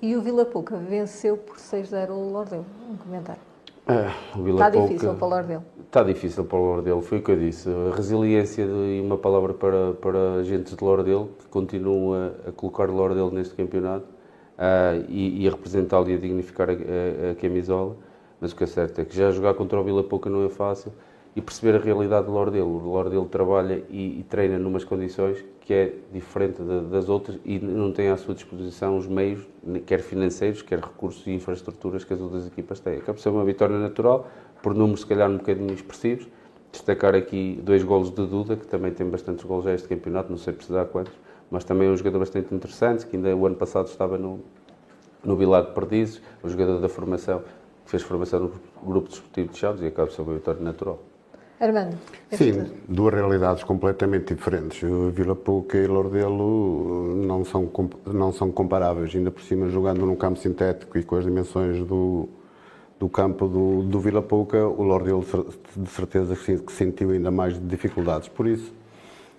[0.00, 2.64] E o Vila Pouca venceu por 6-0 o Lordeu.
[2.90, 3.40] Um comentário.
[3.88, 4.12] Ah,
[4.50, 5.62] está difícil para o Lordeu.
[5.86, 7.68] Está difícil para o Lordeu, foi o que eu disse.
[7.70, 12.90] A resiliência e uma palavra para, para agentes de Lordeu, que continuam a, a colocar
[12.90, 17.96] Lordeu neste campeonato uh, e, e, a representá-lo e a dignificar a, a, a, camisola.
[18.40, 20.48] Mas o que é certo é que já jogar contra o Vila Pouca não é
[20.48, 20.92] fácil
[21.36, 22.68] e perceber a realidade do Lordelo.
[22.68, 27.58] O Lordelo trabalha e, e, treina numas condições que é diferente de, das outras e
[27.58, 29.44] não tem à sua disposição os meios,
[29.84, 32.98] quer financeiros, quer recursos e infraestruturas que as outras equipas têm.
[32.98, 34.28] Acaba por ser uma vitória natural,
[34.62, 36.28] por números se calhar um bocadinho expressivos.
[36.70, 40.38] Destacar aqui dois golos de Duda, que também tem bastantes golos já este campeonato, não
[40.38, 41.12] sei precisar quantos,
[41.50, 44.38] mas também é um jogador bastante interessante, que ainda o ano passado estava no,
[45.24, 47.42] no Vilar de Perdizes, um jogador da formação,
[47.84, 48.52] que fez formação no
[48.84, 51.02] grupo desportivo de Chaves e acaba por ser uma vitória natural.
[51.58, 51.96] Armando.
[52.32, 54.80] Sim, duas realidades completamente diferentes.
[55.12, 57.70] Vila Pouca e Lordelo não são,
[58.06, 62.28] não são comparáveis, ainda por cima jogando num campo sintético e com as dimensões do,
[63.00, 65.24] do campo do, do Vila Pouca, o Lordelo
[65.74, 68.28] de certeza que sentiu ainda mais dificuldades.
[68.28, 68.70] Por isso,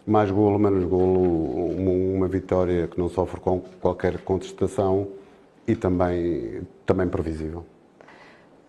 [0.06, 5.08] mais golo, menos golo, uma vitória que não sofre com qualquer contestação
[5.68, 7.64] e também, também previsível.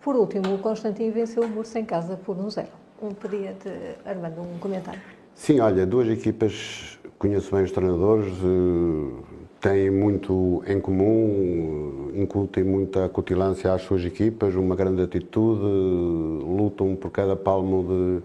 [0.01, 2.65] Por último, o Constantino venceu o Bursa em casa por 1-0.
[2.65, 3.69] Um, podia te,
[4.05, 5.01] Armando, um comentário.
[5.33, 13.07] Sim, olha, duas equipas, conheço bem os treinadores, eh, têm muito em comum, incutem muita
[13.07, 18.21] cutilância às suas equipas, uma grande atitude, lutam por cada palmo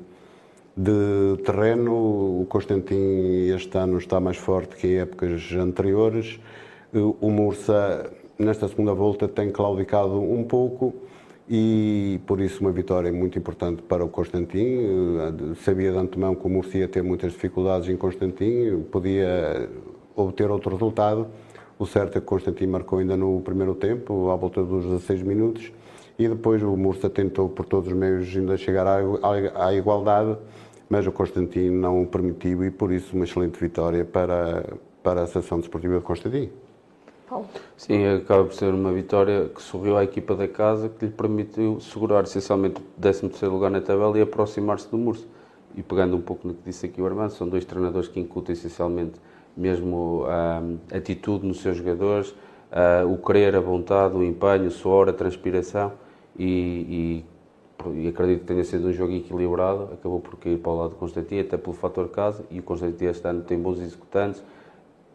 [0.76, 2.40] de, de terreno.
[2.40, 6.40] O Constantin este ano está mais forte que em épocas anteriores.
[6.92, 10.92] Eh, o Mursa, nesta segunda volta, tem claudicado um pouco
[11.48, 14.78] e por isso uma vitória muito importante para o Constantin.
[14.78, 19.68] Eh, sabia de antemão que o Murcia ia ter muitas dificuldades em Constantin, podia
[20.16, 21.28] obter outro resultado.
[21.78, 25.72] O certo é que Constantin marcou ainda no primeiro tempo, à volta dos 16 minutos,
[26.18, 30.38] e depois o Murcia tentou por todos os meios ainda chegar à, à igualdade,
[30.88, 34.64] mas o Constantin não o permitiu e por isso uma excelente vitória para,
[35.02, 36.50] para a Associação Desportiva de Constantin.
[37.28, 37.46] Paulo?
[37.76, 41.80] Sim, acaba por ser uma vitória que sorriu à equipa da casa, que lhe permitiu
[41.80, 45.26] segurar essencialmente o 13 lugar na tabela e aproximar-se do Murcio.
[45.76, 48.52] E pegando um pouco no que disse aqui o Armando, são dois treinadores que incutem
[48.52, 49.20] essencialmente
[49.56, 52.34] mesmo a atitude nos seus jogadores,
[53.08, 55.92] o querer, a vontade, o empenho, o suor, a transpiração
[56.36, 57.24] e,
[57.86, 60.90] e, e, acredito que tenha sido um jogo equilibrado, acabou por cair para o lado
[60.90, 64.42] do Constantino, até pelo fator casa, e o Constantino este ano tem bons executantes,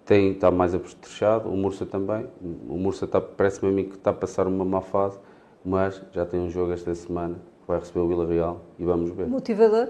[0.09, 2.25] tem, está mais apetrechado, o Mursa também.
[2.67, 5.19] O Mursa está, parece-me a mim que está a passar uma má fase,
[5.63, 9.11] mas já tem um jogo esta semana, que vai receber o Vila Real e vamos
[9.11, 9.27] ver.
[9.27, 9.87] Motivador?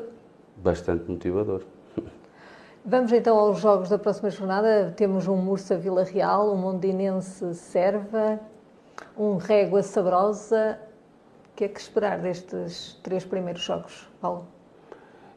[0.57, 1.61] Bastante motivador.
[2.83, 4.93] Vamos então aos jogos da próxima jornada.
[4.97, 8.39] Temos um Mursa Vila Real, um Mondinense Serva,
[9.17, 10.79] um Régua Sabrosa.
[11.53, 14.45] O que é que esperar destes três primeiros jogos, Paulo?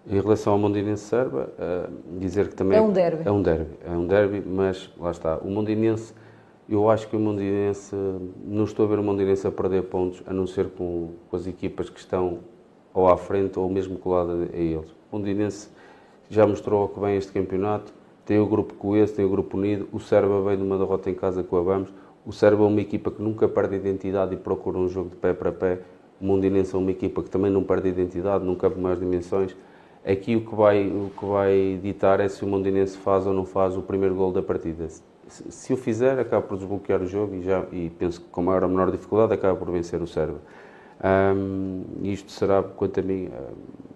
[0.06, 3.22] Em relação ao Mondinense Serba, uh, dizer que também é um derby.
[3.24, 5.38] É um derby, é um derby, mas lá está.
[5.38, 6.12] O Mondinense,
[6.68, 7.94] eu acho que o Mondinense,
[8.44, 11.46] não estou a ver o Mondinense a perder pontos, a não ser com, com as
[11.46, 12.40] equipas que estão
[12.92, 14.90] ou à frente ou mesmo coladas a eles.
[15.10, 15.68] O Mondinense
[16.28, 17.92] já mostrou que vem este campeonato,
[18.24, 21.14] tem o grupo coeso, tem o grupo unido, o Serba vem de uma derrota em
[21.14, 21.92] casa com a Vamos,
[22.24, 25.32] o Serba é uma equipa que nunca perde identidade e procura um jogo de pé
[25.32, 25.80] para pé,
[26.20, 29.56] o Mondinense é uma equipa que também não perde identidade, nunca cabe mais dimensões,
[30.04, 33.44] Aqui o que vai, o que vai ditar é se o Mondinense faz ou não
[33.44, 34.88] faz o primeiro gol da partida.
[35.28, 38.64] Se, o fizer, acaba por desbloquear o jogo e, já, e penso que com maior
[38.64, 40.40] ou menor dificuldade acaba por vencer o Sérvia.
[41.02, 43.30] Um, isto será, quanto a mim,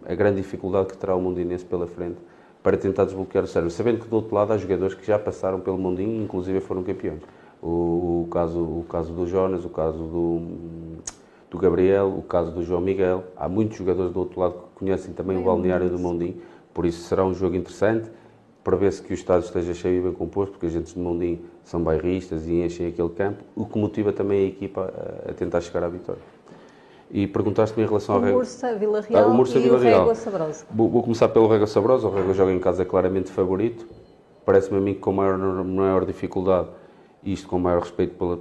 [0.09, 2.19] a grande dificuldade que terá o Mondinense pela frente
[2.63, 5.61] para tentar desbloquear o Sérvia, sabendo que do outro lado há jogadores que já passaram
[5.61, 7.23] pelo Mondinho e inclusive foram campeões.
[7.61, 10.99] O, o, caso, o caso do Jonas, o caso do,
[11.51, 13.25] do Gabriel, o caso do João Miguel.
[13.37, 16.37] Há muitos jogadores do outro lado que conhecem também o balneário do Mondinho,
[16.75, 18.11] por isso será um jogo interessante.
[18.63, 20.99] Para ver se que o estádio esteja cheio e bem composto, porque as gente de
[20.99, 24.93] Mondinho são bairristas e enchem aquele campo, o que motiva também a equipa
[25.25, 26.21] a, tentar chegar à vitória.
[27.09, 28.21] E perguntaste-me em relação ao.
[28.23, 30.67] Mursa, Vila Real ah, o Mursa, e Vila o Régua Sabrosa.
[30.69, 32.09] Vou, vou, começar pelo Régua Sabrosa.
[32.09, 33.87] O Régua joga em casa claramente favorito.
[34.45, 36.69] Parece-me a mim que com maior, maior dificuldade,
[37.25, 38.37] isto com maior respeito pela,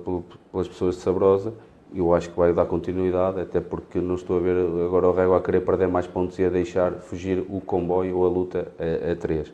[0.51, 1.53] pelas pessoas de Sabrosa,
[1.93, 4.55] eu acho que vai dar continuidade, até porque não estou a ver
[4.85, 8.25] agora o Régua a querer perder mais pontos e a deixar fugir o comboio ou
[8.25, 9.51] a luta a, a três.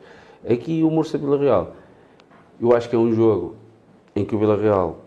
[0.48, 1.72] Aqui o Mursa Vila Real,
[2.60, 3.56] eu acho que é um jogo
[4.14, 4.98] em que o Vila Real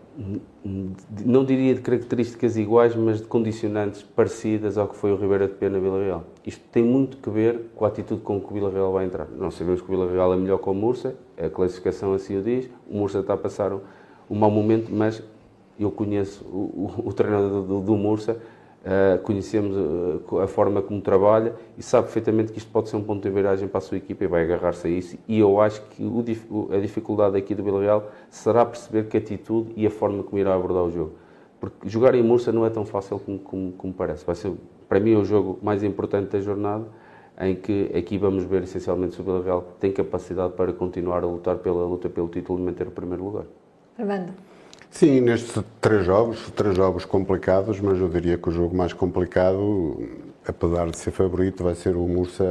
[1.14, 5.54] não diria de características iguais, mas de condicionantes parecidas ao que foi o Ribeira de
[5.54, 6.24] Pena Vila Real.
[6.44, 9.28] Isto tem muito que ver com a atitude com que o Vila Real vai entrar.
[9.36, 12.42] Nós sabemos que o Vila Real é melhor que o Mursa, a classificação assim o
[12.42, 13.80] diz, o Mursa está a passar um,
[14.30, 15.22] um mau momento, mas
[15.84, 18.38] eu conheço o, o, o treinador do, do Mursa,
[18.86, 23.02] uh, conhecemos uh, a forma como trabalha e sabe perfeitamente que isto pode ser um
[23.02, 25.18] ponto de viragem para a sua equipa e vai agarrar-se a isso.
[25.26, 29.86] E eu acho que o, a dificuldade aqui do Villarreal será perceber que atitude e
[29.86, 31.12] a forma como irá abordar o jogo.
[31.58, 34.24] Porque jogar em Mursa não é tão fácil como, como, como parece.
[34.24, 34.52] Vai ser,
[34.88, 36.84] para mim, o jogo mais importante da jornada.
[37.40, 41.26] em que aqui vamos ver essencialmente se o Vila Real tem capacidade para continuar a
[41.26, 43.44] lutar pela luta pelo título e manter o primeiro lugar.
[43.98, 44.32] Armando.
[44.90, 50.08] Sim, nestes três jogos, três jogos complicados, mas eu diria que o jogo mais complicado,
[50.46, 52.44] apesar de ser favorito, vai ser o Mursa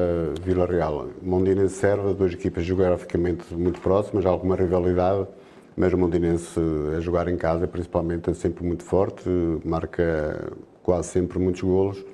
[0.43, 1.07] Vila Real.
[1.23, 5.27] Mondinense Serra, duas equipas geograficamente muito próximas, alguma rivalidade,
[5.75, 6.59] mas o Mondinense
[6.95, 9.27] a jogar em casa, principalmente, é sempre muito forte,
[9.63, 10.51] marca
[10.83, 12.05] quase sempre muitos golos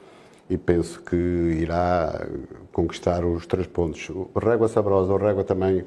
[0.49, 2.25] e penso que irá
[2.71, 4.09] conquistar os três pontos.
[4.09, 5.83] O Régua Sabrosa, o Régua também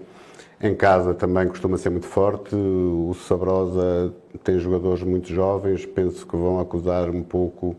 [0.60, 2.55] em casa também costuma ser muito forte.
[2.55, 4.12] O Sabrosa
[4.43, 7.76] tem jogadores muito jovens, penso que vão acusar um pouco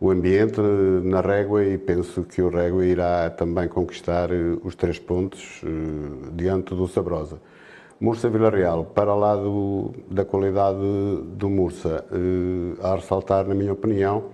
[0.00, 0.60] o ambiente
[1.04, 4.30] na Régua e penso que o Régua irá também conquistar
[4.64, 7.40] os três pontos eh, diante do Sabrosa.
[8.00, 10.80] Mursa Vila Real, para lá do, da qualidade
[11.36, 14.24] do Mursa, eh, a ressaltar, na minha opinião,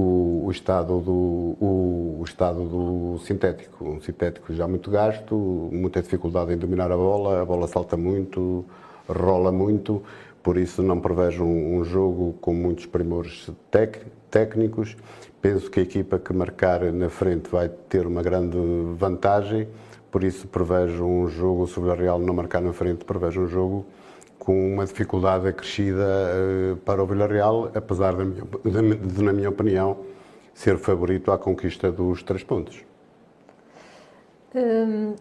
[0.00, 3.84] o, o, estado do, o, o, estado do sintético.
[3.84, 5.34] Um sintético já muito gasto,
[5.72, 8.64] muita dificuldade em dominar a bola, a bola salta muito,
[9.08, 10.02] rola muito,
[10.42, 13.98] por isso não prevejo um, um jogo com muitos primores tec,
[14.30, 14.96] técnicos.
[15.42, 18.58] Penso que a equipa que marcar na frente vai ter uma grande
[18.96, 19.68] vantagem,
[20.10, 23.86] por isso prevejo um jogo, sobre a Real não marcar na frente, prevejo um jogo
[24.40, 29.98] com uma dificuldade acrescida uh, para o Villarreal, apesar de, de, de, na minha opinião,
[30.54, 32.82] ser favorito à conquista dos três pontos.
[34.54, 35.14] Hum,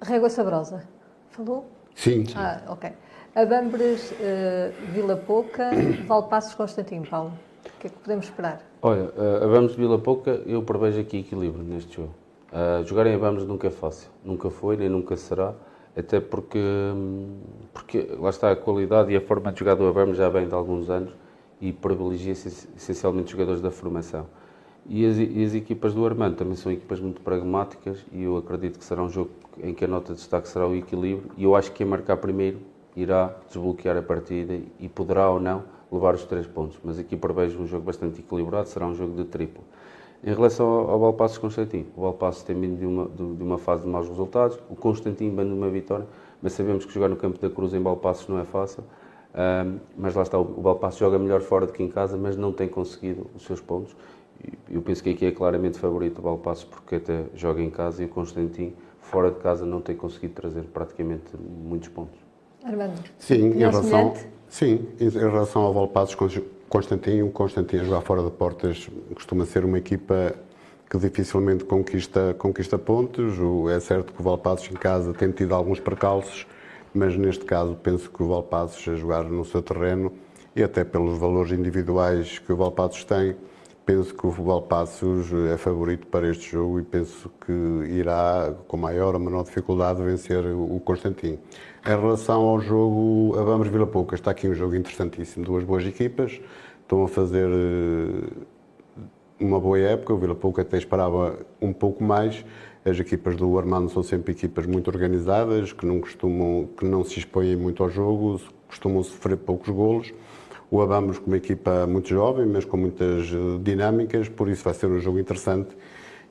[0.00, 0.84] Régua Sabrosa,
[1.30, 1.66] falou?
[1.94, 2.26] Sim.
[2.26, 2.34] sim.
[2.36, 2.92] Ah, ok.
[3.34, 5.70] Abambres, uh, Vila Pouca,
[6.06, 7.32] Valpassos, Constantino, Paulo.
[7.64, 8.60] O que é que podemos esperar?
[8.82, 12.14] Olha, uh, Abambres, Vila Pouca, eu prevejo aqui equilíbrio neste jogo.
[12.52, 14.10] Uh, jogar em Abambres nunca é fácil.
[14.22, 15.54] Nunca foi, nem nunca será
[15.96, 16.58] até porque,
[17.72, 20.54] porque lá está a qualidade e a forma de jogar do Averme já vem de
[20.54, 21.12] alguns anos
[21.60, 24.26] e privilegia essencialmente jogadores da formação.
[24.88, 28.78] E as, e as, equipas do Armando também são equipas muito pragmáticas e eu acredito
[28.78, 29.30] que será um jogo
[29.62, 32.16] em que a nota de destaque será o equilíbrio e eu acho que quem marcar
[32.16, 32.58] primeiro
[32.96, 36.78] irá desbloquear a partida e poderá ou não levar os três pontos.
[36.82, 39.62] Mas aqui prevejo um jogo bastante equilibrado, será um jogo de triplo.
[40.22, 43.84] Em relação ao, ao Valpassos Constantino, o Valpassos tem vindo de uma, de, uma fase
[43.84, 46.06] de maus resultados, o Constantino vem de uma vitória,
[46.42, 48.84] mas sabemos que jogar no campo da Cruz em Valpassos não é fácil.
[49.32, 52.52] Um, mas lá está, o Valpassos joga melhor fora do que em casa, mas não
[52.52, 53.96] tem conseguido os seus pontos.
[54.70, 58.06] Eu penso que aqui é claramente favorito o Valpassos porque até joga em casa e
[58.06, 62.18] o Constantino fora de casa não tem conseguido trazer praticamente muitos pontos.
[62.62, 64.14] Armando, sim, em relação,
[64.48, 66.14] sim, em relação ao Valpassos
[66.70, 70.32] Constantino, Constantino jogar fora de portas costuma ser uma equipa
[70.88, 73.34] que dificilmente conquista, conquista pontos.
[73.74, 76.46] É certo que o Valpassos em casa tem tido alguns percalços,
[76.94, 80.12] mas neste caso penso que o Valpassos a jogar no seu terreno
[80.54, 83.34] e até pelos valores individuais que o Valpassos tem,
[83.84, 87.52] penso que o Valpassos é favorito para este jogo e penso que
[87.90, 91.40] irá com maior ou menor dificuldade vencer o Constantino.
[91.82, 95.82] Em relação ao jogo a Vamos Vila Pouca, está aqui um jogo interessantíssimo, duas boas
[95.86, 96.38] equipas,
[96.82, 98.28] estão a fazer eh,
[99.40, 102.44] uma boa época, o Vila Pouca até esperava um pouco mais,
[102.84, 107.18] as equipas do Armando são sempre equipas muito organizadas, que não costumam, que não se
[107.18, 108.38] expõem muito ao jogo,
[108.68, 110.12] costumam sofrer poucos golos.
[110.70, 114.74] O Abamos com uma equipa muito jovem, mas com muitas eh, dinâmicas, por isso vai
[114.74, 115.74] ser um jogo interessante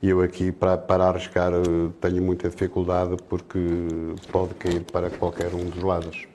[0.02, 3.58] e eu aqui, para, para arriscar, eh, tenho muita dificuldade porque
[4.32, 6.26] pode cair para qualquer um dos lados.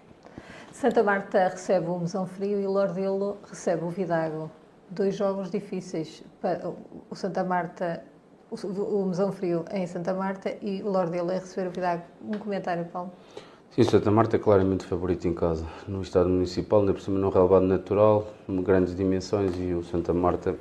[0.72, 4.52] Santa Marta recebe o Mesão Frio e Lordelo recebe o Vidago.
[4.90, 6.24] Dois jogos difíceis.
[6.42, 6.70] Para
[7.10, 8.04] o Santa Marta,
[8.52, 12.04] o Mesão Frio em Santa Marta e o Lordelo a receber o Vidago.
[12.22, 13.12] Um comentário, Paulo?
[13.72, 15.66] Sim, o Santa Marta é claramente favorito em casa.
[15.88, 20.56] No estado municipal, ainda por cima num relevado natural, grandes dimensões e o Santa Marta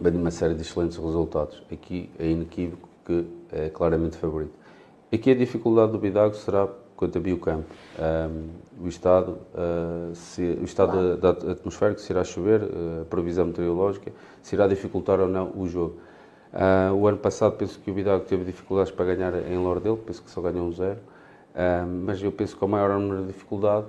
[0.00, 1.62] vem de uma série de excelentes resultados.
[1.70, 4.52] Aqui é inequívoco que é claramente favorito.
[5.12, 7.66] Aqui a dificuldade do Bidago será quanto a biocampo.
[7.98, 13.04] Um, o estado, uh, se, o estado da, da atmosférico, se irá chover, uh, a
[13.04, 14.10] previsão meteorológica,
[14.42, 15.96] se irá dificultar ou não o jogo.
[16.52, 20.22] Uh, o ano passado penso que o Bidago teve dificuldades para ganhar em Lordelo, penso
[20.22, 20.98] que só ganhou um zero,
[22.04, 23.86] mas eu penso que com maior número de dificuldade,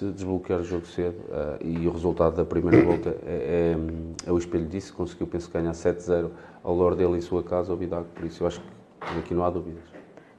[0.00, 4.32] se desbloquear o jogo cedo uh, e o resultado da primeira volta é, é, é
[4.32, 6.30] o espelho disso, conseguiu, penso, ganhar 7-0
[6.64, 9.44] ao Lord dele em sua casa, ao Bidago, por isso eu acho que aqui não
[9.44, 9.82] há dúvidas.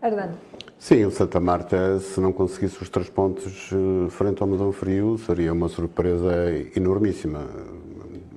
[0.02, 0.36] Armando.
[0.80, 5.16] Sim, o Santa Marta, se não conseguisse os três pontos eh, frente ao Madão Frio,
[5.20, 6.32] seria uma surpresa
[6.76, 7.46] enormíssima.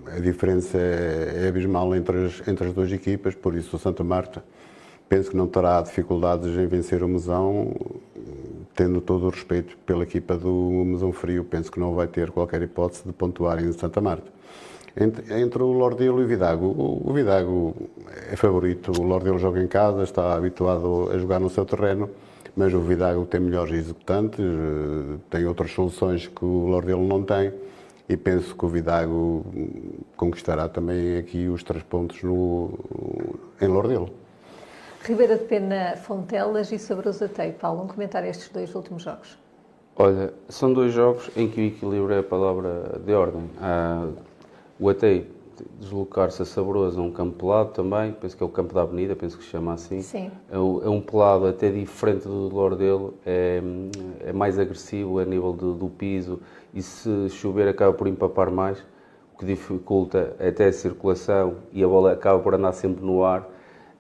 [0.07, 4.05] A diferença é, é abismal entre as, entre as duas equipas, por isso o Santa
[4.05, 4.45] Marta
[5.09, 7.73] penso que não terá dificuldades em vencer o Mesão,
[8.75, 12.63] tendo todo o respeito pela equipa do Mesão Frio, penso que não vai ter qualquer
[12.63, 14.33] hipótese de pontuar em Santa Marta.
[14.97, 16.67] Entre, entre o Lordelo e o Vidago.
[16.67, 17.75] O, o Vidago
[18.31, 22.11] é favorito, o Lordelo joga em casa, está habituado a jogar no seu terreno,
[22.57, 27.53] mas o Vidago tem melhores executantes, eh, tem outras soluções que o Lordelo não tem
[28.09, 29.45] e penso que o Vidago
[30.17, 32.79] conquistará também aqui os três pontos no,
[33.61, 34.24] em Lordelo.
[35.05, 37.53] Ribeira de Pena, Fontelas e Sabrosa Tei.
[37.53, 39.39] Paulo, um comentário a estes dois últimos jogos.
[39.97, 43.43] Olha, são dois jogos em que o equilíbrio é a palavra de ordem.
[43.61, 44.09] Ah,
[44.81, 45.31] o Atei
[45.79, 49.15] deslocar-se a Sabroso a um campo pelado também, penso que é o campo da Avenida,
[49.15, 50.01] penso que se chama assim.
[50.01, 50.31] Sim.
[50.51, 53.63] É um, é um pelado até diferente do Lordelo, é,
[54.25, 56.41] é mais agressivo a nível do, do piso
[56.73, 58.79] e se chover acaba por empapar mais,
[59.35, 63.54] o que dificulta até a circulação e a bola acaba por andar sempre no ar.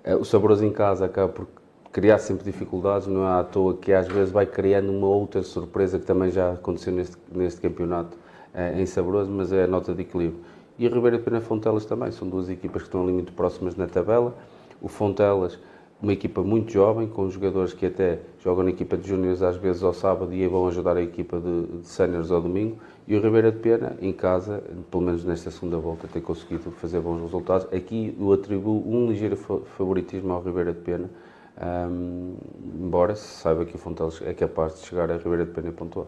[0.05, 1.49] Eh, o Saboroso em casa acaba por
[1.91, 5.99] criar sempre dificuldades, não é à toa que às vezes vai criando uma outra surpresa
[5.99, 8.17] que também já aconteceu neste, neste campeonato
[8.53, 10.41] eh, em Saboroso, mas é a nota de equilíbrio.
[10.79, 13.87] E a Ribeira Pena Fontelas também, são duas equipas que estão ali muito próximas na
[13.87, 14.35] tabela.
[14.83, 15.59] O Fontelas
[16.03, 19.83] uma equipa muito jovem, com jogadores que até jogam na equipa de júniores às vezes
[19.83, 22.77] ao sábado e vão ajudar a equipa de, de séniores ao domingo.
[23.07, 27.01] E o Ribeira de Pena, em casa, pelo menos nesta segunda volta, tem conseguido fazer
[27.01, 27.67] bons resultados.
[27.73, 31.11] Aqui eu atribuo um ligeiro favoritismo ao Ribeira de Pena,
[31.91, 32.35] um,
[32.83, 35.73] embora se saiba que o Fonteles é capaz de chegar a Ribeira de Pena e
[35.73, 36.07] pontuar.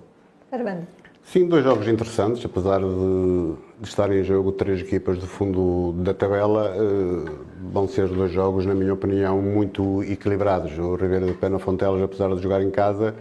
[0.51, 0.87] Armando.
[1.23, 6.15] Sim, dois jogos interessantes, apesar de, de estarem em jogo três equipas do fundo da
[6.15, 7.31] tabela, eh,
[7.73, 10.79] vão ser dois jogos, na minha opinião, muito equilibrados.
[10.79, 13.13] O Ribeira de Pena Fontelas, apesar de jogar em casa,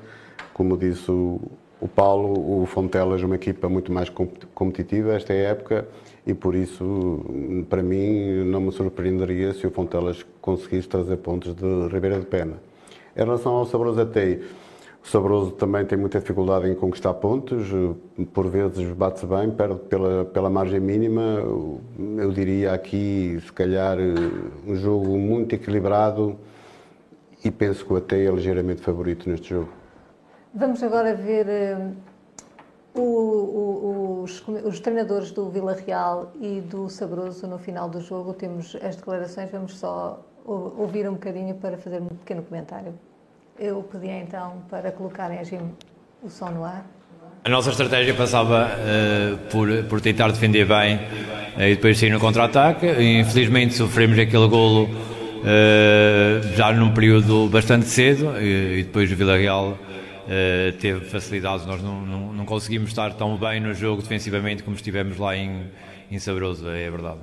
[0.54, 1.42] como disse o,
[1.86, 4.12] o Paulo, o Fontelas uma equipa muito mais
[4.56, 5.88] competitiva esta época
[6.26, 7.24] e por isso,
[7.70, 12.54] para mim, não me surpreenderia se o Fontelas conseguisse trazer pontos de Ribeira de Pena.
[13.16, 14.42] Em relação ao Sabroso Atei,
[15.04, 17.68] o Sabroso também tem muita dificuldade em conquistar pontos,
[18.34, 21.22] por vezes bate-se bem, perde pela, pela margem mínima.
[22.18, 24.00] Eu diria aqui, se calhar,
[24.66, 26.36] um jogo muito equilibrado
[27.44, 29.85] e penso que o AT é ligeiramente favorito neste jogo.
[30.58, 31.94] Vamos agora ver uh,
[32.98, 38.34] o, o, os, os, treinadores do Vila Real e do Sabroso no final do jogo.
[38.34, 42.94] Temos as declarações, vamos só ouvir um bocadinho para fazer um pequeno comentário.
[43.60, 45.42] Eu pedia então para colocarem
[46.24, 46.86] o som no ar.
[47.44, 52.20] A nossa estratégia passava uh, por, por tentar defender bem uh, e depois sair no
[52.20, 52.88] contra-ataque.
[52.88, 59.36] Infelizmente sofremos aquele golo uh, já num período bastante cedo e, e depois o Vila
[59.36, 59.78] Real
[60.80, 61.66] teve facilidades.
[61.66, 65.66] Nós não, não, não, conseguimos estar tão bem no jogo defensivamente como estivemos lá em,
[66.12, 67.20] em Sabroso, é verdade.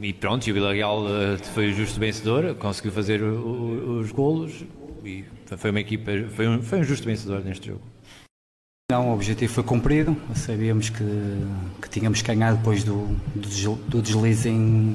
[0.00, 1.04] E pronto, o Vila Real
[1.54, 4.64] foi o justo vencedor, conseguiu fazer o, os golos
[5.04, 5.24] e
[5.56, 7.82] foi uma equipa, foi um, foi um justo vencedor neste jogo.
[8.90, 11.04] Não, o objetivo foi cumprido, sabíamos que,
[11.80, 14.94] que tínhamos ganhado depois do, do, do deslize em,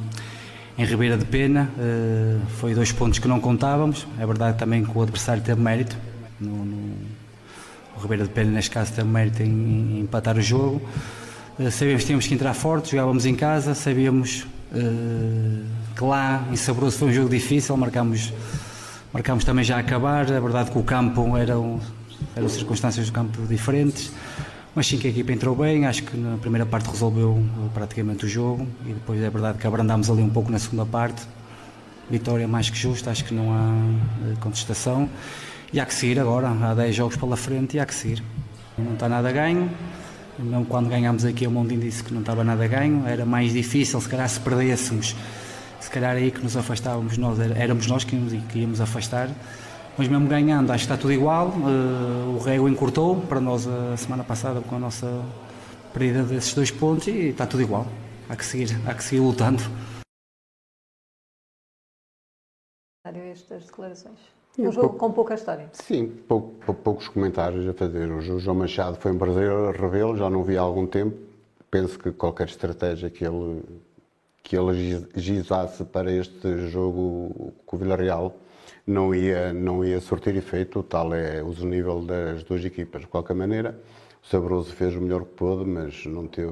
[0.78, 4.96] em Ribeira de Pena, uh, foi dois pontos que não contávamos, é verdade também que
[4.96, 5.98] o adversário teve mérito,
[6.40, 6.96] no, no,
[7.98, 10.82] o Ribeira de Pena neste caso teve mérito em, em empatar o jogo,
[11.60, 15.66] uh, sabíamos que tínhamos que entrar forte, jogávamos em casa, sabíamos uh,
[15.96, 18.32] que lá em Sabroso foi um jogo difícil, marcámos
[19.14, 21.80] Marcámos também já a acabar, é verdade que o campo eram,
[22.36, 24.12] eram circunstâncias do campo diferentes,
[24.76, 27.44] mas sim que a equipa entrou bem, acho que na primeira parte resolveu
[27.74, 31.24] praticamente o jogo e depois é verdade que abrandámos ali um pouco na segunda parte.
[32.12, 35.10] Vitória mais que justa, acho que não há eh, contestação.
[35.72, 38.24] E há que seguir agora, há 10 jogos pela frente e há que seguir.
[38.78, 39.70] Não está nada ganho,
[40.40, 44.00] não quando ganhámos aqui o Mondinho disse que não estava nada ganho, era mais difícil
[44.00, 45.16] se calhar se perdêssemos
[45.88, 49.30] se calhar aí que nos afastávamos nós, éramos nós que íamos, que íamos afastar,
[49.98, 51.48] mas mesmo ganhando, acho que está tudo igual.
[51.48, 55.24] Uh, o Rego encurtou para nós a semana passada com a nossa
[55.94, 57.88] perda desses dois pontos e está tudo igual.
[58.30, 59.64] Há que seguir, há que seguir lutando.
[63.06, 64.37] Estas declarações.
[64.58, 65.70] Um jogo pouco, com pouca história.
[65.72, 68.12] Sim, pouco, poucos comentários a fazer.
[68.12, 71.16] O João Machado foi um prazer revê-lo, já não vi há algum tempo.
[71.70, 73.62] Penso que qualquer estratégia que ele
[74.48, 78.34] que ele gizasse para este jogo com o Villarreal
[78.86, 83.02] não ia, não ia surtir efeito, tal é o nível das duas equipas.
[83.02, 83.78] De qualquer maneira,
[84.24, 86.50] o Sabroso fez o melhor que pôde, mas não teve,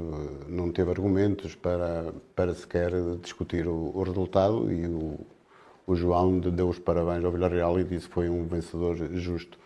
[0.49, 2.91] não teve argumentos para, para sequer
[3.21, 5.17] discutir o, o resultado e o,
[5.87, 9.57] o João deu os parabéns ao Villarreal e disse que foi um vencedor justo.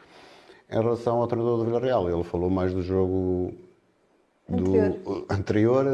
[0.70, 3.54] Em relação ao treinador do Villarreal, ele falou mais do jogo
[4.48, 5.86] do anterior.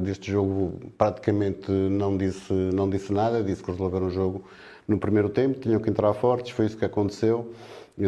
[0.00, 4.44] Deste jogo praticamente não disse, não disse nada, disse que resolveram o jogo
[4.86, 7.52] no primeiro tempo, tinham que entrar fortes, foi isso que aconteceu.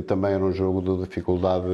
[0.07, 1.67] também era um jogo de dificuldade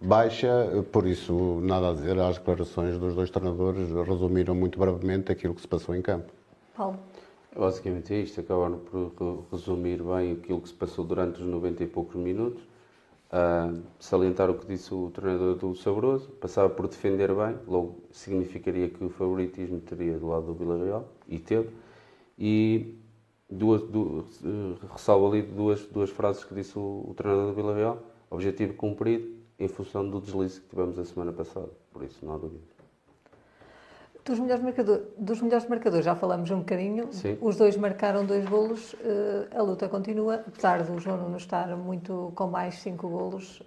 [0.00, 5.54] baixa, por isso nada a dizer às declarações dos dois treinadores, resumiram muito brevemente aquilo
[5.54, 6.32] que se passou em campo.
[6.76, 6.98] Paulo.
[7.54, 9.12] Basicamente é isto, acabaram por
[9.50, 12.62] resumir bem aquilo que se passou durante os 90 e poucos minutos.
[13.32, 18.90] Uh, salientar o que disse o treinador do Sabroso, passava por defender bem, logo significaria
[18.90, 21.70] que o favoritismo teria do lado do Vila Real, e teve.
[22.38, 22.94] E
[23.50, 24.26] duas, duas,
[24.90, 29.26] ressalvo ali duas, duas frases que disse o, o treinador do Vila Real: objetivo cumprido
[29.58, 32.71] em função do deslize que tivemos a semana passada, por isso não há dúvida.
[34.24, 37.12] Dos melhores, marcador, dos melhores marcadores já falamos um bocadinho.
[37.12, 37.36] Sim.
[37.40, 38.92] Os dois marcaram dois golos.
[38.94, 43.62] Uh, a luta continua, apesar do João Nuno estar muito com mais cinco golos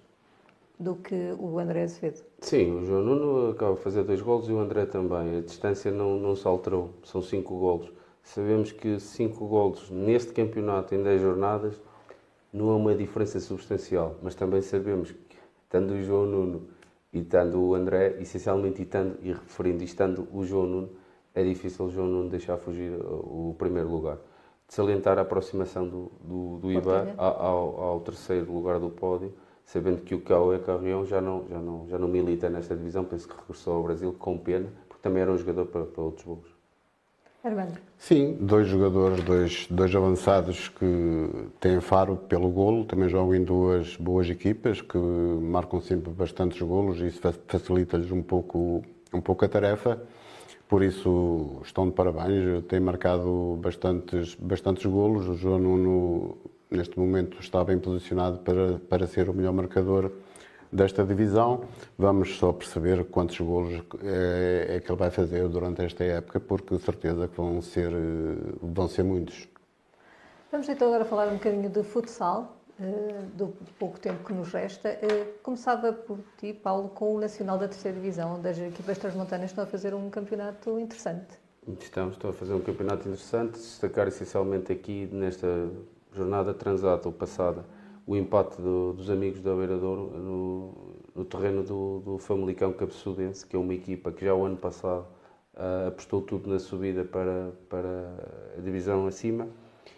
[0.79, 2.23] do que o André Azevedo.
[2.39, 5.37] Sim, o João Nuno acaba de fazer dois golos e o André também.
[5.37, 7.91] A distância não, não se alterou, são cinco golos.
[8.23, 11.79] Sabemos que cinco golos neste campeonato em 10 jornadas
[12.51, 15.37] não é uma diferença substancial, mas também sabemos que,
[15.69, 16.67] tanto o João Nuno
[17.15, 20.89] e estando o André, essencialmente, e, e referindo e estando o João Nuno,
[21.33, 24.17] é difícil o João Nuno deixar fugir o primeiro lugar.
[24.67, 29.33] De salientar a aproximação do, do, do Ibar ao, ao, terceiro lugar do pódio,
[29.63, 33.29] sabendo que o Cauê Carrião já não, já, não, já não milita nesta divisão, penso
[33.29, 36.54] que regressou ao Brasil com pena, porque também era um jogador para, para outros voos.
[37.45, 37.77] Armando.
[37.99, 43.95] Sim, dois jogadores, dois, dois avançados que têm faro pelo golo, também jogam em duas
[43.97, 49.47] boas equipas que marcam sempre bastantes golos e isso facilita-lhes um pouco, um pouco a
[49.47, 50.01] tarefa.
[50.67, 55.27] Por isso estão de parabéns, têm marcado bastantes, bastantes golos.
[55.29, 56.37] O João Nuno,
[56.71, 60.11] neste momento, está bem posicionado para, para ser o melhor marcador
[60.75, 61.61] desta divisão.
[61.97, 66.77] Vamos só perceber quantos golos é, é, que ele vai fazer durante esta época, porque
[66.79, 67.91] certeza que vão ser,
[68.61, 69.47] vão ser muitos.
[70.51, 74.89] Vamos então agora falar um bocadinho de futsal, eh, do pouco tempo que nos resta.
[74.89, 79.49] Eh, começava por ti, Paulo, com o Nacional da Terceira Divisão, onde as equipas transmontanas
[79.49, 81.39] estão a fazer um campeonato interessante.
[81.79, 85.47] Estamos, estão a fazer um campeonato interessante, destacar essencialmente aqui nesta
[86.13, 87.65] jornada transato passada
[88.07, 93.45] o empate do, dos amigos da Beira Douro no, no terreno do, do Famalicão Cabeçudense,
[93.45, 95.07] que é uma equipa que já o ano passado
[95.55, 98.15] uh, apostou tudo na subida para, para
[98.57, 99.47] a divisão acima.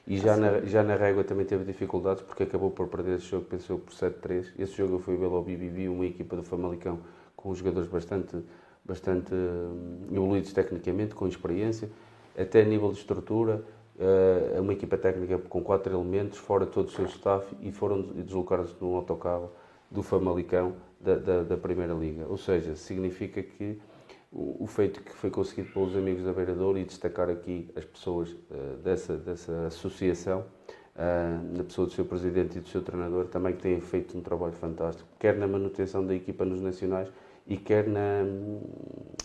[0.05, 3.45] E já na, já na régua também teve dificuldades porque acabou por perder esse jogo,
[3.45, 4.53] pensou por 7-3.
[4.57, 6.99] Esse jogo eu fui ao BBB, uma equipa do Famalicão
[7.35, 8.37] com jogadores bastante,
[8.85, 11.89] bastante uh, evoluídos tecnicamente, com experiência,
[12.37, 13.63] até a nível de estrutura,
[13.99, 18.75] é uma equipa técnica com quatro elementos, fora todo o seu staff, e foram deslocados
[18.79, 19.51] num autocarro
[19.89, 22.25] do Famalicão da, da, da, Primeira Liga.
[22.27, 23.79] Ou seja, significa que
[24.31, 27.85] o, o, feito que foi conseguido pelos amigos da Beira Douro e destacar aqui as
[27.85, 30.41] pessoas uh, dessa, dessa associação,
[30.95, 34.21] uh, na pessoa do seu presidente e do seu treinador, também que têm feito um
[34.21, 37.09] trabalho fantástico, quer na manutenção da equipa nos nacionais
[37.47, 38.23] e quer na,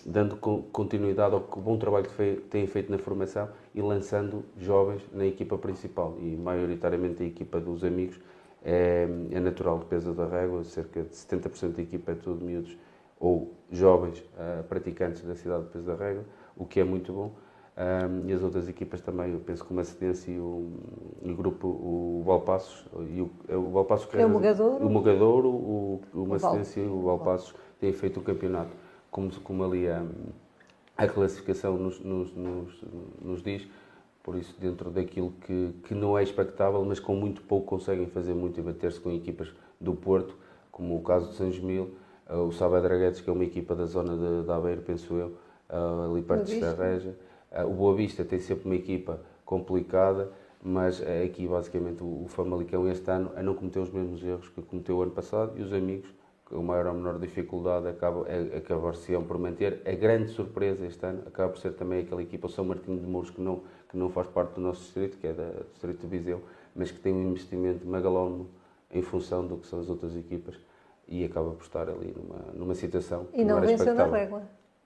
[0.07, 5.59] dando continuidade ao bom trabalho que têm feito na formação e lançando jovens na equipa
[5.59, 6.17] principal.
[6.21, 8.21] E maioritariamente a equipa dos amigos
[8.65, 12.77] é, é natural de peso da régua, cerca de 70% da equipa é tudo miúdos
[13.19, 16.25] ou jovens uh, praticantes da cidade de Peso da Régua,
[16.57, 17.31] o que é muito bom.
[17.75, 20.73] Um, e as outras equipas também, eu penso que o Macedência e o,
[21.23, 25.49] o grupo, o Valpassos, e o, é o Valpassos que é o Mogadouro, o, Mogadouro,
[25.49, 26.37] o, o
[26.77, 28.71] e o Valpassos têm feito o campeonato,
[29.11, 30.07] como, como ali a,
[30.97, 32.85] a classificação nos, nos, nos,
[33.21, 33.67] nos, diz,
[34.23, 38.35] por isso dentro daquilo que, que não é expectável, mas com muito pouco conseguem fazer
[38.35, 40.37] muito e bater-se com equipas do Porto,
[40.71, 41.91] como o caso de São Gimil,
[42.31, 45.37] uh, o Sabadraguetes, que é uma equipa da zona de, de Aveiro, penso eu,
[45.69, 47.17] uh, ali perto de Estarreja.
[47.51, 50.31] Uh, o Boa Vista tem sempre uma equipa complicada,
[50.63, 54.63] mas aqui basicamente o, o Famalicão este ano a não cometer os mesmos erros que
[54.63, 56.09] cometeu o ano passado e os amigos
[56.53, 59.81] com maior ou menor dificuldade acaba, é, acabar-se por manter.
[59.87, 63.07] A grande surpresa este ano acaba por ser também aquela equipa, o São Martinho de
[63.07, 66.07] Mouros, que não, que não faz parte do nosso distrito, que é da distrito de
[66.07, 66.43] Viseu,
[66.77, 68.49] mas que tem um investimento megalómano
[68.91, 70.55] em função do que são as outras equipas
[71.09, 74.43] e acaba por estar ali numa, numa situação E não, não venceu na régua.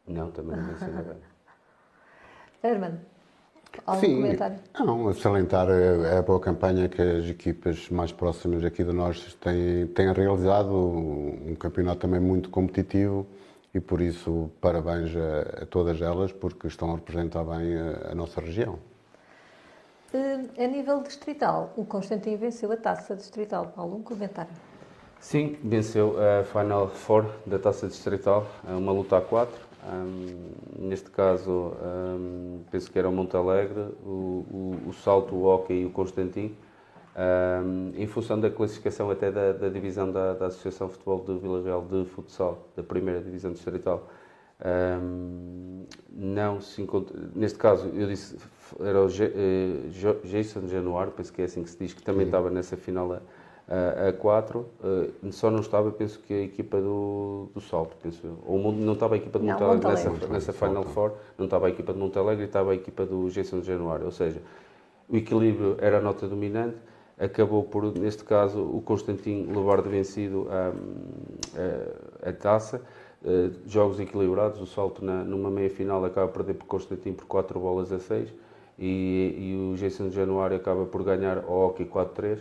[0.06, 1.16] Não, também não venceu na régua.
[2.62, 3.00] Herman,
[3.84, 4.58] Algum Sim, comentário?
[4.78, 9.86] Não, salientar a, a boa campanha que as equipas mais próximas aqui de nós têm,
[9.88, 13.26] têm realizado, um campeonato também muito competitivo
[13.74, 18.14] e por isso parabéns a, a todas elas porque estão a representar bem a, a
[18.14, 18.78] nossa região.
[20.14, 23.72] Uh, a nível distrital, o Constantino venceu a taça distrital.
[23.74, 24.52] Paulo, um comentário.
[25.20, 29.65] Sim, venceu a Final Four da taça distrital, uma luta a quatro.
[29.86, 35.44] Um, neste caso, um, penso que era o Monte Alegre, o, o, o Salto, o
[35.44, 36.56] Hockey e o Constantin.
[37.16, 41.38] Um, em função da classificação até da, da divisão da, da, Associação de Futebol de
[41.38, 44.06] Vila Real de Futsal, da primeira divisão distrital,
[46.10, 48.36] não se encontra, neste caso eu disse
[48.80, 52.28] era o uh, Jason Januário, penso que é assim que se diz, que também Sim.
[52.28, 53.20] estava nessa final
[53.68, 58.24] a, a 4, uh, só não estava, penso que a equipa do, do Salto, penso
[58.24, 58.38] eu.
[58.46, 61.92] Ou não estava a equipa de Montalegre nessa, nessa Final Four, não estava a equipa
[61.92, 64.40] de Montalegre e estava a equipa do Jason Januário, ou seja,
[65.08, 66.76] o equilíbrio era a nota dominante,
[67.18, 70.72] acabou por, neste caso, o Constantino levar de vencido a,
[72.26, 72.80] a, a taça.
[73.24, 77.24] Uh, jogos equilibrados, o salto na, numa meia final acaba por perder por Constantino por
[77.24, 78.32] 4 bolas a 6
[78.78, 82.40] e, e o Jason de Januário acaba por ganhar ao hockey 4-3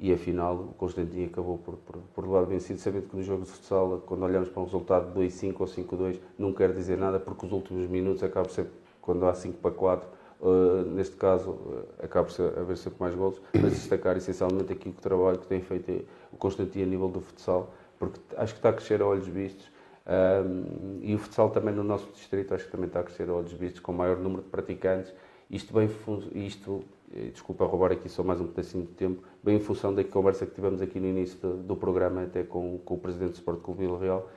[0.00, 3.50] e afinal o Constantino acabou por, por, por levar vencido, sabendo que no jogo de
[3.50, 7.44] futsal, quando olhamos para um resultado de 2-5 ou 5-2, não quer dizer nada, porque
[7.46, 8.66] os últimos minutos acabam ser,
[9.00, 13.38] quando há 5 para 4, Uh, neste caso, uh, acaba por haver sempre mais golos,
[13.60, 17.74] mas destacar essencialmente aqui o trabalho que tem feito o Constantino a nível do futsal,
[17.98, 19.70] porque acho que está a crescer a olhos vistos.
[20.06, 23.34] Um, e o futsal também no nosso distrito acho que também está a crescer a
[23.34, 25.12] olhos vistos, com maior número de praticantes.
[25.50, 25.90] Isto bem,
[26.34, 26.84] isto, eh,
[27.32, 30.54] desculpa roubar aqui só mais um pedacinho de tempo, bem em função da conversa que
[30.54, 33.98] tivemos aqui no início do, programa, até com, com o presidente do Sport Clube Vila
[33.98, 34.30] Real.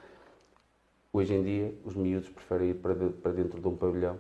[1.12, 4.18] Hoje em dia, os miúdos preferem ir para, de, para dentro de um pavilhão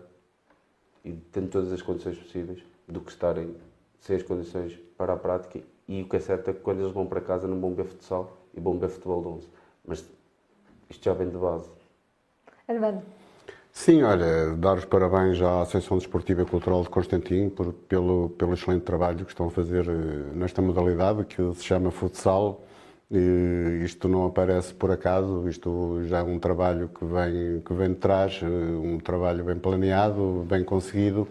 [1.04, 3.56] e tendo todas as condições possíveis do que estarem
[4.00, 5.60] sem as condições para a prática.
[5.88, 7.86] E o que é certo é que quando eles vão para casa não vão ver
[7.86, 9.50] futsal e vão ver futebol de 11.
[9.86, 10.10] Mas
[10.90, 11.70] isto já vem de base.
[12.68, 13.04] Armando.
[13.76, 18.54] Sim, olha, dar os parabéns à Associação Desportiva e Cultural de Constantino por, pelo, pelo
[18.54, 22.64] excelente trabalho que estão a fazer eh, nesta modalidade que se chama futsal
[23.12, 27.90] e isto não aparece por acaso, isto já é um trabalho que vem, que vem
[27.90, 31.28] de trás, eh, um trabalho bem planeado, bem conseguido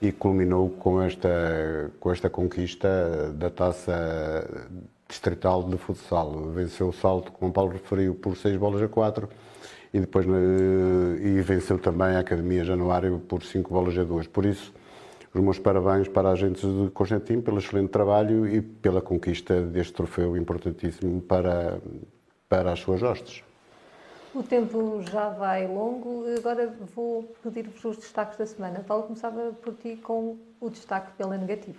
[0.00, 4.48] e culminou com esta, com esta conquista da taça
[5.06, 6.32] distrital de futsal.
[6.54, 9.28] Venceu o salto, como o Paulo referiu, por 6 bolas a 4
[9.92, 14.26] e depois eh, e venceu também a Academia Januário por 5 bolas a 2.
[14.28, 14.72] Por isso,
[15.34, 19.92] os meus parabéns para a agentes de Constantino pelo excelente trabalho e pela conquista deste
[19.92, 21.78] troféu importantíssimo para,
[22.48, 23.42] para as suas hostes.
[24.34, 28.80] O tempo já vai longo, agora vou pedir-vos os destaques da semana.
[28.80, 31.78] Paulo, começava por ti com o destaque pela negativa.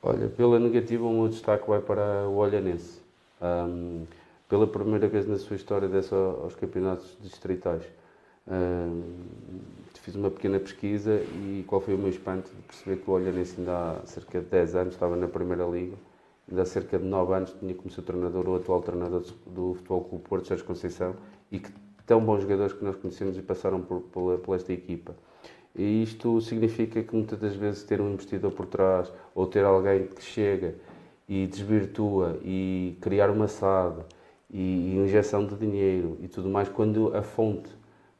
[0.00, 3.02] Olha, pela negativa o meu destaque vai para o Olhanense.
[3.42, 4.04] Um,
[4.50, 7.84] pela primeira vez na sua história dessa aos campeonatos distritais.
[10.02, 13.54] Fiz uma pequena pesquisa e qual foi o meu espanto de perceber que o Olhanense
[13.58, 15.94] ainda há cerca de 10 anos estava na Primeira Liga,
[16.48, 20.04] ainda há cerca de 9 anos tinha como seu treinador o atual treinador do Futebol
[20.04, 21.14] Clube Porto, Sérgio Conceição,
[21.52, 21.70] e que
[22.04, 25.14] tão bons jogadores que nós conhecemos e passaram por, por, por esta equipa.
[25.76, 30.08] E isto significa que muitas das vezes ter um investidor por trás ou ter alguém
[30.08, 30.74] que chega
[31.28, 34.02] e desvirtua e criar uma SAD
[34.52, 37.70] e injeção de dinheiro e tudo mais, quando a fonte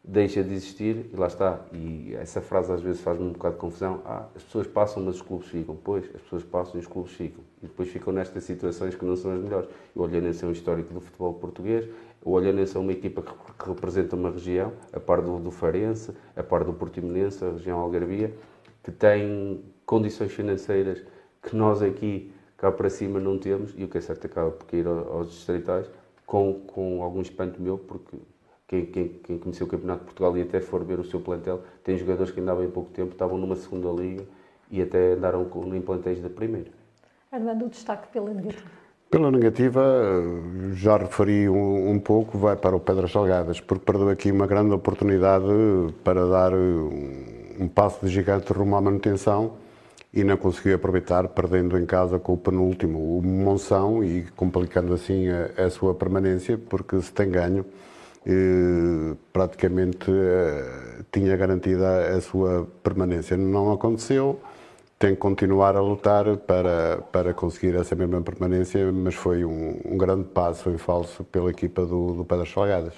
[0.02, 1.61] deixa de existir, e lá está.
[1.73, 4.01] E essa frase às vezes faz-me um bocado de confusão.
[4.05, 5.77] Ah, as pessoas passam, mas os clubes ficam.
[5.77, 7.43] Pois, as pessoas passam e os clubes ficam.
[7.62, 9.69] E depois ficam nestas situações que não são as melhores.
[9.94, 11.89] O Olhanense é um histórico do futebol português.
[12.23, 16.43] O Olhanense é uma equipa que, representa uma região, a par do, do Farense, a
[16.43, 18.35] par do Portimonense, a região Algarvia,
[18.82, 21.02] que tem condições financeiras
[21.43, 23.73] que nós aqui, cá para cima, não temos.
[23.77, 25.90] E o que é certo, acaba por cair aos distritais,
[26.31, 28.16] com, com algum espanto meu, porque
[28.69, 31.61] quem, quem, quem, conheceu o Campeonato de Portugal e até for ver o seu plantel,
[31.82, 34.23] tem jogadores que ainda há bem pouco tempo estavam numa segunda liga
[34.70, 36.70] e até andaram em plantéis da primeira.
[37.32, 38.70] Armando, o destaque pela negativa.
[39.11, 39.82] Pela negativa,
[40.73, 44.73] já referi um, um, pouco, vai para o Pedras Salgadas, porque perdeu aqui uma grande
[44.73, 45.47] oportunidade
[46.05, 46.90] para dar um,
[47.59, 49.55] um passo de gigante rumo à manutenção
[50.12, 55.28] e não conseguiu aproveitar, perdendo em casa com o penúltimo, o Monção, e complicando assim
[55.28, 57.65] a, a sua permanência, porque se tem ganho,
[59.32, 63.37] praticamente eh, tinha garantida a sua permanência.
[63.37, 64.41] Não aconteceu,
[64.99, 69.97] tem que continuar a lutar para, para conseguir essa mesma permanência, mas foi um, um
[69.97, 72.95] grande passo em falso pela equipa do, do Pedras Salgadas.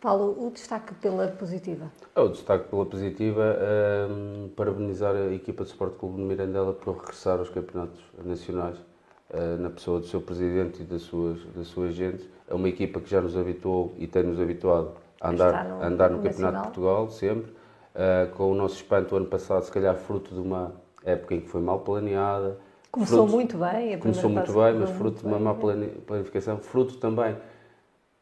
[0.00, 1.90] Paulo, o destaque pela positiva?
[2.14, 3.56] É o destaque pela positiva,
[4.10, 8.76] um, parabenizar a equipa de Sport Clube de Mirandela por regressar aos campeonatos nacionais,
[9.30, 13.00] uh, na pessoa do seu presidente e das suas, das suas gentes é uma equipa
[13.00, 16.62] que já nos habituou e tem-nos habituado a andar, no, a andar no, Campeonato de
[16.62, 17.50] Portugal, sempre.
[17.94, 20.72] Uh, com o nosso espanto o ano passado, se calhar fruto de uma
[21.04, 22.58] época em que foi mal planeada.
[22.92, 23.94] Começou fruto, muito bem.
[23.94, 26.58] A começou muito bem, mas fruto de uma má planificação.
[26.58, 27.36] Fruto também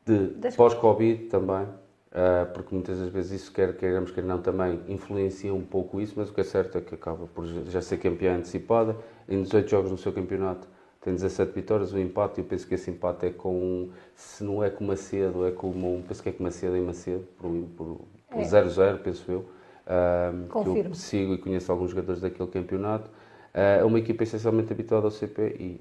[0.05, 5.53] de pós-Covid também, uh, porque muitas das vezes isso, quer queiramos, quer não, também influencia
[5.55, 8.37] um pouco isso, mas o que é certo é que acaba por já ser campeã
[8.37, 8.97] antecipada,
[9.29, 10.69] em 18 jogos no seu campeonato,
[11.01, 14.71] tem 17 vitórias, o empate, eu penso que esse empate é com, se não é
[14.71, 17.55] com Macedo, é com um, penso que é com Macedo em Macedo, por
[18.43, 19.45] 0-0, penso eu.
[19.87, 23.11] Um, que eu sigo e conheço alguns jogadores daquele campeonato.
[23.55, 25.81] Uh, é uma equipa essencialmente habituada ao CP e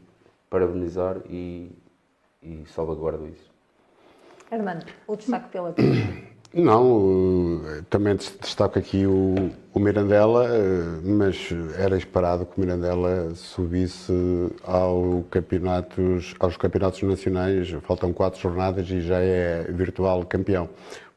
[0.50, 1.72] parabenizar e,
[2.41, 3.52] e salvaguardo isso.
[4.53, 5.73] Armando, o destaque pela
[6.53, 11.49] Não, também destaco aqui o, o Mirandela, eh, mas
[11.80, 14.13] era esperado que o Mirandela subisse
[14.63, 17.71] ao campeonatos, aos campeonatos nacionais.
[17.81, 20.69] Faltam quatro jornadas e já é virtual campeão.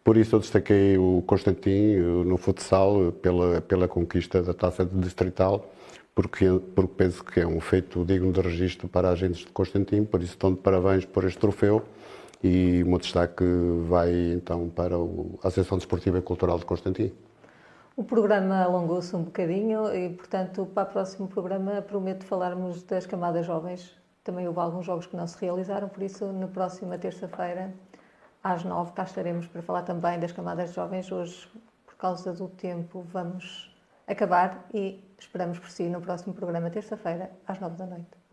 [0.03, 5.71] Por isso eu destaquei o Constantin no futsal pela, pela conquista da taça de distrital,
[6.15, 10.23] porque, porque penso que é um feito digno de registro para agentes de Constantin, por
[10.23, 11.85] isso estão de parabéns por este troféu
[12.43, 13.45] e o meu destaque
[13.89, 17.13] vai então para a Associação Desportiva e Cultural de Constantin.
[17.97, 23.47] O programa alongou-se um bocadinho e, portanto, para o próximo programa prometo falarmos das camadas
[23.47, 23.97] jovens.
[24.23, 27.73] Também houve alguns jogos que não se realizaram, por isso, na próxima terça-feira,
[28.45, 31.11] às nove, cá estaremos para falar também das camadas jovens.
[31.11, 31.49] Hoje,
[31.87, 33.75] por causa do tempo, vamos
[34.07, 38.26] acabar e esperamos por si no próximo programa, terça-feira, às nove da noite.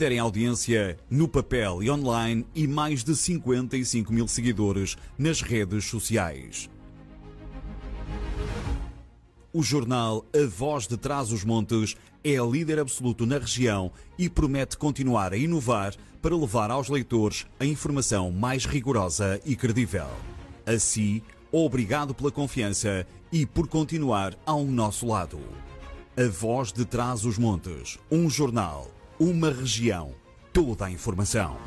[0.00, 5.84] Líder em audiência no papel e online e mais de 55 mil seguidores nas redes
[5.84, 6.70] sociais.
[9.52, 14.78] O jornal A Voz de Trás os Montes é líder absoluto na região e promete
[14.78, 20.08] continuar a inovar para levar aos leitores a informação mais rigorosa e credível.
[20.64, 21.20] Assim,
[21.52, 25.38] obrigado pela confiança e por continuar ao nosso lado.
[26.16, 28.90] A Voz de Trás os Montes, um jornal
[29.20, 30.14] uma região,
[30.50, 31.58] toda a informação.